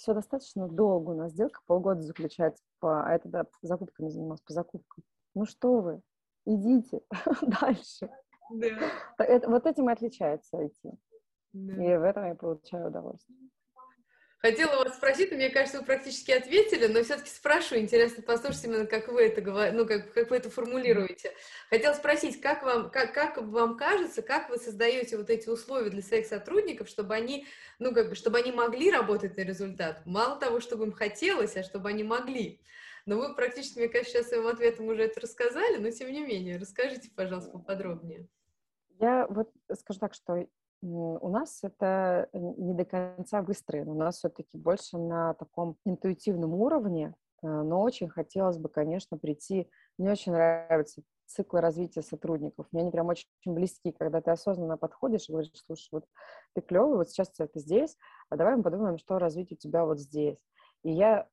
все 0.00 0.14
достаточно 0.14 0.66
долго. 0.66 1.10
У 1.10 1.14
нас 1.14 1.32
сделка 1.32 1.60
полгода 1.66 2.02
заключается, 2.02 2.62
по, 2.80 3.04
а 3.04 3.12
это 3.12 3.28
да, 3.28 3.46
закупками 3.62 4.08
занималась, 4.08 4.40
по 4.40 4.52
закупкам. 4.52 5.04
Ну 5.34 5.44
что 5.44 5.80
вы, 5.80 6.00
идите 6.46 7.02
дальше. 7.60 8.10
Да. 8.50 8.66
Это, 9.18 9.48
вот 9.48 9.66
этим 9.66 9.90
и 9.90 9.92
отличается 9.92 10.56
IT. 10.56 10.92
Да. 11.52 11.72
И 11.74 11.96
в 11.98 12.02
этом 12.02 12.26
я 12.26 12.34
получаю 12.34 12.88
удовольствие. 12.88 13.38
Хотела 14.40 14.76
вас 14.76 14.96
спросить, 14.96 15.30
но 15.30 15.36
мне 15.36 15.50
кажется, 15.50 15.80
вы 15.80 15.84
практически 15.84 16.30
ответили, 16.30 16.86
но 16.86 17.02
все-таки 17.02 17.28
спрашиваю, 17.28 17.82
интересно 17.82 18.22
послушать 18.22 18.64
именно, 18.64 18.86
как 18.86 19.08
вы 19.08 19.24
это 19.24 19.42
говорите, 19.42 19.76
ну, 19.76 19.86
как, 19.86 20.14
как 20.14 20.30
вы 20.30 20.36
это 20.36 20.48
формулируете. 20.48 21.32
Хотела 21.68 21.92
спросить, 21.92 22.40
как 22.40 22.62
вам, 22.62 22.90
как, 22.90 23.12
как 23.12 23.36
вам 23.36 23.76
кажется, 23.76 24.22
как 24.22 24.48
вы 24.48 24.56
создаете 24.56 25.18
вот 25.18 25.28
эти 25.28 25.50
условия 25.50 25.90
для 25.90 26.00
своих 26.00 26.26
сотрудников, 26.26 26.88
чтобы 26.88 27.14
они, 27.14 27.46
ну, 27.78 27.92
как 27.92 28.08
бы, 28.08 28.14
чтобы 28.14 28.38
они 28.38 28.50
могли 28.50 28.90
работать 28.90 29.36
на 29.36 29.42
результат? 29.42 30.06
Мало 30.06 30.40
того, 30.40 30.60
чтобы 30.60 30.86
им 30.86 30.92
хотелось, 30.92 31.56
а 31.56 31.62
чтобы 31.62 31.90
они 31.90 32.02
могли. 32.02 32.62
Но 33.04 33.18
вы 33.18 33.34
практически, 33.34 33.78
мне 33.78 33.88
кажется, 33.88 34.14
сейчас 34.14 34.28
своим 34.28 34.46
ответом 34.46 34.86
уже 34.86 35.02
это 35.02 35.20
рассказали, 35.20 35.76
но 35.76 35.90
тем 35.90 36.10
не 36.10 36.20
менее, 36.20 36.56
расскажите, 36.56 37.10
пожалуйста, 37.14 37.50
поподробнее. 37.50 38.26
Я 39.00 39.26
вот 39.28 39.50
скажу 39.78 40.00
так, 40.00 40.14
что 40.14 40.46
у 40.82 41.28
нас 41.28 41.62
это 41.62 42.28
не 42.32 42.74
до 42.74 42.84
конца 42.84 43.42
выстроено. 43.42 43.92
У 43.92 43.98
нас 43.98 44.16
все-таки 44.16 44.56
больше 44.56 44.98
на 44.98 45.34
таком 45.34 45.76
интуитивном 45.84 46.54
уровне, 46.54 47.14
э, 47.42 47.46
но 47.46 47.82
очень 47.82 48.08
хотелось 48.08 48.56
бы, 48.56 48.68
конечно, 48.68 49.18
прийти. 49.18 49.70
Мне 49.98 50.12
очень 50.12 50.32
нравятся 50.32 51.02
циклы 51.26 51.60
развития 51.60 52.02
сотрудников. 52.02 52.66
Мне 52.72 52.82
они 52.82 52.90
прям 52.90 53.06
очень, 53.08 53.28
очень 53.40 53.54
близки, 53.54 53.92
когда 53.92 54.20
ты 54.20 54.30
осознанно 54.30 54.76
подходишь 54.76 55.28
и 55.28 55.32
говоришь, 55.32 55.52
слушай, 55.66 55.88
вот 55.92 56.04
ты 56.54 56.60
клевый, 56.60 56.96
вот 56.96 57.10
сейчас 57.10 57.30
это 57.38 57.58
здесь, 57.58 57.96
а 58.30 58.36
давай 58.36 58.56
мы 58.56 58.62
подумаем, 58.62 58.98
что 58.98 59.18
развить 59.18 59.52
у 59.52 59.56
тебя 59.56 59.84
вот 59.84 60.00
здесь. 60.00 60.38
И 60.82 60.90
я, 60.90 61.28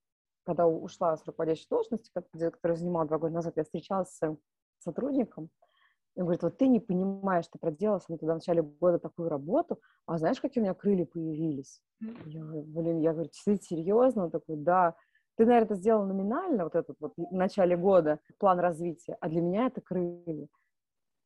когда 0.45 0.67
ушла 0.67 1.15
с 1.17 1.25
руководящей 1.25 1.67
должности, 1.69 2.11
которую 2.13 2.77
занимала 2.77 3.07
два 3.07 3.17
года 3.17 3.33
назад, 3.33 3.53
я 3.55 3.63
встречалась 3.63 4.09
с 4.09 4.37
сотрудником, 4.79 5.49
он 6.17 6.25
говорит, 6.25 6.43
вот 6.43 6.57
ты 6.57 6.67
не 6.67 6.79
понимаешь, 6.79 7.47
ты 7.47 7.59
проделала 7.59 7.99
со 7.99 8.05
мной 8.09 8.19
туда 8.19 8.33
в 8.33 8.37
начале 8.37 8.61
года 8.61 8.97
такую 8.97 9.29
работу, 9.29 9.79
а 10.05 10.17
знаешь, 10.17 10.41
какие 10.41 10.61
у 10.61 10.65
меня 10.65 10.73
крылья 10.73 11.05
появились? 11.05 11.81
Я 11.99 12.43
говорю, 12.43 12.63
блин, 12.63 12.99
я 12.99 13.13
говорю, 13.13 13.29
ты 13.45 13.57
серьезно? 13.57 14.25
Он 14.25 14.31
такой, 14.31 14.55
да. 14.55 14.95
Ты, 15.35 15.45
наверное, 15.45 15.65
это 15.65 15.75
сделал 15.75 16.05
номинально, 16.05 16.63
вот 16.63 16.75
этот 16.75 16.97
вот 16.99 17.13
в 17.15 17.31
начале 17.31 17.77
года, 17.77 18.19
план 18.39 18.59
развития, 18.59 19.17
а 19.21 19.29
для 19.29 19.41
меня 19.41 19.67
это 19.67 19.81
крылья. 19.81 20.47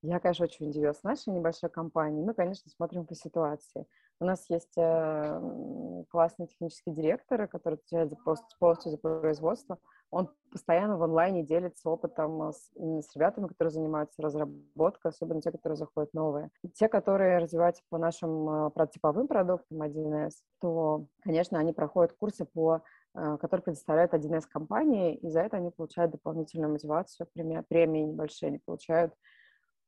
Я, 0.04 0.20
конечно, 0.20 0.46
очень 0.46 0.70
удивилась. 0.70 1.04
Наша 1.04 1.32
небольшая 1.32 1.70
компания, 1.70 2.22
мы, 2.22 2.34
конечно, 2.34 2.70
смотрим 2.72 3.06
по 3.06 3.14
ситуации. 3.16 3.86
У 4.20 4.26
нас 4.26 4.50
есть 4.50 4.74
э, 4.76 6.04
классный 6.10 6.48
технический 6.48 6.92
директор, 6.92 7.48
который 7.48 7.76
отвечает 7.76 8.10
за, 8.10 8.18
полностью 8.60 8.92
за 8.92 8.98
производство 8.98 9.78
он 10.12 10.30
постоянно 10.52 10.98
в 10.98 11.04
онлайне 11.04 11.44
делится 11.44 11.90
опытом 11.90 12.52
с, 12.52 12.72
с 12.76 13.16
ребятами, 13.16 13.48
которые 13.48 13.72
занимаются 13.72 14.22
разработкой, 14.22 15.10
особенно 15.10 15.42
те, 15.42 15.52
которые 15.52 15.78
заходят 15.78 16.14
новые. 16.14 16.50
Те, 16.76 16.90
которые 16.90 17.38
развиваются 17.38 17.82
по 17.90 17.98
нашим 17.98 18.50
а, 18.50 18.70
прототиповым 18.70 19.28
продуктам 19.28 19.82
1С, 19.82 20.34
то, 20.60 21.06
конечно, 21.24 21.58
они 21.58 21.72
проходят 21.72 22.14
курсы 22.14 22.46
по 22.46 22.82
а, 23.14 23.38
которые 23.38 23.64
предоставляет 23.64 24.14
1С 24.14 24.44
компании, 24.50 25.16
и 25.16 25.30
за 25.30 25.42
это 25.42 25.58
они 25.58 25.72
получают 25.72 26.12
дополнительную 26.12 26.72
мотивацию, 26.72 27.28
премии, 27.34 27.64
премии 27.68 28.02
небольшие 28.02 28.50
они 28.50 28.60
получают, 28.60 29.14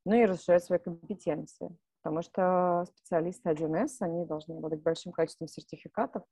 ну 0.06 0.16
и 0.16 0.26
расширяют 0.26 0.64
свои 0.64 0.80
компетенции, 0.80 1.76
потому 2.02 2.22
что 2.22 2.86
специалисты 2.88 3.50
1С, 3.50 3.98
они 4.00 4.26
должны 4.26 4.54
обладать 4.56 4.82
большим 4.82 5.12
количеством 5.12 5.48
сертификатов, 5.48 6.24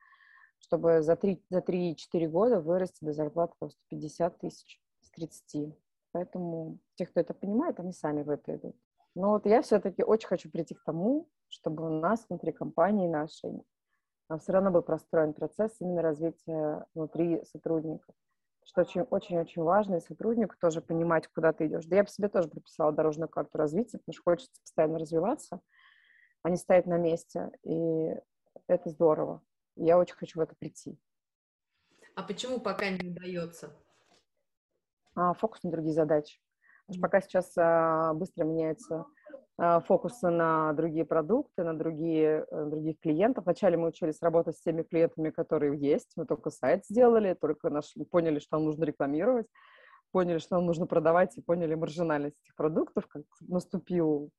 чтобы 0.62 1.02
за 1.02 1.14
3-4 1.14 1.42
за 1.50 1.62
3 1.62 2.28
года 2.28 2.62
вырасти 2.62 3.04
до 3.04 3.14
зарплаты 3.14 3.54
по 3.60 3.70
150 3.70 4.40
тысяч 4.40 4.82
с 5.02 5.12
30. 5.12 5.76
Поэтому 6.14 6.80
те, 6.96 7.06
кто 7.06 7.20
это 7.20 7.34
понимает, 7.34 7.80
они 7.80 7.94
сами 7.94 8.24
в 8.24 8.30
это 8.30 8.56
идут. 8.56 8.76
Но 9.16 9.32
вот 9.32 9.46
я 9.46 9.62
все-таки 9.62 10.04
очень 10.04 10.28
хочу 10.28 10.50
прийти 10.50 10.74
к 10.74 10.84
тому, 10.84 11.30
чтобы 11.50 11.86
у 11.86 11.90
нас 11.90 12.26
внутри 12.30 12.52
компании 12.52 13.08
нашей 13.08 13.62
все 14.40 14.54
равно 14.54 14.72
был 14.72 14.82
простроен 14.82 15.34
процесс 15.34 15.76
именно 15.80 16.02
развития 16.02 16.86
внутри 16.94 17.44
сотрудников. 17.46 18.16
Что 18.64 18.82
очень-очень 19.10 19.64
важно, 19.64 19.96
и 19.96 20.02
сотруднику 20.02 20.56
тоже 20.60 20.82
понимать, 20.82 21.28
куда 21.28 21.52
ты 21.52 21.66
идешь. 21.66 21.86
Да 21.86 21.98
я 21.98 22.04
по 22.04 22.10
себе 22.10 22.30
тоже 22.30 22.48
прописала 22.48 22.92
дорожную 22.92 23.28
карту 23.28 23.58
развития, 23.58 23.98
потому 23.98 24.14
что 24.14 24.24
хочется 24.24 24.62
постоянно 24.62 25.00
развиваться, 25.00 25.60
а 26.44 26.50
не 26.50 26.58
стоять 26.58 26.86
на 26.86 26.98
месте. 26.98 27.52
И 27.64 28.16
это 28.68 28.90
здорово. 28.90 29.42
Я 29.84 29.98
очень 29.98 30.16
хочу 30.16 30.40
в 30.40 30.44
это 30.44 30.56
прийти. 30.56 30.96
А 32.16 32.22
почему 32.22 32.60
пока 32.60 32.90
не 32.90 33.10
удается? 33.10 33.76
А, 35.16 35.34
фокус 35.34 35.64
на 35.64 35.72
другие 35.72 35.94
задачи. 35.94 36.40
Mm-hmm. 36.88 37.00
Пока 37.02 37.20
сейчас 37.22 37.52
а, 37.58 38.14
быстро 38.14 38.44
меняется 38.44 39.06
а, 39.58 39.80
фокуса 39.80 40.30
на 40.30 40.74
другие 40.74 41.04
продукты, 41.04 41.64
на 41.64 41.74
другие, 41.76 42.46
э, 42.52 42.66
других 42.66 43.00
клиентов. 43.00 43.46
Вначале 43.46 43.76
мы 43.78 43.88
учились 43.88 44.22
работать 44.22 44.56
с 44.56 44.62
теми 44.62 44.84
клиентами, 44.84 45.32
которые 45.32 45.76
есть. 45.80 46.12
Мы 46.16 46.28
только 46.28 46.52
сайт 46.52 46.86
сделали, 46.86 47.34
только 47.34 47.72
нашли, 47.72 48.06
поняли, 48.06 48.38
что 48.38 48.58
нам 48.58 48.66
нужно 48.66 48.84
рекламировать, 48.84 49.48
поняли, 50.12 50.38
что 50.38 50.58
нам 50.58 50.68
нужно 50.68 50.86
продавать, 50.86 51.36
и 51.38 51.42
поняли 51.42 51.74
маржинальность 51.74 52.38
этих 52.44 52.56
продуктов, 52.56 53.08
как 53.08 53.24
наступил 53.40 54.30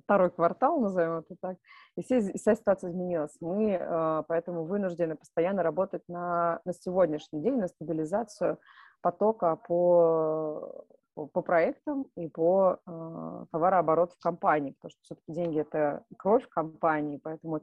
второй 0.00 0.30
квартал, 0.30 0.80
назовем 0.80 1.18
это 1.18 1.36
так, 1.40 1.56
и 1.96 2.02
вся, 2.02 2.20
вся 2.20 2.54
ситуация 2.54 2.90
изменилась. 2.90 3.36
Мы 3.40 3.72
э, 3.72 4.22
поэтому 4.28 4.64
вынуждены 4.64 5.16
постоянно 5.16 5.62
работать 5.62 6.02
на, 6.08 6.60
на 6.64 6.72
сегодняшний 6.72 7.42
день, 7.42 7.58
на 7.58 7.68
стабилизацию 7.68 8.58
потока 9.02 9.56
по, 9.56 10.84
по, 11.14 11.26
по 11.26 11.42
проектам 11.42 12.06
и 12.16 12.28
по 12.28 12.78
э, 12.86 13.44
товарообороту 13.50 14.14
в 14.16 14.20
компании, 14.22 14.72
потому 14.72 14.90
что 14.90 15.00
все-таки 15.02 15.32
деньги— 15.32 15.60
это 15.60 16.04
кровь 16.16 16.48
компании, 16.48 17.20
поэтому, 17.22 17.60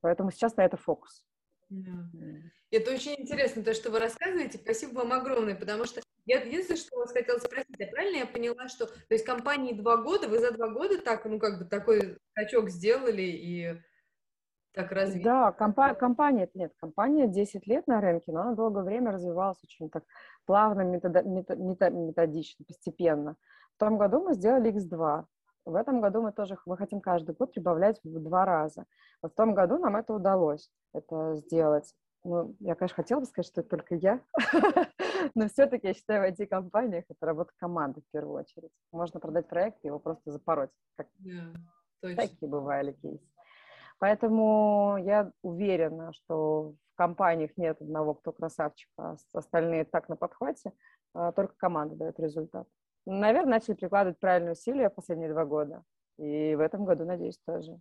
поэтому 0.00 0.30
сейчас 0.30 0.56
на 0.56 0.64
это 0.64 0.76
фокус. 0.76 1.24
Это 2.70 2.90
очень 2.90 3.14
интересно, 3.16 3.62
то, 3.62 3.72
что 3.72 3.90
вы 3.90 3.98
рассказываете. 3.98 4.58
Спасибо 4.58 4.98
вам 4.98 5.12
огромное, 5.12 5.54
потому 5.54 5.86
что 5.86 6.01
я 6.24 6.40
единственное, 6.40 6.78
что 6.78 6.98
вас 6.98 7.12
хотела 7.12 7.38
спросить, 7.38 7.80
а 7.80 7.86
правильно 7.90 8.18
я 8.18 8.26
поняла, 8.26 8.68
что, 8.68 8.86
то 8.86 8.94
есть 9.10 9.24
компании 9.24 9.72
два 9.72 9.96
года, 9.96 10.28
вы 10.28 10.38
за 10.38 10.52
два 10.52 10.68
года 10.68 10.98
так, 10.98 11.24
ну, 11.24 11.38
как 11.38 11.58
бы 11.58 11.64
такой 11.64 12.18
скачок 12.30 12.68
сделали 12.70 13.22
и 13.22 13.80
так 14.72 14.90
развили? 14.92 15.24
Да, 15.24 15.52
компа- 15.52 15.94
компания, 15.94 16.48
нет, 16.54 16.72
компания 16.80 17.26
10 17.26 17.66
лет 17.66 17.86
на 17.86 18.00
рынке, 18.00 18.32
но 18.32 18.42
она 18.42 18.54
долгое 18.54 18.84
время 18.84 19.10
развивалась 19.12 19.62
очень 19.64 19.90
так 19.90 20.04
плавно, 20.46 20.82
методо- 20.82 21.24
метод- 21.24 21.92
методично, 21.92 22.64
постепенно. 22.64 23.36
В 23.76 23.78
том 23.78 23.98
году 23.98 24.22
мы 24.22 24.34
сделали 24.34 24.72
X2, 24.72 25.24
в 25.64 25.74
этом 25.74 26.00
году 26.00 26.22
мы 26.22 26.32
тоже 26.32 26.56
мы 26.66 26.76
хотим 26.76 27.00
каждый 27.00 27.34
год 27.34 27.52
прибавлять 27.52 28.00
в 28.02 28.18
два 28.20 28.44
раза. 28.44 28.86
Вот 29.22 29.32
в 29.32 29.34
том 29.34 29.54
году 29.54 29.78
нам 29.78 29.96
это 29.96 30.14
удалось, 30.14 30.70
это 30.94 31.34
сделать. 31.36 31.94
Ну, 32.24 32.54
я, 32.60 32.76
конечно, 32.76 32.96
хотела 32.96 33.20
бы 33.20 33.26
сказать, 33.26 33.46
что 33.46 33.60
это 33.60 33.70
только 33.70 33.96
я, 33.96 34.20
но 35.34 35.48
все-таки 35.48 35.88
я 35.88 35.94
считаю, 35.94 36.22
в 36.22 36.32
IT-компаниях 36.32 37.04
это 37.08 37.26
работа 37.26 37.52
команды 37.56 38.00
в 38.00 38.10
первую 38.12 38.40
очередь. 38.40 38.70
Можно 38.92 39.20
продать 39.20 39.48
проект 39.48 39.78
и 39.84 39.88
его 39.88 39.98
просто 39.98 40.30
запороть. 40.30 40.70
Как... 40.96 41.08
Yeah, 41.24 41.54
Такие 42.16 42.48
бывали 42.48 42.92
кейсы. 42.92 43.24
Поэтому 43.98 44.98
я 45.00 45.30
уверена, 45.42 46.12
что 46.12 46.74
в 46.92 46.96
компаниях 46.96 47.52
нет 47.56 47.80
одного, 47.80 48.14
кто 48.14 48.32
красавчик, 48.32 48.90
а 48.98 49.14
остальные 49.32 49.84
так 49.84 50.08
на 50.08 50.16
подхвате, 50.16 50.72
а 51.14 51.30
только 51.30 51.54
команда 51.56 51.94
дает 51.94 52.18
результат. 52.18 52.66
Наверное, 53.06 53.52
начали 53.52 53.74
прикладывать 53.74 54.18
правильные 54.18 54.52
усилия 54.52 54.90
последние 54.90 55.30
два 55.30 55.44
года. 55.44 55.84
И 56.18 56.54
в 56.54 56.60
этом 56.60 56.84
году, 56.84 57.04
надеюсь, 57.04 57.38
тоже. 57.46 57.78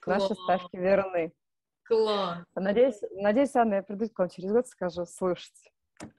Класс. 0.00 0.22
Наши 0.22 0.34
ставки 0.34 0.76
верны. 0.76 1.32
Класс. 1.84 2.44
Надеюсь, 2.54 3.00
надеюсь, 3.12 3.54
Анна, 3.56 3.74
я 3.74 3.82
приду 3.82 4.08
к 4.08 4.18
вам 4.18 4.28
через 4.28 4.52
год 4.52 4.66
скажу, 4.66 5.04
слушайте, 5.04 5.70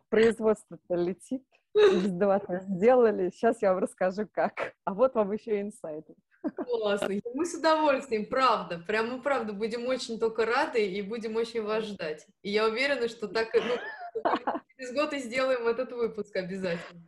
производство-то 0.09 0.95
летит, 0.95 1.43
издавательно 1.73 2.59
сделали, 2.61 3.29
сейчас 3.29 3.61
я 3.61 3.73
вам 3.73 3.83
расскажу, 3.83 4.27
как. 4.31 4.73
А 4.85 4.93
вот 4.93 5.15
вам 5.15 5.31
еще 5.31 5.61
инсайты. 5.61 6.15
Классно. 6.55 7.15
Мы 7.33 7.45
с 7.45 7.55
удовольствием, 7.55 8.25
правда. 8.27 8.79
Прямо 8.85 9.21
правда 9.21 9.53
будем 9.53 9.87
очень 9.87 10.19
только 10.19 10.45
рады 10.45 10.85
и 10.85 11.01
будем 11.01 11.35
очень 11.35 11.63
вас 11.63 11.85
ждать. 11.85 12.27
И 12.43 12.51
я 12.51 12.67
уверена, 12.67 13.07
что 13.07 13.27
так 13.27 13.53
ну, 13.53 14.23
через 14.77 14.93
год 14.93 15.13
и 15.13 15.19
сделаем 15.19 15.67
этот 15.67 15.91
выпуск 15.91 16.35
обязательно. 16.35 17.01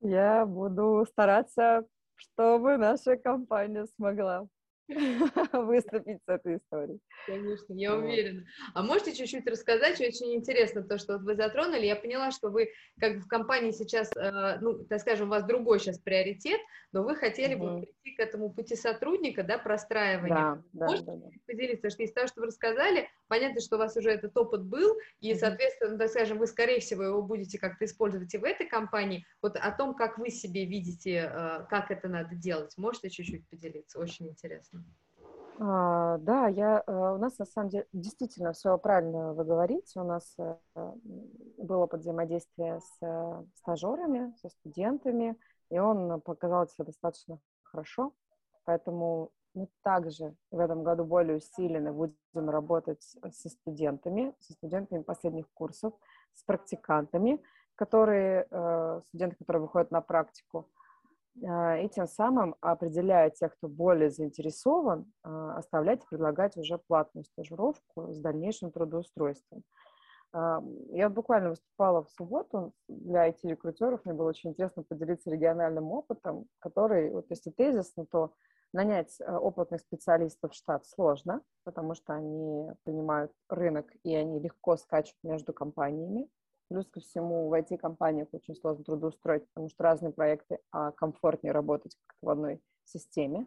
Я 0.00 0.46
буду 0.46 1.04
стараться, 1.08 1.84
чтобы 2.14 2.76
наша 2.76 3.16
компания 3.16 3.86
смогла 3.96 4.46
выступить 5.52 6.18
с 6.26 6.28
этой 6.28 6.58
историей. 6.58 7.00
Конечно, 7.26 7.72
я 7.72 7.94
вот. 7.94 8.04
уверена. 8.04 8.44
А 8.74 8.82
можете 8.82 9.14
чуть-чуть 9.14 9.46
рассказать, 9.46 10.00
очень 10.00 10.34
интересно 10.34 10.82
то, 10.82 10.98
что 10.98 11.14
вот 11.14 11.22
вы 11.22 11.34
затронули. 11.36 11.86
Я 11.86 11.96
поняла, 11.96 12.30
что 12.30 12.50
вы 12.50 12.70
как 13.00 13.16
в 13.16 13.26
компании 13.26 13.70
сейчас, 13.70 14.10
э, 14.16 14.58
ну, 14.60 14.84
так 14.84 15.00
скажем, 15.00 15.28
у 15.28 15.30
вас 15.30 15.44
другой 15.44 15.80
сейчас 15.80 15.98
приоритет, 15.98 16.60
но 16.92 17.02
вы 17.02 17.16
хотели 17.16 17.54
угу. 17.54 17.64
бы 17.64 17.80
прийти 17.80 18.16
к 18.16 18.20
этому 18.20 18.52
пути 18.52 18.76
сотрудника, 18.76 19.42
да, 19.42 19.58
простраивания. 19.58 20.62
Да, 20.72 20.86
можете 20.86 21.06
да, 21.06 21.16
да, 21.16 21.28
поделиться, 21.46 21.90
что 21.90 22.02
из 22.02 22.12
того, 22.12 22.26
что 22.26 22.40
вы 22.40 22.48
рассказали, 22.48 23.08
понятно, 23.28 23.60
что 23.60 23.76
у 23.76 23.78
вас 23.78 23.96
уже 23.96 24.10
этот 24.10 24.36
опыт 24.36 24.64
был, 24.64 24.96
и, 25.20 25.34
соответственно, 25.34 25.98
так 25.98 26.08
скажем, 26.10 26.38
вы, 26.38 26.46
скорее 26.46 26.80
всего, 26.80 27.02
его 27.02 27.22
будете 27.22 27.58
как-то 27.58 27.84
использовать 27.84 28.32
и 28.34 28.38
в 28.38 28.44
этой 28.44 28.66
компании. 28.66 29.24
Вот 29.42 29.56
о 29.56 29.70
том, 29.72 29.94
как 29.94 30.18
вы 30.18 30.30
себе 30.30 30.64
видите, 30.64 31.30
э, 31.32 31.66
как 31.68 31.90
это 31.90 32.08
надо 32.08 32.34
делать, 32.34 32.76
можете 32.76 33.10
чуть-чуть 33.10 33.48
поделиться? 33.48 33.98
Очень 33.98 34.28
интересно. 34.28 34.84
А, 35.58 36.18
да, 36.18 36.48
я, 36.48 36.82
э, 36.86 36.92
у 36.92 37.18
нас 37.18 37.38
на 37.38 37.46
самом 37.46 37.68
деле 37.70 37.86
действительно 37.92 38.52
все 38.52 38.76
правильно 38.78 39.32
вы 39.34 39.44
говорите. 39.44 40.00
У 40.00 40.04
нас 40.04 40.34
э, 40.38 40.56
был 41.58 41.80
опыт 41.80 42.00
взаимодействия 42.00 42.80
с 42.80 43.46
стажерами, 43.56 44.34
со 44.40 44.48
студентами, 44.48 45.36
и 45.70 45.78
он 45.78 46.20
показал 46.20 46.66
себя 46.66 46.86
достаточно 46.86 47.38
хорошо. 47.62 48.12
Поэтому 48.64 49.30
мы 49.54 49.68
также 49.82 50.34
в 50.50 50.58
этом 50.58 50.82
году 50.82 51.04
более 51.04 51.36
усиленно 51.36 51.92
будем 51.92 52.50
работать 52.50 53.02
со 53.02 53.48
студентами, 53.48 54.34
со 54.40 54.52
студентами 54.52 55.02
последних 55.02 55.46
курсов, 55.54 55.94
с 56.34 56.42
практикантами, 56.42 57.42
которые, 57.76 58.46
студенты, 59.08 59.36
которые 59.36 59.62
выходят 59.62 59.90
на 59.90 60.00
практику, 60.00 60.68
а, 61.42 61.78
и 61.78 61.88
тем 61.88 62.06
самым, 62.06 62.54
определяя 62.60 63.30
тех, 63.30 63.56
кто 63.56 63.68
более 63.68 64.10
заинтересован, 64.10 65.12
оставлять 65.22 66.04
и 66.04 66.06
предлагать 66.08 66.56
уже 66.56 66.78
платную 66.78 67.24
стажировку 67.24 68.12
с 68.12 68.18
дальнейшим 68.18 68.70
трудоустройством. 68.70 69.62
Я 70.32 71.10
буквально 71.10 71.50
выступала 71.50 72.02
в 72.02 72.10
субботу 72.10 72.72
для 72.88 73.28
IT-рекрутеров, 73.28 74.04
мне 74.04 74.14
было 74.14 74.30
очень 74.30 74.50
интересно 74.50 74.82
поделиться 74.82 75.30
региональным 75.30 75.92
опытом, 75.92 76.46
который, 76.58 77.10
вот 77.10 77.26
если 77.30 77.50
тезисно, 77.50 78.04
то 78.04 78.32
нанять 78.74 79.18
опытных 79.20 79.80
специалистов 79.80 80.52
в 80.52 80.54
штат 80.54 80.84
сложно, 80.86 81.42
потому 81.64 81.94
что 81.94 82.12
они 82.12 82.70
понимают 82.84 83.32
рынок 83.48 83.86
и 84.02 84.14
они 84.14 84.40
легко 84.40 84.76
скачут 84.76 85.16
между 85.22 85.52
компаниями. 85.52 86.28
Плюс 86.68 86.86
ко 86.86 87.00
всему 87.00 87.48
в 87.48 87.52
IT-компаниях 87.54 88.28
очень 88.32 88.54
сложно 88.56 88.84
трудоустроить, 88.84 89.46
потому 89.48 89.68
что 89.68 89.84
разные 89.84 90.12
проекты, 90.12 90.58
а 90.72 90.92
комфортнее 90.92 91.52
работать 91.52 91.96
как-то 92.06 92.26
в 92.26 92.30
одной 92.30 92.60
системе. 92.84 93.46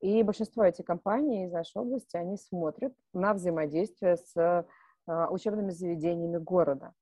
И 0.00 0.22
большинство 0.22 0.64
IT-компаний 0.64 1.46
из 1.46 1.52
нашей 1.52 1.78
области, 1.78 2.16
они 2.16 2.36
смотрят 2.36 2.94
на 3.12 3.32
взаимодействие 3.32 4.16
с 4.18 4.66
а, 5.06 5.28
учебными 5.30 5.70
заведениями 5.70 6.38
города. 6.38 6.92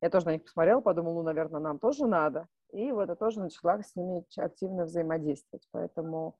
Я 0.00 0.10
тоже 0.10 0.26
на 0.26 0.32
них 0.32 0.44
посмотрела, 0.44 0.80
подумала, 0.80 1.14
ну, 1.14 1.22
наверное, 1.22 1.60
нам 1.60 1.78
тоже 1.78 2.06
надо. 2.06 2.48
И 2.72 2.92
вот 2.92 3.08
я 3.08 3.14
тоже 3.14 3.40
начала 3.40 3.80
с 3.82 3.96
ними 3.96 4.24
активно 4.36 4.84
взаимодействовать. 4.84 5.66
Поэтому 5.72 6.36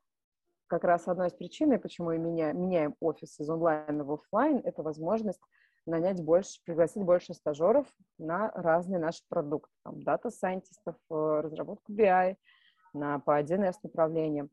как 0.69 0.85
раз 0.85 1.09
одной 1.09 1.29
из 1.29 1.33
причин, 1.33 1.79
почему 1.81 2.09
мы 2.09 2.19
меня, 2.19 2.53
меняем 2.53 2.95
офис 3.01 3.41
из 3.41 3.51
онлайн 3.51 4.03
в 4.03 4.13
офлайн, 4.13 4.61
это 4.65 4.83
возможность 4.83 5.41
нанять 5.87 6.23
больше, 6.23 6.61
пригласить 6.65 7.03
больше 7.03 7.35
стажеров 7.35 7.87
на 8.19 8.51
разные 8.53 9.01
наши 9.01 9.23
продукты, 9.29 9.73
там, 9.83 10.03
дата-сайентистов, 10.03 10.95
э, 11.11 11.41
разработку 11.43 11.93
BI, 11.93 12.37
на, 12.93 13.19
по 13.19 13.39
1С 13.41 13.77
направлениям. 13.83 14.51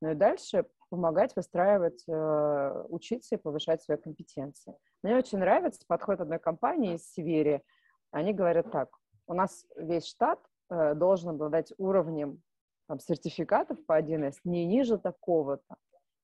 Ну 0.00 0.10
и 0.10 0.14
дальше 0.14 0.66
помогать 0.90 1.36
выстраивать, 1.36 2.02
э, 2.08 2.84
учиться 2.88 3.34
и 3.34 3.38
повышать 3.38 3.82
свои 3.82 3.98
компетенции. 3.98 4.74
Мне 5.02 5.16
очень 5.16 5.38
нравится 5.38 5.84
подход 5.86 6.20
одной 6.20 6.38
компании 6.38 6.94
из 6.94 7.10
Сибири. 7.12 7.62
Они 8.10 8.32
говорят 8.32 8.70
так, 8.70 8.88
у 9.26 9.34
нас 9.34 9.66
весь 9.76 10.06
штат 10.06 10.40
э, 10.70 10.94
должен 10.94 11.30
обладать 11.30 11.72
уровнем 11.76 12.42
там, 12.88 12.98
сертификатов 12.98 13.84
по 13.86 14.00
1С 14.00 14.36
не 14.44 14.64
ниже 14.66 14.98
такого-то 14.98 15.76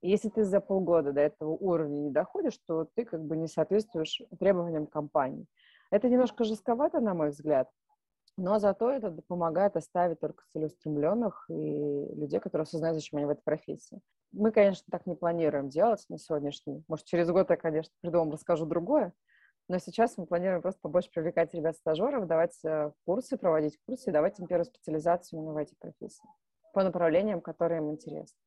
если 0.06 0.28
ты 0.28 0.44
за 0.44 0.60
полгода 0.60 1.12
до 1.12 1.20
этого 1.20 1.50
уровня 1.50 1.96
не 1.96 2.10
доходишь, 2.10 2.58
то 2.66 2.86
ты 2.94 3.04
как 3.04 3.24
бы 3.24 3.36
не 3.36 3.48
соответствуешь 3.48 4.20
требованиям 4.38 4.86
компании. 4.86 5.46
Это 5.90 6.08
немножко 6.08 6.44
жестковато, 6.44 7.00
на 7.00 7.14
мой 7.14 7.30
взгляд, 7.30 7.70
но 8.36 8.58
зато 8.58 8.90
это 8.90 9.10
помогает 9.28 9.76
оставить 9.76 10.20
только 10.20 10.44
целеустремленных 10.52 11.46
и 11.48 11.54
людей, 12.16 12.38
которые 12.38 12.64
осознают, 12.64 12.96
зачем 12.96 13.16
они 13.16 13.26
в 13.26 13.30
этой 13.30 13.42
профессии. 13.42 14.00
Мы, 14.32 14.50
конечно, 14.50 14.84
так 14.90 15.06
не 15.06 15.14
планируем 15.14 15.70
делать 15.70 16.04
на 16.10 16.18
сегодняшний. 16.18 16.84
Может, 16.86 17.06
через 17.06 17.30
год 17.30 17.48
я, 17.48 17.56
конечно, 17.56 17.92
приду 18.02 18.18
вам 18.18 18.32
расскажу 18.32 18.66
другое. 18.66 19.14
Но 19.68 19.78
сейчас 19.78 20.18
мы 20.18 20.26
планируем 20.26 20.60
просто 20.60 20.80
побольше 20.82 21.10
привлекать 21.10 21.54
ребят-стажеров, 21.54 22.26
давать 22.26 22.58
э, 22.64 22.92
курсы, 23.06 23.38
проводить 23.38 23.78
курсы 23.86 24.10
и 24.10 24.12
давать 24.12 24.38
им 24.38 24.46
первую 24.46 24.66
специализацию 24.66 25.38
именно 25.38 25.54
в 25.54 25.56
этой 25.56 25.74
профессии 25.76 26.28
по 26.74 26.84
направлениям, 26.84 27.40
которые 27.40 27.78
им 27.80 27.90
интересны. 27.92 28.38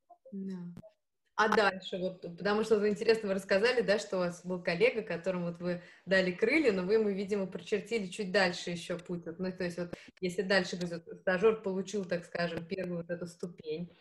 А 1.39 1.49
дальше, 1.55 1.99
вот, 1.99 2.21
потому 2.21 2.63
что 2.63 2.79
вы 2.79 2.89
интересно 2.89 3.27
вы 3.29 3.35
рассказали, 3.35 3.81
да, 3.81 3.99
что 3.99 4.17
у 4.17 4.19
вас 4.21 4.43
был 4.43 4.63
коллега, 4.63 5.03
которому 5.03 5.47
вот 5.51 5.61
вы 5.61 5.83
дали 6.05 6.31
крылья, 6.31 6.71
но 6.71 6.83
вы 6.83 6.95
ему, 6.95 7.09
видимо, 7.09 7.45
прочертили 7.45 8.07
чуть 8.07 8.31
дальше 8.31 8.71
еще 8.71 8.97
путь. 8.97 9.27
Вот, 9.27 9.37
ну, 9.39 9.51
то 9.51 9.63
есть 9.63 9.77
вот 9.77 9.93
если 10.19 10.41
дальше 10.41 10.77
стажер 11.21 11.61
получил, 11.61 12.05
так 12.05 12.25
скажем, 12.25 12.65
первую 12.65 12.97
вот 12.97 13.11
эту 13.11 13.27
ступень, 13.27 13.95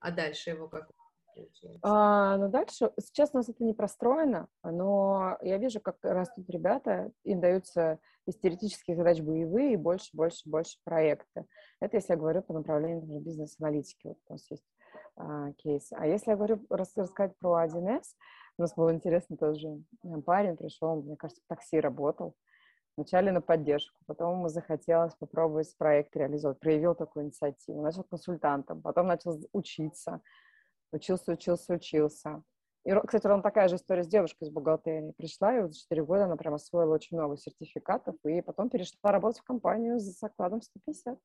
А 0.00 0.10
дальше 0.10 0.50
его 0.50 0.68
как 0.68 0.90
а, 1.82 2.36
ну, 2.36 2.48
дальше, 2.48 2.92
сейчас 3.00 3.30
у 3.32 3.38
нас 3.38 3.48
это 3.48 3.64
не 3.64 3.74
простроено, 3.74 4.48
но 4.62 5.36
я 5.40 5.58
вижу, 5.58 5.80
как 5.80 5.96
растут 6.02 6.48
ребята, 6.50 7.10
им 7.24 7.40
даются 7.40 7.98
из 8.26 8.36
теоретических 8.38 8.96
задач 8.96 9.20
боевые 9.20 9.74
и 9.74 9.76
больше, 9.76 10.10
больше, 10.12 10.48
больше 10.48 10.78
проекты. 10.84 11.46
Это 11.80 11.96
если 11.96 12.12
я 12.12 12.18
говорю 12.18 12.42
по 12.42 12.52
направлению 12.52 13.20
бизнес-аналитики, 13.20 14.08
вот 14.08 14.18
у 14.28 14.32
нас 14.32 14.50
есть 14.50 14.66
а, 15.16 15.52
кейс. 15.52 15.92
А 15.92 16.06
если 16.06 16.30
я 16.30 16.36
говорю, 16.36 16.64
рас, 16.70 16.92
рассказать 16.96 17.36
про 17.38 17.64
1С, 17.64 18.04
у 18.58 18.62
нас 18.62 18.74
было 18.74 18.92
интересно 18.92 19.36
тоже, 19.36 19.68
парень 20.24 20.56
пришел, 20.56 21.02
мне 21.02 21.16
кажется, 21.16 21.42
в 21.44 21.48
такси 21.48 21.80
работал, 21.80 22.34
Вначале 22.96 23.32
на 23.32 23.40
поддержку, 23.40 23.98
потом 24.06 24.34
ему 24.34 24.48
захотелось 24.48 25.14
попробовать 25.14 25.74
проект 25.78 26.14
реализовать, 26.14 26.60
проявил 26.60 26.94
такую 26.94 27.24
инициативу, 27.24 27.80
начал 27.80 28.04
консультантом, 28.04 28.82
потом 28.82 29.06
начал 29.06 29.40
учиться, 29.52 30.20
учился, 30.92 31.32
учился, 31.32 31.74
учился. 31.74 32.42
И, 32.84 32.92
кстати, 33.06 33.26
ровно 33.26 33.42
такая 33.42 33.68
же 33.68 33.76
история 33.76 34.02
с 34.02 34.08
девушкой 34.08 34.44
из 34.44 34.50
бухгалтерии. 34.50 35.12
Пришла, 35.16 35.56
и 35.56 35.60
вот 35.60 35.72
за 35.72 35.80
4 35.80 36.04
года 36.04 36.24
она 36.24 36.36
прям 36.36 36.54
освоила 36.54 36.94
очень 36.94 37.16
много 37.16 37.36
сертификатов, 37.36 38.16
и 38.24 38.42
потом 38.42 38.70
перешла 38.70 39.12
работать 39.12 39.40
в 39.40 39.44
компанию 39.44 40.00
с 40.00 40.18
закладом 40.18 40.62
150. 40.62 41.18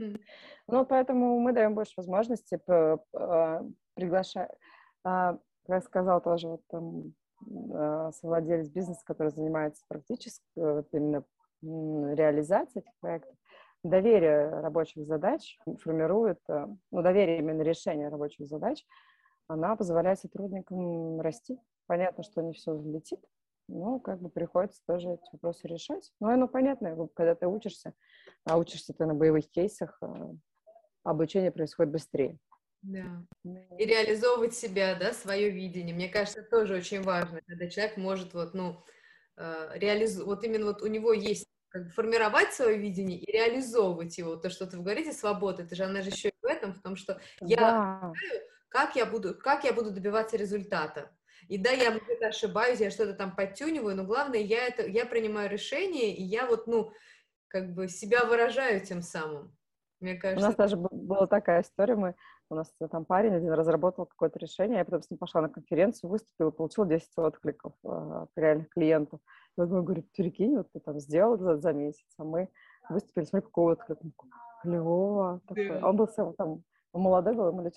Mm. 0.00 0.20
Ну, 0.68 0.86
поэтому 0.86 1.40
мы 1.40 1.52
даем 1.52 1.74
больше 1.74 1.94
возможностей 1.96 2.58
а, 3.12 3.64
приглашать. 3.94 4.50
А, 5.04 5.36
как 5.66 5.84
сказал 5.84 6.20
тоже 6.20 6.46
вот 6.46 6.62
там 6.68 7.12
а, 7.74 8.12
совладелец 8.12 8.68
бизнеса, 8.68 9.02
который 9.04 9.32
занимается 9.32 9.84
практически 9.88 10.42
вот 10.54 10.86
именно 10.92 11.24
реализацией 11.62 12.84
этих 12.84 12.98
проектов, 13.00 13.34
доверие 13.82 14.48
рабочих 14.48 15.04
задач 15.04 15.58
формирует, 15.82 16.38
ну, 16.48 17.02
доверие 17.02 17.38
именно 17.38 17.62
решения 17.62 18.08
рабочих 18.08 18.46
задач– 18.46 18.86
она 19.50 19.74
позволяет 19.74 20.20
сотрудникам 20.20 21.20
расти. 21.20 21.58
Понятно, 21.86 22.22
что 22.22 22.40
не 22.40 22.52
все 22.52 22.72
взлетит, 22.72 23.20
но 23.66 23.98
как 23.98 24.20
бы 24.20 24.30
приходится 24.30 24.80
тоже 24.86 25.14
эти 25.14 25.28
вопросы 25.32 25.66
решать. 25.66 26.12
Но 26.20 26.28
оно 26.28 26.46
понятно, 26.46 27.08
когда 27.14 27.34
ты 27.34 27.48
учишься, 27.48 27.94
а 28.44 28.58
учишься 28.58 28.94
ты 28.94 29.06
на 29.06 29.14
боевых 29.14 29.50
кейсах, 29.50 29.98
а, 30.02 30.30
обучение 31.02 31.50
происходит 31.50 31.92
быстрее. 31.92 32.38
Да. 32.82 33.24
И 33.44 33.84
реализовывать 33.84 34.54
себя, 34.54 34.94
да, 34.94 35.12
свое 35.12 35.50
видение. 35.50 35.94
Мне 35.94 36.08
кажется, 36.08 36.40
это 36.40 36.50
тоже 36.50 36.76
очень 36.76 37.02
важно, 37.02 37.40
когда 37.44 37.68
человек 37.68 37.96
может 37.96 38.32
вот, 38.34 38.54
ну, 38.54 38.80
э, 39.36 39.72
реализовать, 39.74 40.26
вот 40.26 40.44
именно 40.44 40.66
вот 40.66 40.80
у 40.82 40.86
него 40.86 41.12
есть 41.12 41.46
как 41.68 41.84
бы 41.84 41.90
формировать 41.90 42.54
свое 42.54 42.78
видение 42.78 43.18
и 43.18 43.30
реализовывать 43.30 44.16
его. 44.16 44.36
То, 44.36 44.48
что 44.48 44.66
ты 44.66 44.76
говорите, 44.76 45.12
свобода, 45.12 45.64
это 45.64 45.74
же 45.74 45.84
она 45.84 46.02
же 46.02 46.10
еще 46.10 46.28
и 46.28 46.34
в 46.40 46.46
этом, 46.46 46.72
в 46.72 46.80
том, 46.80 46.94
что 46.96 47.20
я 47.40 47.56
да 47.56 48.12
как 48.70 48.96
я 48.96 49.04
буду, 49.04 49.34
как 49.34 49.64
я 49.64 49.74
буду 49.74 49.90
добиваться 49.90 50.36
результата. 50.36 51.10
И 51.48 51.58
да, 51.58 51.70
я 51.70 51.90
где-то 51.90 52.28
ошибаюсь, 52.28 52.80
я 52.80 52.90
что-то 52.90 53.14
там 53.14 53.34
подтюниваю, 53.34 53.96
но 53.96 54.04
главное, 54.04 54.40
я 54.40 54.66
это, 54.66 54.86
я 54.86 55.04
принимаю 55.04 55.50
решение, 55.50 56.14
и 56.14 56.22
я 56.22 56.46
вот, 56.46 56.66
ну, 56.66 56.92
как 57.48 57.74
бы 57.74 57.88
себя 57.88 58.24
выражаю 58.24 58.80
тем 58.80 59.02
самым. 59.02 59.56
Мне 59.98 60.14
кажется. 60.14 60.46
У 60.46 60.48
нас 60.48 60.56
даже 60.56 60.76
была 60.76 61.26
такая 61.26 61.62
история, 61.62 61.96
мы, 61.96 62.14
у 62.48 62.54
нас 62.54 62.72
там 62.90 63.04
парень 63.04 63.34
один 63.34 63.52
разработал 63.52 64.06
какое-то 64.06 64.38
решение, 64.38 64.78
я 64.78 64.84
потом 64.84 65.02
с 65.02 65.10
ним 65.10 65.18
пошла 65.18 65.42
на 65.42 65.48
конференцию, 65.48 66.10
выступила, 66.10 66.50
получил 66.50 66.86
10 66.86 67.08
откликов 67.16 67.72
э, 67.84 67.88
от 67.88 68.30
реальных 68.36 68.68
клиентов. 68.70 69.20
И 69.58 69.60
он 69.60 69.84
говорит, 69.84 70.10
перекинь, 70.12 70.56
вот 70.56 70.70
ты 70.72 70.80
там 70.80 71.00
сделал 71.00 71.36
за, 71.36 71.58
за 71.58 71.72
месяц, 71.72 72.06
а 72.16 72.24
мы 72.24 72.48
выступили, 72.88 73.24
смотри, 73.24 73.46
какой 73.46 73.72
отклик. 73.72 73.98
Клево. 74.62 75.40
Такой. 75.46 75.82
Он 75.82 75.96
был 75.96 76.08
сам 76.08 76.34
там, 76.34 76.62
молодой 76.92 77.34
был, 77.34 77.48
ему 77.48 77.62
лет 77.62 77.74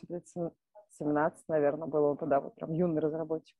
17, 0.98 1.48
наверное, 1.48 1.88
было 1.88 2.16
тогда, 2.18 2.40
вот 2.40 2.56
прям 2.56 2.72
юный 2.72 3.02
разработчик. 3.02 3.58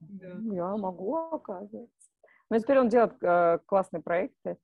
Да. 0.00 0.28
Я 0.42 0.76
могу, 0.76 1.16
оказывается. 1.16 2.10
Но 2.50 2.58
теперь 2.58 2.78
он 2.78 2.88
делает 2.88 3.14
э, 3.22 3.58
классные 3.66 4.02
проекты, 4.02 4.58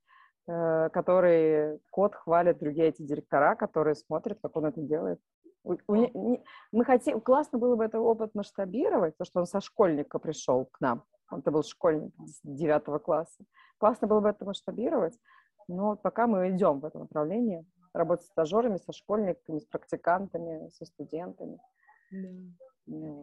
э, 0.47 0.89
которые 0.91 1.81
код 1.91 2.15
хвалят 2.15 2.59
другие 2.59 2.89
эти 2.89 3.03
директора, 3.03 3.55
которые 3.55 3.95
смотрят, 3.95 4.39
как 4.43 4.57
он 4.57 4.67
это 4.67 4.81
делает. 4.81 5.21
У, 5.63 5.77
у, 5.89 5.95
не, 5.95 6.43
мы 6.73 6.85
хотим, 6.85 7.21
классно 7.21 7.59
было 7.59 7.77
бы 7.77 7.85
этот 7.85 8.01
опыт 8.01 8.35
масштабировать, 8.35 9.17
то, 9.17 9.25
что 9.25 9.41
он 9.41 9.47
со 9.47 9.61
школьника 9.61 10.19
пришел 10.19 10.67
к 10.67 10.81
нам. 10.81 11.05
Он-то 11.31 11.51
был 11.51 11.63
школьник 11.63 12.13
девятого 12.43 12.99
класса. 12.99 13.45
Классно 13.79 14.09
было 14.09 14.21
бы 14.21 14.29
это 14.29 14.45
масштабировать, 14.45 15.19
но 15.69 15.97
пока 15.97 16.27
мы 16.27 16.51
идем 16.51 16.81
в 16.81 16.85
этом 16.85 17.03
направлении, 17.03 17.65
работать 17.93 18.27
с 18.27 18.31
стажерами, 18.31 18.79
со 18.79 18.93
школьниками, 18.93 19.59
с 19.59 19.67
практикантами, 19.67 20.69
со 20.71 20.85
студентами. 20.85 21.59
Да. 22.11 22.29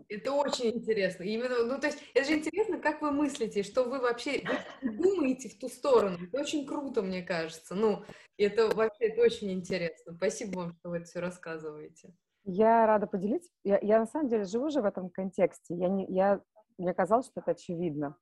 Это 0.07 0.31
очень 0.31 0.69
интересно. 0.69 1.23
Именно, 1.23 1.65
ну, 1.65 1.79
то 1.79 1.87
есть, 1.87 1.99
это 2.13 2.25
же 2.25 2.35
интересно, 2.37 2.79
как 2.79 3.01
вы 3.01 3.11
мыслите, 3.11 3.63
что 3.63 3.83
вы 3.83 3.99
вообще 3.99 4.43
вы 4.81 4.91
думаете 4.91 5.49
в 5.49 5.59
ту 5.59 5.67
сторону. 5.67 6.17
Это 6.23 6.39
очень 6.39 6.65
круто, 6.65 7.01
мне 7.01 7.21
кажется. 7.21 7.75
Ну, 7.75 8.03
это 8.37 8.73
вообще 8.73 9.07
это 9.07 9.21
очень 9.23 9.51
интересно. 9.51 10.13
Спасибо 10.15 10.57
вам, 10.59 10.73
что 10.73 10.89
вы 10.89 10.97
это 10.97 11.05
все 11.05 11.19
рассказываете. 11.19 12.13
Я 12.45 12.87
рада 12.87 13.07
поделиться. 13.07 13.49
Я, 13.65 13.77
я 13.81 13.99
на 13.99 14.05
самом 14.05 14.29
деле 14.29 14.45
живу 14.45 14.69
же 14.69 14.81
в 14.81 14.85
этом 14.85 15.09
контексте. 15.09 15.75
Я 15.75 15.89
не, 15.89 16.05
я, 16.07 16.41
мне 16.77 16.93
казалось, 16.93 17.25
что 17.25 17.41
это 17.41 17.51
очевидно. 17.51 18.15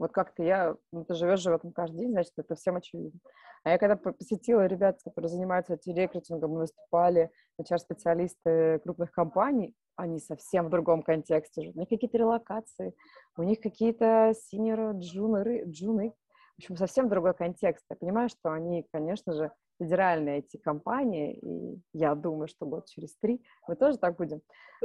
Вот 0.00 0.12
как-то 0.12 0.42
я, 0.42 0.76
ну, 0.92 1.04
ты 1.04 1.14
живешь 1.14 1.40
же 1.40 1.50
в 1.50 1.54
этом 1.54 1.72
каждый 1.72 1.98
день, 1.98 2.10
значит, 2.10 2.32
это 2.36 2.54
всем 2.54 2.76
очевидно. 2.76 3.18
А 3.64 3.70
я 3.70 3.78
когда 3.78 3.96
посетила 3.96 4.66
ребят, 4.66 5.00
которые 5.04 5.28
занимаются 5.28 5.78
рекрутингом, 5.86 6.52
выступали 6.52 7.30
HR-специалисты 7.60 8.80
крупных 8.84 9.10
компаний, 9.10 9.74
они 9.98 10.20
совсем 10.20 10.66
в 10.66 10.70
другом 10.70 11.02
контексте 11.02 11.62
живут. 11.62 11.76
У 11.76 11.80
них 11.80 11.88
какие-то 11.88 12.18
релокации, 12.18 12.94
у 13.36 13.42
них 13.42 13.60
какие-то 13.60 14.32
синеры, 14.48 14.92
джунеры, 14.94 15.64
джуны. 15.66 16.14
В 16.56 16.60
общем, 16.60 16.76
совсем 16.76 17.08
другой 17.08 17.34
контекст. 17.34 17.84
Я 17.90 17.96
понимаю, 17.96 18.28
что 18.28 18.52
они, 18.52 18.86
конечно 18.92 19.32
же, 19.32 19.52
федеральные 19.80 20.38
эти 20.38 20.56
компании, 20.56 21.34
и 21.34 21.82
я 21.92 22.14
думаю, 22.14 22.48
что 22.48 22.66
год 22.66 22.86
через 22.86 23.16
три 23.16 23.44
мы 23.66 23.76
тоже 23.76 23.98
так 23.98 24.16
будем. 24.16 24.40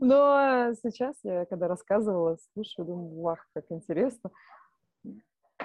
Но 0.00 0.72
сейчас 0.82 1.16
я, 1.22 1.46
когда 1.46 1.66
рассказывала, 1.66 2.36
слушаю, 2.52 2.86
думаю, 2.86 3.20
вах, 3.20 3.46
как 3.54 3.64
интересно. 3.70 4.30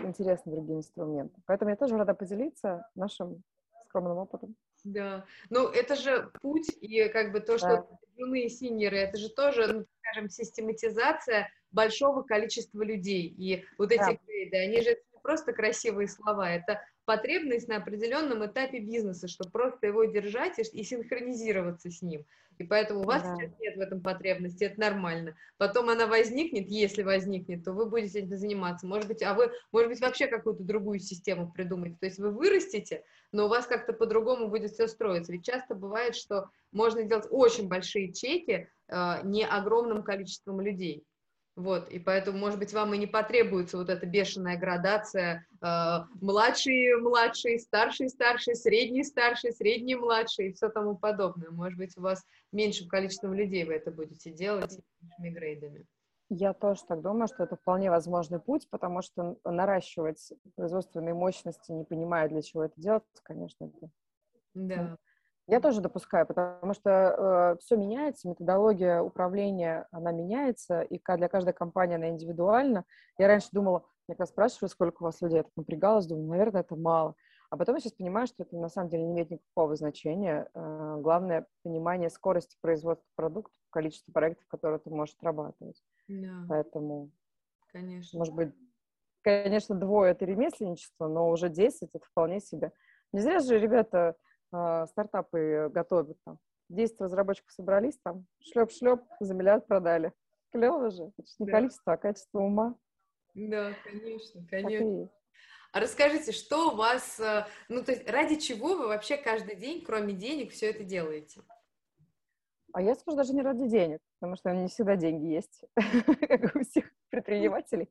Интересны 0.02 0.54
другие 0.54 0.80
инструменты. 0.80 1.42
Поэтому 1.46 1.70
я 1.72 1.76
тоже 1.76 1.98
рада 1.98 2.14
поделиться 2.14 2.88
нашим 2.96 3.44
скромным 3.88 4.18
опытом. 4.18 4.56
Да, 4.84 5.26
ну 5.50 5.68
это 5.68 5.96
же 5.96 6.32
путь, 6.42 6.70
и 6.82 7.08
как 7.10 7.32
бы 7.32 7.40
то, 7.40 7.58
что 7.58 7.68
да. 7.68 7.88
юные 8.18 8.50
синеры, 8.50 8.98
это 8.98 9.18
же 9.18 9.30
тоже, 9.30 9.68
ну, 9.68 9.86
скажем, 10.00 10.30
систематизация 10.30 11.52
большого 11.72 12.24
количества 12.24 12.82
людей. 12.82 13.28
И 13.38 13.64
вот 13.78 13.92
эти 13.92 14.00
да. 14.00 14.18
грейды, 14.26 14.58
они 14.58 14.82
же 14.82 14.90
не 14.90 15.20
просто 15.22 15.54
красивые 15.54 16.08
слова, 16.08 16.50
это 16.50 16.82
потребность 17.06 17.68
на 17.68 17.78
определенном 17.78 18.46
этапе 18.46 18.80
бизнеса, 18.80 19.28
чтобы 19.28 19.52
просто 19.52 19.88
его 19.88 20.04
держать 20.06 20.60
и, 20.60 20.62
и 20.62 20.84
синхронизироваться 20.84 21.90
с 21.90 22.02
ним. 22.02 22.26
И 22.58 22.64
поэтому 22.64 23.02
у 23.02 23.06
вас 23.06 23.24
да. 23.24 23.36
сейчас 23.36 23.60
нет 23.60 23.76
в 23.76 23.80
этом 23.80 24.02
потребности, 24.02 24.66
это 24.66 24.80
нормально. 24.80 25.36
Потом 25.58 25.90
она 25.90 26.06
возникнет, 26.06 26.68
если 26.70 27.02
возникнет, 27.02 27.64
то 27.64 27.74
вы 27.74 27.88
будете 27.88 28.20
этим 28.20 28.38
заниматься. 28.38 28.86
Может 28.86 29.08
быть, 29.08 29.24
а 29.24 29.34
вы, 29.34 29.52
может 29.72 29.90
быть, 29.90 30.00
вообще 30.00 30.28
какую-то 30.28 30.64
другую 30.64 31.00
систему 31.00 31.52
придумать. 31.52 32.00
То 32.00 32.06
есть 32.06 32.20
вы 32.20 32.30
вырастете, 32.30 33.04
но 33.32 33.46
у 33.46 33.50
вас 33.50 33.66
как-то 33.66 33.94
по-другому 33.94 34.48
будет 34.48 34.72
все 34.72 34.88
строиться. 34.88 35.32
Ведь 35.32 35.46
часто 35.46 35.74
бывает, 35.74 36.16
что 36.16 36.50
можно 36.72 37.04
делать 37.04 37.26
очень 37.32 37.68
большие 37.68 38.14
чеки 38.14 38.70
э, 38.88 39.14
не 39.24 39.44
огромным 39.46 40.04
количеством 40.04 40.62
людей. 40.62 41.04
Вот, 41.62 41.90
и 41.90 42.00
поэтому, 42.00 42.40
может 42.40 42.58
быть, 42.58 42.74
вам 42.74 42.94
и 42.96 42.98
не 42.98 43.06
потребуется 43.06 43.78
вот 43.78 43.90
эта 43.90 44.08
бешеная 44.08 44.58
градация 44.58 45.46
э, 45.62 45.66
младший, 46.20 46.96
младший, 47.00 47.60
старший, 47.60 48.10
старший, 48.10 48.56
средний, 48.56 49.04
старший, 49.04 49.52
средний, 49.52 49.94
младший 49.94 50.50
и 50.50 50.54
все 50.54 50.70
тому 50.70 50.98
подобное. 50.98 51.52
Может 51.52 51.78
быть, 51.78 51.96
у 51.98 52.02
вас 52.02 52.26
меньшим 52.52 52.88
количеством 52.88 53.36
людей 53.36 53.64
вы 53.64 53.76
это 53.76 53.92
будете 53.92 54.32
делать 54.32 54.76
меньшими 55.02 55.30
грейдами. 55.30 55.86
Я 56.30 56.54
тоже 56.54 56.82
так 56.88 57.02
думаю, 57.02 57.28
что 57.28 57.44
это 57.44 57.56
вполне 57.58 57.92
возможный 57.92 58.40
путь, 58.40 58.68
потому 58.72 59.04
что 59.04 59.38
наращивать 59.44 60.34
производственные 60.56 61.14
мощности, 61.14 61.72
не 61.72 61.84
понимая, 61.84 62.28
для 62.28 62.42
чего 62.42 62.64
это 62.64 62.74
делать, 62.82 63.04
конечно, 63.22 63.66
это... 63.66 63.90
Да. 64.56 64.98
Я 65.52 65.60
тоже 65.60 65.82
допускаю, 65.82 66.26
потому 66.26 66.74
что 66.74 66.90
э, 66.90 67.58
все 67.60 67.76
меняется, 67.76 68.30
методология 68.30 69.02
управления, 69.02 69.86
она 69.92 70.14
меняется, 70.14 70.80
и 70.80 70.98
для 71.18 71.28
каждой 71.28 71.54
компании 71.54 71.98
она 71.98 72.08
индивидуальна. 72.08 72.86
Я 73.18 73.28
раньше 73.28 73.50
думала, 73.52 73.84
я 74.08 74.16
когда 74.16 74.28
спрашиваю, 74.28 74.70
сколько 74.70 75.04
у 75.04 75.06
вас 75.08 75.22
людей, 75.22 75.40
я 75.40 75.44
так 75.44 75.52
напрягалась, 75.58 76.08
думаю, 76.08 76.30
наверное, 76.30 76.62
это 76.62 76.78
мало. 76.78 77.16
А 77.50 77.58
потом 77.58 77.76
я 77.76 77.82
сейчас 77.82 77.92
понимаю, 77.92 78.28
что 78.28 78.44
это 78.44 78.56
на 78.56 78.70
самом 78.70 78.92
деле 78.92 79.04
не 79.04 79.12
имеет 79.12 79.30
никакого 79.30 79.76
значения. 79.76 80.50
Э, 80.54 80.96
главное— 81.02 81.46
понимание 81.64 82.10
скорости 82.10 82.58
производства 82.62 83.06
продуктов, 83.18 83.54
количество 83.72 84.14
проектов, 84.14 84.48
которые 84.48 84.80
ты 84.80 84.90
можешь 84.90 85.16
отрабатывать. 85.16 85.84
Да. 86.08 86.46
Поэтому, 86.48 87.12
конечно. 87.74 88.18
может 88.18 88.34
быть, 88.34 88.54
конечно, 89.22 89.76
двое— 89.76 90.12
это 90.14 90.24
ремесленничество, 90.24 91.10
но 91.10 91.30
уже 91.30 91.50
десять— 91.50 91.90
это 91.94 92.06
вполне 92.06 92.40
себе. 92.40 92.72
Не 93.12 93.20
зря 93.20 93.40
же 93.40 93.60
ребята 93.60 94.16
а, 94.52 94.88
стартапы 94.88 95.70
готовят 95.74 96.18
там. 96.26 96.40
10 96.70 97.02
разработчиков 97.02 97.52
собрались, 97.52 97.98
там 98.02 98.26
шлеп-шлеп, 98.40 99.02
за 99.20 99.34
миллиард 99.34 99.68
продали. 99.68 100.14
Клево 100.52 100.90
же. 100.90 101.12
Это 101.18 101.28
же 101.28 101.36
не 101.40 101.46
да. 101.46 101.52
количество, 101.52 101.94
а 101.94 101.98
качество 101.98 102.40
ума. 102.40 102.76
Да, 103.34 103.74
конечно, 103.84 104.46
конечно. 104.50 105.10
А 105.74 105.80
расскажите, 105.80 106.34
что 106.34 106.72
у 106.72 106.76
вас, 106.76 107.20
э, 107.20 107.46
ну, 107.70 107.84
то 107.84 107.94
есть 107.94 108.10
ради 108.10 108.36
чего 108.36 108.76
вы 108.76 108.88
вообще 108.88 109.16
каждый 109.16 109.56
день, 109.56 109.84
кроме 109.86 110.14
денег, 110.14 110.52
все 110.52 110.70
это 110.70 110.84
делаете? 110.84 111.42
А 112.74 112.82
я 112.82 112.96
скажу, 112.96 113.16
даже 113.16 113.34
не 113.34 113.42
ради 113.42 113.68
денег, 113.68 114.00
потому 114.20 114.36
что 114.36 114.52
не 114.52 114.68
всегда 114.68 114.98
деньги 114.98 115.28
есть, 115.28 115.64
как 116.28 116.56
у 116.56 116.64
всех 116.64 116.92
предпринимателей. 117.10 117.90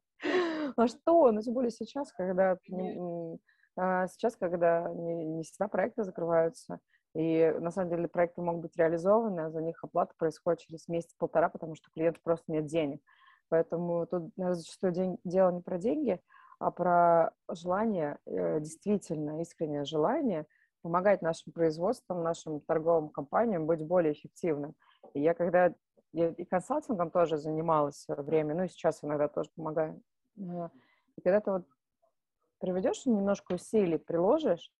А 0.77 0.89
что? 0.89 1.33
Ну, 1.33 1.41
тем 1.41 1.55
более 1.55 1.71
сейчас, 1.71 2.13
когда 2.13 2.57
сейчас, 3.77 4.37
когда 4.37 4.89
не, 4.89 5.25
не 5.25 5.43
всегда 5.43 5.69
проекты 5.69 6.05
закрываются, 6.05 6.81
и 7.15 7.53
на 7.59 7.71
самом 7.71 7.91
деле 7.91 8.09
проекты 8.09 8.41
могут 8.41 8.63
быть 8.63 8.77
реализованы, 8.77 9.41
а 9.41 9.51
за 9.51 9.63
них 9.63 9.83
оплата 9.83 10.15
происходит 10.17 10.61
через 10.61 10.87
месяц-полтора, 10.89 11.49
потому 11.49 11.75
что 11.75 11.91
клиенту 11.91 12.21
просто 12.23 12.53
нет 12.53 12.67
денег. 12.67 13.01
Поэтому 13.49 14.07
тут 14.07 14.33
зачастую 14.37 14.93
день, 14.93 15.19
дело 15.25 15.51
не 15.51 15.61
про 15.61 15.79
деньги, 15.79 16.21
а 16.61 16.71
про 16.71 17.33
желание, 17.51 18.19
э, 18.27 18.61
действительно 18.61 19.41
искреннее 19.41 19.85
желание 19.85 20.47
помогать 20.83 21.21
нашим 21.21 21.53
производствам, 21.53 22.23
нашим 22.23 22.61
торговым 22.61 23.09
компаниям 23.09 23.67
быть 23.67 23.85
более 23.85 24.13
эффективным. 24.13 24.75
И 25.15 25.21
я 25.21 25.35
когда 25.35 25.75
я 26.13 26.29
и 26.29 26.45
консалтингом 26.45 27.11
тоже 27.11 27.39
занималась 27.39 28.05
время, 28.09 28.55
ну 28.55 28.65
и 28.65 28.69
сейчас 28.69 29.03
иногда 29.05 29.29
тоже 29.29 29.51
помогаю. 29.57 30.01
И 30.37 31.21
когда 31.23 31.41
ты 31.41 31.51
вот 31.51 31.67
приведешь 32.61 33.07
немножко 33.07 33.55
усилий, 33.55 33.99
приложишь, 33.99 34.71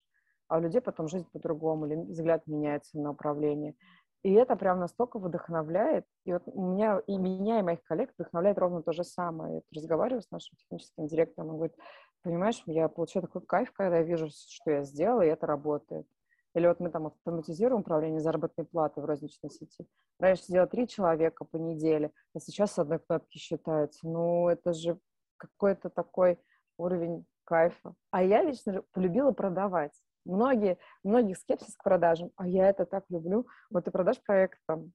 а 0.47 0.57
у 0.57 0.61
людей 0.61 0.81
потом 0.81 1.07
жизнь 1.07 1.27
по-другому, 1.31 1.87
или 1.87 1.95
взгляд 1.95 2.45
меняется 2.47 2.99
на 2.99 3.11
управление. 3.11 3.75
И 4.23 4.33
это 4.33 4.55
прям 4.55 4.79
настолько 4.79 5.17
вдохновляет. 5.17 6.05
И 6.25 6.33
вот 6.33 6.43
у 6.45 6.61
меня, 6.61 7.01
и 7.07 7.17
меня, 7.17 7.59
и 7.59 7.63
моих 7.63 7.83
коллег 7.83 8.11
вдохновляет 8.13 8.59
ровно 8.59 8.83
то 8.83 8.91
же 8.91 9.03
самое. 9.03 9.55
Я 9.55 9.61
разговариваю 9.75 10.21
с 10.21 10.29
нашим 10.29 10.57
техническим 10.57 11.07
директором, 11.07 11.49
он 11.49 11.55
говорит, 11.55 11.75
понимаешь, 12.21 12.61
я 12.67 12.87
получаю 12.87 13.25
такой 13.25 13.41
кайф, 13.41 13.71
когда 13.71 13.97
я 13.97 14.03
вижу, 14.03 14.27
что 14.29 14.71
я 14.71 14.83
сделала, 14.83 15.23
и 15.23 15.27
это 15.27 15.47
работает. 15.47 16.05
Или 16.53 16.67
вот 16.67 16.79
мы 16.79 16.89
там 16.89 17.07
автоматизируем 17.07 17.81
управление 17.81 18.19
заработной 18.19 18.65
платы 18.65 19.01
в 19.01 19.05
розничной 19.05 19.49
сети. 19.49 19.87
Раньше 20.19 20.43
сидело 20.43 20.67
три 20.67 20.87
человека 20.87 21.45
по 21.45 21.55
неделе, 21.55 22.11
а 22.35 22.39
сейчас 22.39 22.73
с 22.73 22.79
одной 22.79 22.99
кнопки 22.99 23.37
считается. 23.37 24.07
Ну, 24.07 24.49
это 24.49 24.73
же 24.73 24.99
какой-то 25.37 25.89
такой 25.89 26.39
уровень 26.77 27.25
кайфа. 27.43 27.93
А 28.11 28.23
я 28.23 28.43
лично 28.43 28.83
полюбила 28.91 29.31
продавать. 29.31 29.93
Многие, 30.25 30.77
многих 31.03 31.37
скепсис 31.37 31.75
к 31.75 31.83
продажам, 31.83 32.31
а 32.35 32.47
я 32.47 32.69
это 32.69 32.85
так 32.85 33.05
люблю. 33.09 33.47
Вот 33.69 33.85
ты 33.85 33.91
продашь 33.91 34.21
проект 34.21 34.59
там 34.67 34.91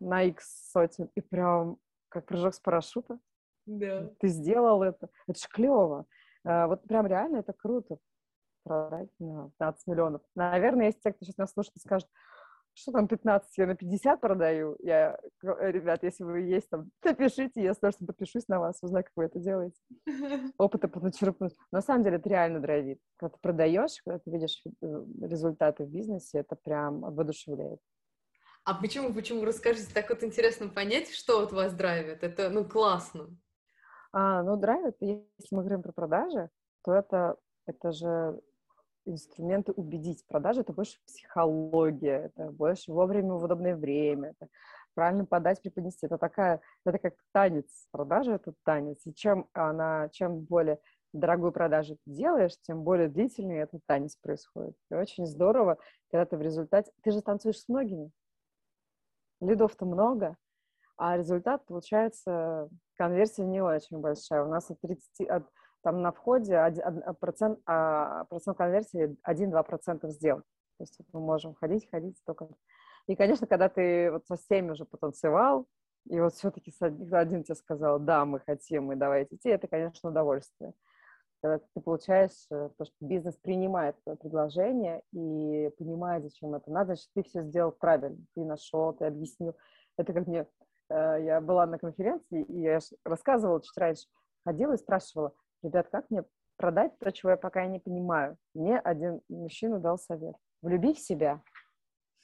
на 0.00 0.22
X 0.22 0.70
сотен, 0.72 1.10
и 1.14 1.20
прям 1.20 1.78
как 2.08 2.26
прыжок 2.26 2.54
с 2.54 2.60
парашюта. 2.60 3.18
Да. 3.66 4.10
Ты 4.18 4.28
сделал 4.28 4.82
это. 4.82 5.08
Это 5.26 5.38
же 5.38 5.48
клево. 5.48 6.06
А, 6.44 6.66
вот 6.66 6.82
прям 6.82 7.06
реально 7.06 7.38
это 7.38 7.52
круто 7.52 7.98
продать 8.64 9.10
на 9.18 9.50
15 9.58 9.86
миллионов. 9.86 10.22
Наверное, 10.34 10.86
есть 10.86 11.00
те, 11.02 11.12
кто 11.12 11.24
сейчас 11.24 11.36
нас 11.36 11.52
слушает 11.52 11.76
и 11.76 11.80
скажет, 11.80 12.08
что 12.74 12.92
там 12.92 13.08
15, 13.08 13.56
я 13.58 13.66
на 13.66 13.76
50 13.76 14.20
продаю. 14.20 14.76
Я, 14.80 15.18
э, 15.42 15.70
ребят, 15.70 16.02
если 16.02 16.24
вы 16.24 16.40
есть 16.40 16.68
там, 16.68 16.90
напишите, 17.04 17.62
я 17.62 17.72
с 17.72 17.78
удовольствием 17.78 18.08
подпишусь 18.08 18.48
на 18.48 18.58
вас, 18.58 18.78
узнаю, 18.82 19.04
как 19.04 19.12
вы 19.16 19.24
это 19.24 19.38
делаете. 19.38 19.76
Опыта 20.58 20.88
подчеркнуть. 20.88 21.54
На 21.72 21.80
самом 21.80 22.04
деле 22.04 22.16
это 22.16 22.28
реально 22.28 22.60
драйвит. 22.60 22.98
Когда 23.16 23.34
ты 23.34 23.40
продаешь, 23.40 24.02
когда 24.04 24.18
ты 24.18 24.30
видишь 24.30 24.62
э, 24.64 25.04
результаты 25.22 25.84
в 25.84 25.88
бизнесе, 25.88 26.38
это 26.38 26.56
прям 26.56 27.00
воодушевляет. 27.00 27.80
А 28.64 28.74
почему, 28.74 29.12
почему? 29.12 29.44
Расскажите, 29.44 29.92
так 29.92 30.08
вот 30.08 30.22
интересно 30.22 30.68
понять, 30.68 31.10
что 31.10 31.40
вот 31.40 31.52
вас 31.52 31.74
драйвит. 31.74 32.22
Это, 32.22 32.48
ну, 32.50 32.64
классно. 32.64 33.28
А, 34.12 34.42
ну, 34.42 34.56
драйвит, 34.56 34.96
если 35.00 35.54
мы 35.54 35.62
говорим 35.62 35.82
про 35.82 35.92
продажи, 35.92 36.48
то 36.82 36.94
это, 36.94 37.36
это 37.66 37.92
же 37.92 38.40
инструменты 39.04 39.72
убедить. 39.72 40.24
Продажи— 40.26 40.60
это 40.62 40.72
больше 40.72 40.98
психология, 41.06 42.32
это 42.34 42.50
больше 42.50 42.92
вовремя 42.92 43.34
в 43.34 43.44
удобное 43.44 43.76
время, 43.76 44.30
это 44.30 44.48
правильно 44.94 45.26
подать, 45.26 45.60
преподнести. 45.60 46.06
Это 46.06 46.18
такая, 46.18 46.60
это 46.84 46.98
как 46.98 47.14
танец. 47.32 47.66
Продажа— 47.90 48.32
это 48.34 48.54
танец. 48.64 49.00
И 49.04 49.14
чем 49.14 49.48
она, 49.52 50.08
чем 50.10 50.40
более 50.40 50.78
дорогую 51.12 51.52
продажу 51.52 51.96
ты 52.04 52.10
делаешь, 52.10 52.58
тем 52.62 52.82
более 52.82 53.08
длительный 53.08 53.58
этот 53.58 53.80
танец 53.86 54.16
происходит. 54.16 54.76
И 54.90 54.94
очень 54.94 55.26
здорово, 55.26 55.78
когда 56.10 56.26
ты 56.26 56.36
в 56.36 56.42
результате... 56.42 56.92
Ты 57.02 57.12
же 57.12 57.22
танцуешь 57.22 57.60
с 57.60 57.68
многими. 57.68 58.10
Лидов-то 59.40 59.84
много, 59.84 60.36
а 60.96 61.16
результат, 61.16 61.64
получается, 61.66 62.68
конверсия 62.96 63.44
не 63.44 63.60
очень 63.60 63.98
большая. 63.98 64.44
У 64.44 64.48
нас 64.48 64.70
от 64.70 64.80
30, 64.80 65.28
от 65.28 65.44
там 65.84 66.00
на 66.02 66.12
входе 66.12 66.58
процент, 67.20 67.60
а, 67.66 68.24
процент 68.24 68.56
конверсии 68.56 69.16
1-2% 69.22 70.08
сделок. 70.10 70.44
То 70.78 70.82
есть 70.82 70.98
мы 71.12 71.20
можем 71.20 71.54
ходить, 71.54 71.88
ходить 71.90 72.16
только. 72.26 72.48
И, 73.06 73.14
конечно, 73.14 73.46
когда 73.46 73.68
ты 73.68 74.10
вот 74.10 74.26
со 74.26 74.36
всеми 74.36 74.70
уже 74.70 74.86
потанцевал, 74.86 75.66
и 76.08 76.18
вот 76.20 76.34
все-таки 76.34 76.72
один 76.80 77.44
тебе 77.44 77.54
сказал, 77.54 77.98
да, 77.98 78.24
мы 78.24 78.40
хотим, 78.40 78.92
и 78.92 78.96
давайте 78.96 79.36
идти, 79.36 79.50
это, 79.50 79.68
конечно, 79.68 80.10
удовольствие. 80.10 80.72
Когда 81.42 81.58
ты 81.58 81.80
получаешь 81.82 82.46
э, 82.50 82.70
то, 82.78 82.84
что 82.86 82.94
бизнес 83.00 83.36
принимает 83.36 84.02
твое 84.02 84.16
предложение 84.16 85.02
и 85.12 85.70
понимает, 85.76 86.24
зачем 86.24 86.54
это 86.54 86.70
надо, 86.70 86.94
значит, 86.94 87.10
ты 87.14 87.22
все 87.22 87.42
сделал 87.42 87.70
правильно. 87.70 88.16
Ты 88.34 88.44
нашел, 88.44 88.94
ты 88.94 89.04
объяснил. 89.04 89.54
Это 89.98 90.14
как 90.14 90.26
мне... 90.26 90.46
Э, 90.88 91.22
я 91.22 91.42
была 91.42 91.66
на 91.66 91.78
конференции, 91.78 92.42
и 92.44 92.60
я 92.62 92.78
рассказывала 93.04 93.60
чуть 93.60 93.76
раньше, 93.76 94.06
ходила 94.46 94.72
и 94.72 94.78
спрашивала, 94.78 95.34
ребят, 95.64 95.88
как 95.88 96.08
мне 96.10 96.24
продать 96.56 96.98
то, 96.98 97.10
чего 97.10 97.30
я 97.30 97.36
пока 97.36 97.66
не 97.66 97.80
понимаю? 97.80 98.36
Мне 98.54 98.78
один 98.78 99.20
мужчина 99.28 99.80
дал 99.80 99.98
совет. 99.98 100.36
Влюби 100.62 100.94
в 100.94 100.98
себя. 100.98 101.42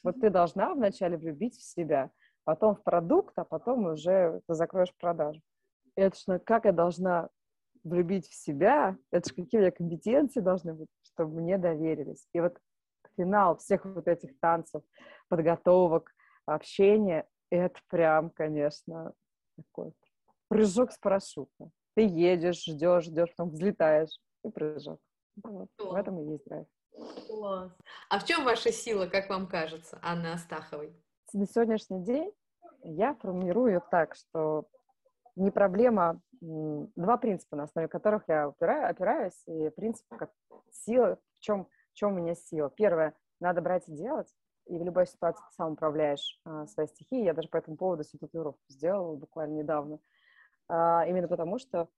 Вот 0.02 0.20
ты 0.20 0.30
должна 0.30 0.74
вначале 0.74 1.16
влюбить 1.16 1.56
в 1.56 1.62
себя, 1.62 2.10
потом 2.44 2.74
в 2.74 2.82
продукт, 2.82 3.38
а 3.38 3.44
потом 3.44 3.86
уже 3.86 4.40
ты 4.46 4.54
закроешь 4.54 4.94
продажу. 4.96 5.40
Это 5.94 6.16
что, 6.16 6.38
как 6.38 6.64
я 6.64 6.72
должна 6.72 7.28
влюбить 7.84 8.28
в 8.28 8.34
себя? 8.34 8.96
Это 9.10 9.28
же 9.28 9.34
какие 9.34 9.60
у 9.60 9.62
меня 9.62 9.70
компетенции 9.70 10.40
должны 10.40 10.74
быть, 10.74 10.88
чтобы 11.02 11.40
мне 11.40 11.58
доверились. 11.58 12.26
И 12.32 12.40
вот 12.40 12.56
финал 13.16 13.58
всех 13.58 13.84
вот 13.84 14.08
этих 14.08 14.38
танцев, 14.40 14.82
подготовок, 15.28 16.12
общения, 16.46 17.26
это 17.50 17.78
прям, 17.88 18.30
конечно, 18.30 19.12
такой 19.56 19.92
прыжок 20.48 20.92
с 20.92 20.98
парашюта. 20.98 21.70
Ты 21.94 22.02
едешь, 22.02 22.64
ждешь, 22.64 23.04
ждешь, 23.04 23.30
потом 23.30 23.50
взлетаешь 23.50 24.18
и 24.44 24.50
прыжок. 24.50 25.00
Вот. 25.42 25.68
В 25.78 25.94
этом 25.94 26.20
и 26.20 26.32
есть 26.32 26.44
драйв. 26.44 26.66
Класс. 27.26 27.72
А 28.08 28.18
в 28.18 28.24
чем 28.24 28.44
ваша 28.44 28.72
сила, 28.72 29.06
как 29.06 29.28
вам 29.28 29.46
кажется, 29.46 29.98
Анны 30.02 30.32
Астаховой? 30.32 30.94
На 31.32 31.46
сегодняшний 31.46 32.02
день 32.02 32.32
я 32.82 33.14
формирую 33.14 33.82
так, 33.90 34.14
что 34.14 34.66
не 35.36 35.50
проблема, 35.50 36.20
два 36.40 37.16
принципа, 37.16 37.56
на 37.56 37.64
основе 37.64 37.88
которых 37.88 38.24
я 38.28 38.46
опираю, 38.46 38.90
опираюсь, 38.90 39.42
и 39.46 39.70
принцип 39.70 40.04
как 40.08 40.30
сила, 40.72 41.18
в 41.38 41.40
чем, 41.40 41.68
в 41.92 41.94
чем 41.94 42.12
у 42.12 42.16
меня 42.16 42.34
сила. 42.34 42.70
Первое, 42.70 43.14
надо 43.40 43.62
брать 43.62 43.88
и 43.88 43.92
делать, 43.92 44.28
и 44.66 44.78
в 44.78 44.84
любой 44.84 45.06
ситуации 45.06 45.42
ты 45.48 45.54
сам 45.54 45.72
управляешь 45.72 46.40
а, 46.44 46.66
своей 46.66 46.88
стихией. 46.88 47.24
Я 47.24 47.34
даже 47.34 47.48
по 47.48 47.56
этому 47.56 47.76
поводу 47.76 48.04
себе 48.04 48.20
татуировку 48.20 48.62
сделала 48.68 49.16
буквально 49.16 49.54
недавно. 49.54 49.98
А, 50.70 51.04
именно 51.08 51.26
потому 51.26 51.58
что 51.58 51.88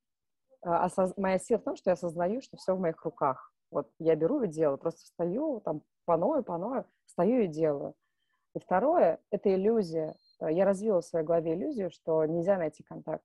а, 0.62 0.88
моя 1.18 1.38
сила 1.38 1.58
в 1.58 1.62
том, 1.62 1.76
что 1.76 1.90
я 1.90 1.94
осознаю, 1.94 2.40
что 2.40 2.56
все 2.56 2.74
в 2.74 2.80
моих 2.80 3.04
руках. 3.04 3.52
Вот 3.70 3.90
я 3.98 4.16
беру 4.16 4.42
и 4.42 4.48
делаю, 4.48 4.78
просто 4.78 5.02
встаю, 5.02 5.60
там, 5.60 5.82
поною, 6.06 6.42
поною, 6.42 6.86
встаю 7.04 7.42
и 7.42 7.48
делаю. 7.48 7.94
И 8.54 8.58
второе— 8.58 9.20
это 9.30 9.54
иллюзия. 9.54 10.16
Я 10.40 10.64
развила 10.64 11.00
в 11.00 11.04
своей 11.04 11.24
голове 11.24 11.54
иллюзию, 11.54 11.90
что 11.90 12.24
нельзя 12.24 12.56
найти 12.56 12.82
контакт 12.82 13.24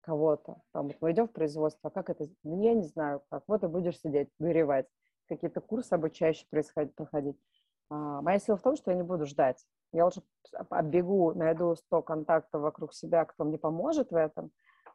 кого-то. 0.00 0.56
Там, 0.72 0.88
вот 0.88 0.96
мы 1.00 1.12
идем 1.12 1.28
в 1.28 1.32
производство, 1.32 1.90
а 1.90 1.90
как 1.90 2.10
это? 2.10 2.26
Ну, 2.42 2.62
я 2.62 2.74
не 2.74 2.84
знаю, 2.84 3.22
как. 3.30 3.44
Вот 3.46 3.60
ты 3.60 3.68
будешь 3.68 4.00
сидеть, 4.00 4.30
горевать. 4.38 4.86
Какие-то 5.28 5.60
курсы 5.60 5.92
обучающие 5.92 6.46
происходить, 6.50 6.94
проходить. 6.94 7.36
А, 7.90 8.20
моя 8.22 8.38
сила 8.38 8.56
в 8.56 8.62
том, 8.62 8.76
что 8.76 8.90
я 8.90 8.96
не 8.96 9.02
буду 9.02 9.26
ждать. 9.26 9.64
Я 9.92 10.04
лучше 10.04 10.22
оббегу, 10.70 11.34
найду 11.34 11.74
100 11.74 12.02
контактов 12.02 12.62
вокруг 12.62 12.94
себя, 12.94 13.24
кто 13.24 13.44
мне 13.44 13.58
поможет 13.58 14.10
в 14.10 14.16
этом, 14.16 14.50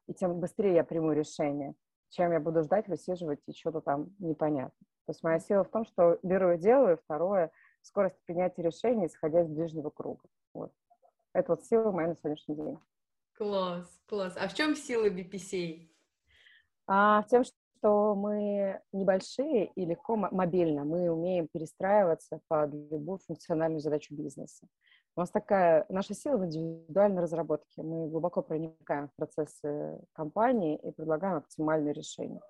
и 0.07 0.13
тем 0.13 0.39
быстрее 0.39 0.75
я 0.75 0.83
приму 0.83 1.11
решение, 1.11 1.75
чем 2.09 2.31
я 2.31 2.39
буду 2.39 2.63
ждать, 2.63 2.87
высиживать 2.87 3.39
и 3.47 3.53
что-то 3.53 3.81
там 3.81 4.15
непонятно. 4.19 4.85
То 5.05 5.11
есть 5.11 5.23
моя 5.23 5.39
сила 5.39 5.63
в 5.63 5.69
том, 5.69 5.85
что 5.85 6.19
беру 6.23 6.51
и 6.51 6.57
делаю. 6.57 6.97
Второе— 6.97 7.51
скорость 7.81 8.17
принятия 8.25 8.61
решений, 8.61 9.07
исходя 9.07 9.41
из 9.41 9.49
ближнего 9.49 9.89
круга. 9.89 10.23
Вот. 10.53 10.71
Это 11.33 11.53
вот 11.53 11.65
сила 11.65 11.91
моя 11.91 12.09
на 12.09 12.15
сегодняшний 12.15 12.55
день. 12.55 12.79
Класс, 13.33 14.01
класс. 14.07 14.35
А 14.37 14.47
в 14.47 14.53
чем 14.53 14.75
сила 14.75 15.09
BPCA? 15.09 15.89
А, 16.87 17.23
в 17.23 17.27
том, 17.27 17.43
что 17.43 18.15
мы 18.15 18.79
небольшие 18.93 19.67
и 19.75 19.85
легко 19.85 20.15
мобильно. 20.15 20.85
Мы 20.85 21.09
умеем 21.09 21.47
перестраиваться 21.47 22.39
под 22.47 22.73
любую 22.73 23.17
функциональную 23.19 23.81
задачу 23.81 24.15
бизнеса. 24.15 24.67
У 25.15 25.19
нас 25.19 25.29
такая 25.29 25.85
наша 25.89 26.15
сила 26.15 26.37
в 26.37 26.45
индивидуальной 26.45 27.21
разработке. 27.21 27.83
Мы 27.83 28.07
глубоко 28.07 28.41
проникаем 28.41 29.09
в 29.09 29.15
процессы 29.15 29.99
компании 30.13 30.75
и 30.77 30.91
предлагаем 30.91 31.37
оптимальные 31.37 31.93
решения. 31.93 32.41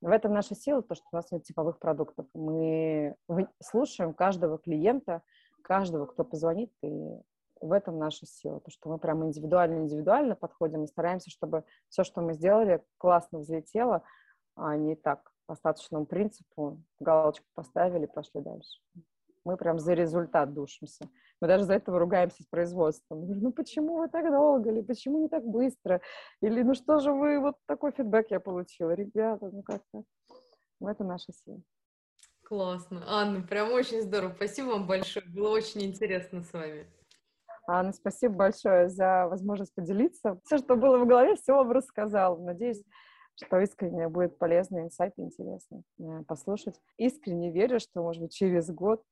В 0.00 0.08
этом 0.08 0.32
наша 0.32 0.54
сила, 0.54 0.80
то, 0.82 0.94
что 0.94 1.04
у 1.10 1.16
нас 1.16 1.32
нет 1.32 1.42
типовых 1.42 1.80
продуктов. 1.80 2.26
Мы 2.32 3.16
слушаем 3.60 4.14
каждого 4.14 4.58
клиента, 4.58 5.22
каждого, 5.62 6.06
кто 6.06 6.24
позвонит, 6.24 6.70
и 6.82 7.18
в 7.60 7.72
этом 7.72 7.98
наша 7.98 8.26
сила, 8.26 8.60
то, 8.60 8.70
что 8.70 8.90
мы 8.90 8.98
прям 8.98 9.24
индивидуально-индивидуально 9.24 10.36
подходим 10.36 10.84
и 10.84 10.86
стараемся, 10.86 11.30
чтобы 11.30 11.64
все, 11.88 12.04
что 12.04 12.20
мы 12.20 12.34
сделали, 12.34 12.84
классно 12.98 13.40
взлетело, 13.40 14.02
а 14.54 14.76
не 14.76 14.94
так 14.94 15.32
по 15.46 15.56
статусному 15.56 16.06
принципу 16.06 16.80
галочку 17.00 17.46
поставили, 17.54 18.06
пошли 18.06 18.40
дальше. 18.40 18.80
Мы 19.44 19.56
прям 19.56 19.78
за 19.78 19.94
результат 19.94 20.54
душимся. 20.54 21.08
Мы 21.44 21.48
даже 21.48 21.64
за 21.64 21.74
этого 21.74 21.98
ругаемся 21.98 22.42
с 22.42 22.46
производством. 22.46 23.26
говорю, 23.26 23.42
ну 23.42 23.52
почему 23.52 23.98
вы 23.98 24.08
так 24.08 24.30
долго? 24.30 24.70
Или 24.70 24.80
почему 24.80 25.20
не 25.20 25.28
так 25.28 25.44
быстро? 25.44 26.00
Или 26.40 26.62
ну 26.62 26.72
что 26.72 27.00
же 27.00 27.12
вы, 27.12 27.38
вот 27.38 27.56
такой 27.66 27.92
фидбэк 27.92 28.30
я 28.30 28.40
получила. 28.40 28.92
Ребята, 28.92 29.50
ну 29.52 29.62
как-то. 29.62 30.04
В 30.80 30.86
этом 30.86 31.08
наша 31.08 31.34
сила. 31.34 31.60
Классно. 32.44 33.04
Анна, 33.06 33.42
прям 33.42 33.72
очень 33.72 34.00
здорово. 34.00 34.32
Спасибо 34.34 34.68
вам 34.68 34.86
большое. 34.86 35.26
Было 35.26 35.50
очень 35.50 35.82
интересно 35.82 36.40
с 36.40 36.50
вами. 36.50 36.86
Анна, 37.66 37.92
спасибо 37.92 38.36
большое 38.36 38.88
за 38.88 39.26
возможность 39.28 39.74
поделиться. 39.74 40.40
Все, 40.46 40.56
что 40.56 40.76
было 40.76 40.96
в 40.96 41.06
голове, 41.06 41.36
все 41.36 41.52
вам 41.52 41.72
рассказал. 41.72 42.38
Надеюсь, 42.38 42.82
что 43.36 43.60
искренне 43.60 44.08
будет 44.08 44.38
полезно, 44.38 44.78
инсайт 44.78 45.12
интересно 45.18 45.82
э, 46.00 46.22
послушать. 46.26 46.80
Искренне 46.96 47.50
верю, 47.50 47.80
что, 47.80 48.02
может 48.02 48.22
быть, 48.22 48.32
через 48.32 48.70
год 48.70 49.02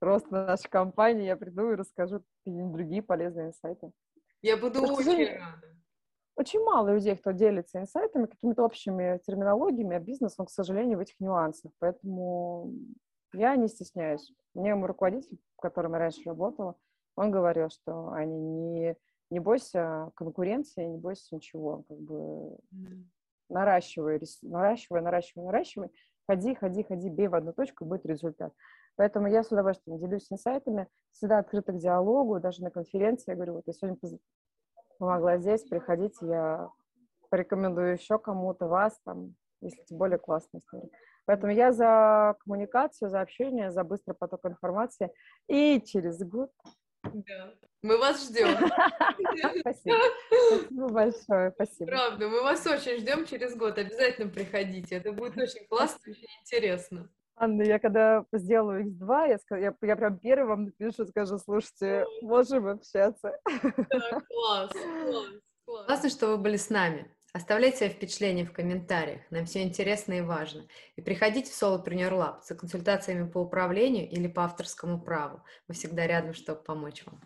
роста 0.00 0.30
нашей 0.30 0.68
компании 0.68 1.26
я 1.26 1.36
приду 1.36 1.70
и 1.70 1.76
расскажу 1.76 2.22
другие 2.44 3.02
полезные 3.02 3.48
инсайты. 3.48 3.92
Я 4.42 4.56
буду 4.56 4.80
Потому 4.80 4.94
очень 4.98 5.26
рада. 5.26 5.80
Очень 6.36 6.64
мало 6.64 6.94
людей, 6.94 7.16
кто 7.16 7.32
делится 7.32 7.80
инсайтами, 7.80 8.24
какими-то 8.24 8.64
общими 8.64 9.20
терминологиями, 9.26 9.96
а 9.96 10.00
бизнес, 10.00 10.36
он, 10.38 10.46
к 10.46 10.50
сожалению, 10.50 10.96
в 10.96 11.02
этих 11.02 11.20
нюансах. 11.20 11.70
Поэтому 11.78 12.72
я 13.34 13.56
не 13.56 13.68
стесняюсь. 13.68 14.32
Мне 14.54 14.74
мой 14.74 14.88
руководитель, 14.88 15.38
в 15.58 15.60
котором 15.60 15.92
я 15.92 15.98
раньше 15.98 16.22
работала, 16.24 16.76
он 17.16 17.30
говорил, 17.30 17.68
что 17.68 18.10
они 18.12 18.40
не, 18.40 18.96
не 19.28 19.40
бойся 19.40 20.10
конкуренции, 20.14 20.86
не 20.86 20.96
бойся 20.96 21.34
ничего, 21.34 21.84
как 21.88 21.98
бы 21.98 22.56
наращивай, 23.50 24.20
наращивай, 24.42 25.02
наращивай, 25.02 25.44
наращивай, 25.44 25.90
ходи, 26.26 26.54
ходи, 26.54 26.82
ходи, 26.84 27.08
бей 27.10 27.28
в 27.28 27.34
одну 27.34 27.52
точку, 27.52 27.84
будет 27.84 28.06
результат. 28.06 28.54
Поэтому 28.96 29.28
я 29.28 29.42
с 29.42 29.50
удовольствием 29.50 29.98
делюсь 29.98 30.30
инсайтами, 30.30 30.88
всегда 31.12 31.38
открыта 31.38 31.72
к 31.72 31.78
диалогу, 31.78 32.40
даже 32.40 32.62
на 32.62 32.70
конференции. 32.70 33.30
Я 33.30 33.36
говорю, 33.36 33.54
вот 33.54 33.64
я 33.66 33.72
сегодня 33.72 33.98
помогла 34.98 35.38
здесь, 35.38 35.62
приходите, 35.62 36.26
я 36.26 36.68
порекомендую 37.30 37.92
еще 37.92 38.18
кому-то 38.18 38.66
вас, 38.66 38.98
там, 39.04 39.34
если 39.60 39.82
тем 39.84 39.98
более 39.98 40.18
классная 40.18 40.60
история. 40.60 40.90
Поэтому 41.24 41.52
я 41.52 41.72
за 41.72 42.36
коммуникацию, 42.40 43.08
за 43.08 43.20
общение, 43.20 43.70
за 43.70 43.84
быстрый 43.84 44.14
поток 44.14 44.44
информации. 44.46 45.12
И 45.48 45.80
через 45.80 46.22
год 46.22 46.50
да. 47.02 47.54
Мы 47.82 47.96
вас 47.96 48.28
ждем. 48.28 48.48
Спасибо. 49.60 49.96
Спасибо 50.28 50.88
большое. 50.88 51.50
Спасибо. 51.52 51.86
Правда, 51.86 52.28
мы 52.28 52.42
вас 52.42 52.66
очень 52.66 52.98
ждем 52.98 53.24
через 53.24 53.56
год. 53.56 53.78
Обязательно 53.78 54.30
приходите. 54.30 54.96
Это 54.96 55.12
будет 55.12 55.36
очень 55.38 55.66
классно, 55.66 55.98
очень 56.10 56.28
интересно. 56.42 57.08
Анна, 57.42 57.62
я 57.62 57.78
когда 57.78 58.26
сделаю 58.32 58.84
X2, 58.84 59.28
я, 59.30 59.38
скажу, 59.38 59.62
я, 59.62 59.74
я 59.80 59.96
прям 59.96 60.18
первый 60.18 60.46
вам 60.46 60.64
напишу, 60.64 61.06
скажу, 61.06 61.38
слушайте, 61.38 62.04
можем 62.20 62.66
общаться. 62.66 63.32
Да, 63.42 64.20
класс, 64.28 64.70
класс, 64.72 65.26
класс. 65.64 65.86
Классно, 65.86 66.10
что 66.10 66.26
вы 66.26 66.36
были 66.36 66.56
с 66.58 66.68
нами. 66.68 67.10
Оставляйте 67.32 67.78
свои 67.78 67.88
впечатления 67.88 68.44
в 68.44 68.52
комментариях, 68.52 69.22
нам 69.30 69.46
все 69.46 69.62
интересно 69.62 70.14
и 70.14 70.20
важно. 70.20 70.66
И 70.96 71.00
приходите 71.00 71.50
в 71.50 71.54
Solopreneur 71.54 72.10
Lab 72.10 72.42
за 72.42 72.54
консультациями 72.54 73.26
по 73.26 73.38
управлению 73.38 74.06
или 74.06 74.28
по 74.28 74.44
авторскому 74.44 75.00
праву. 75.00 75.42
Мы 75.66 75.72
всегда 75.72 76.06
рядом, 76.06 76.34
чтобы 76.34 76.62
помочь 76.62 77.06
вам. 77.06 77.22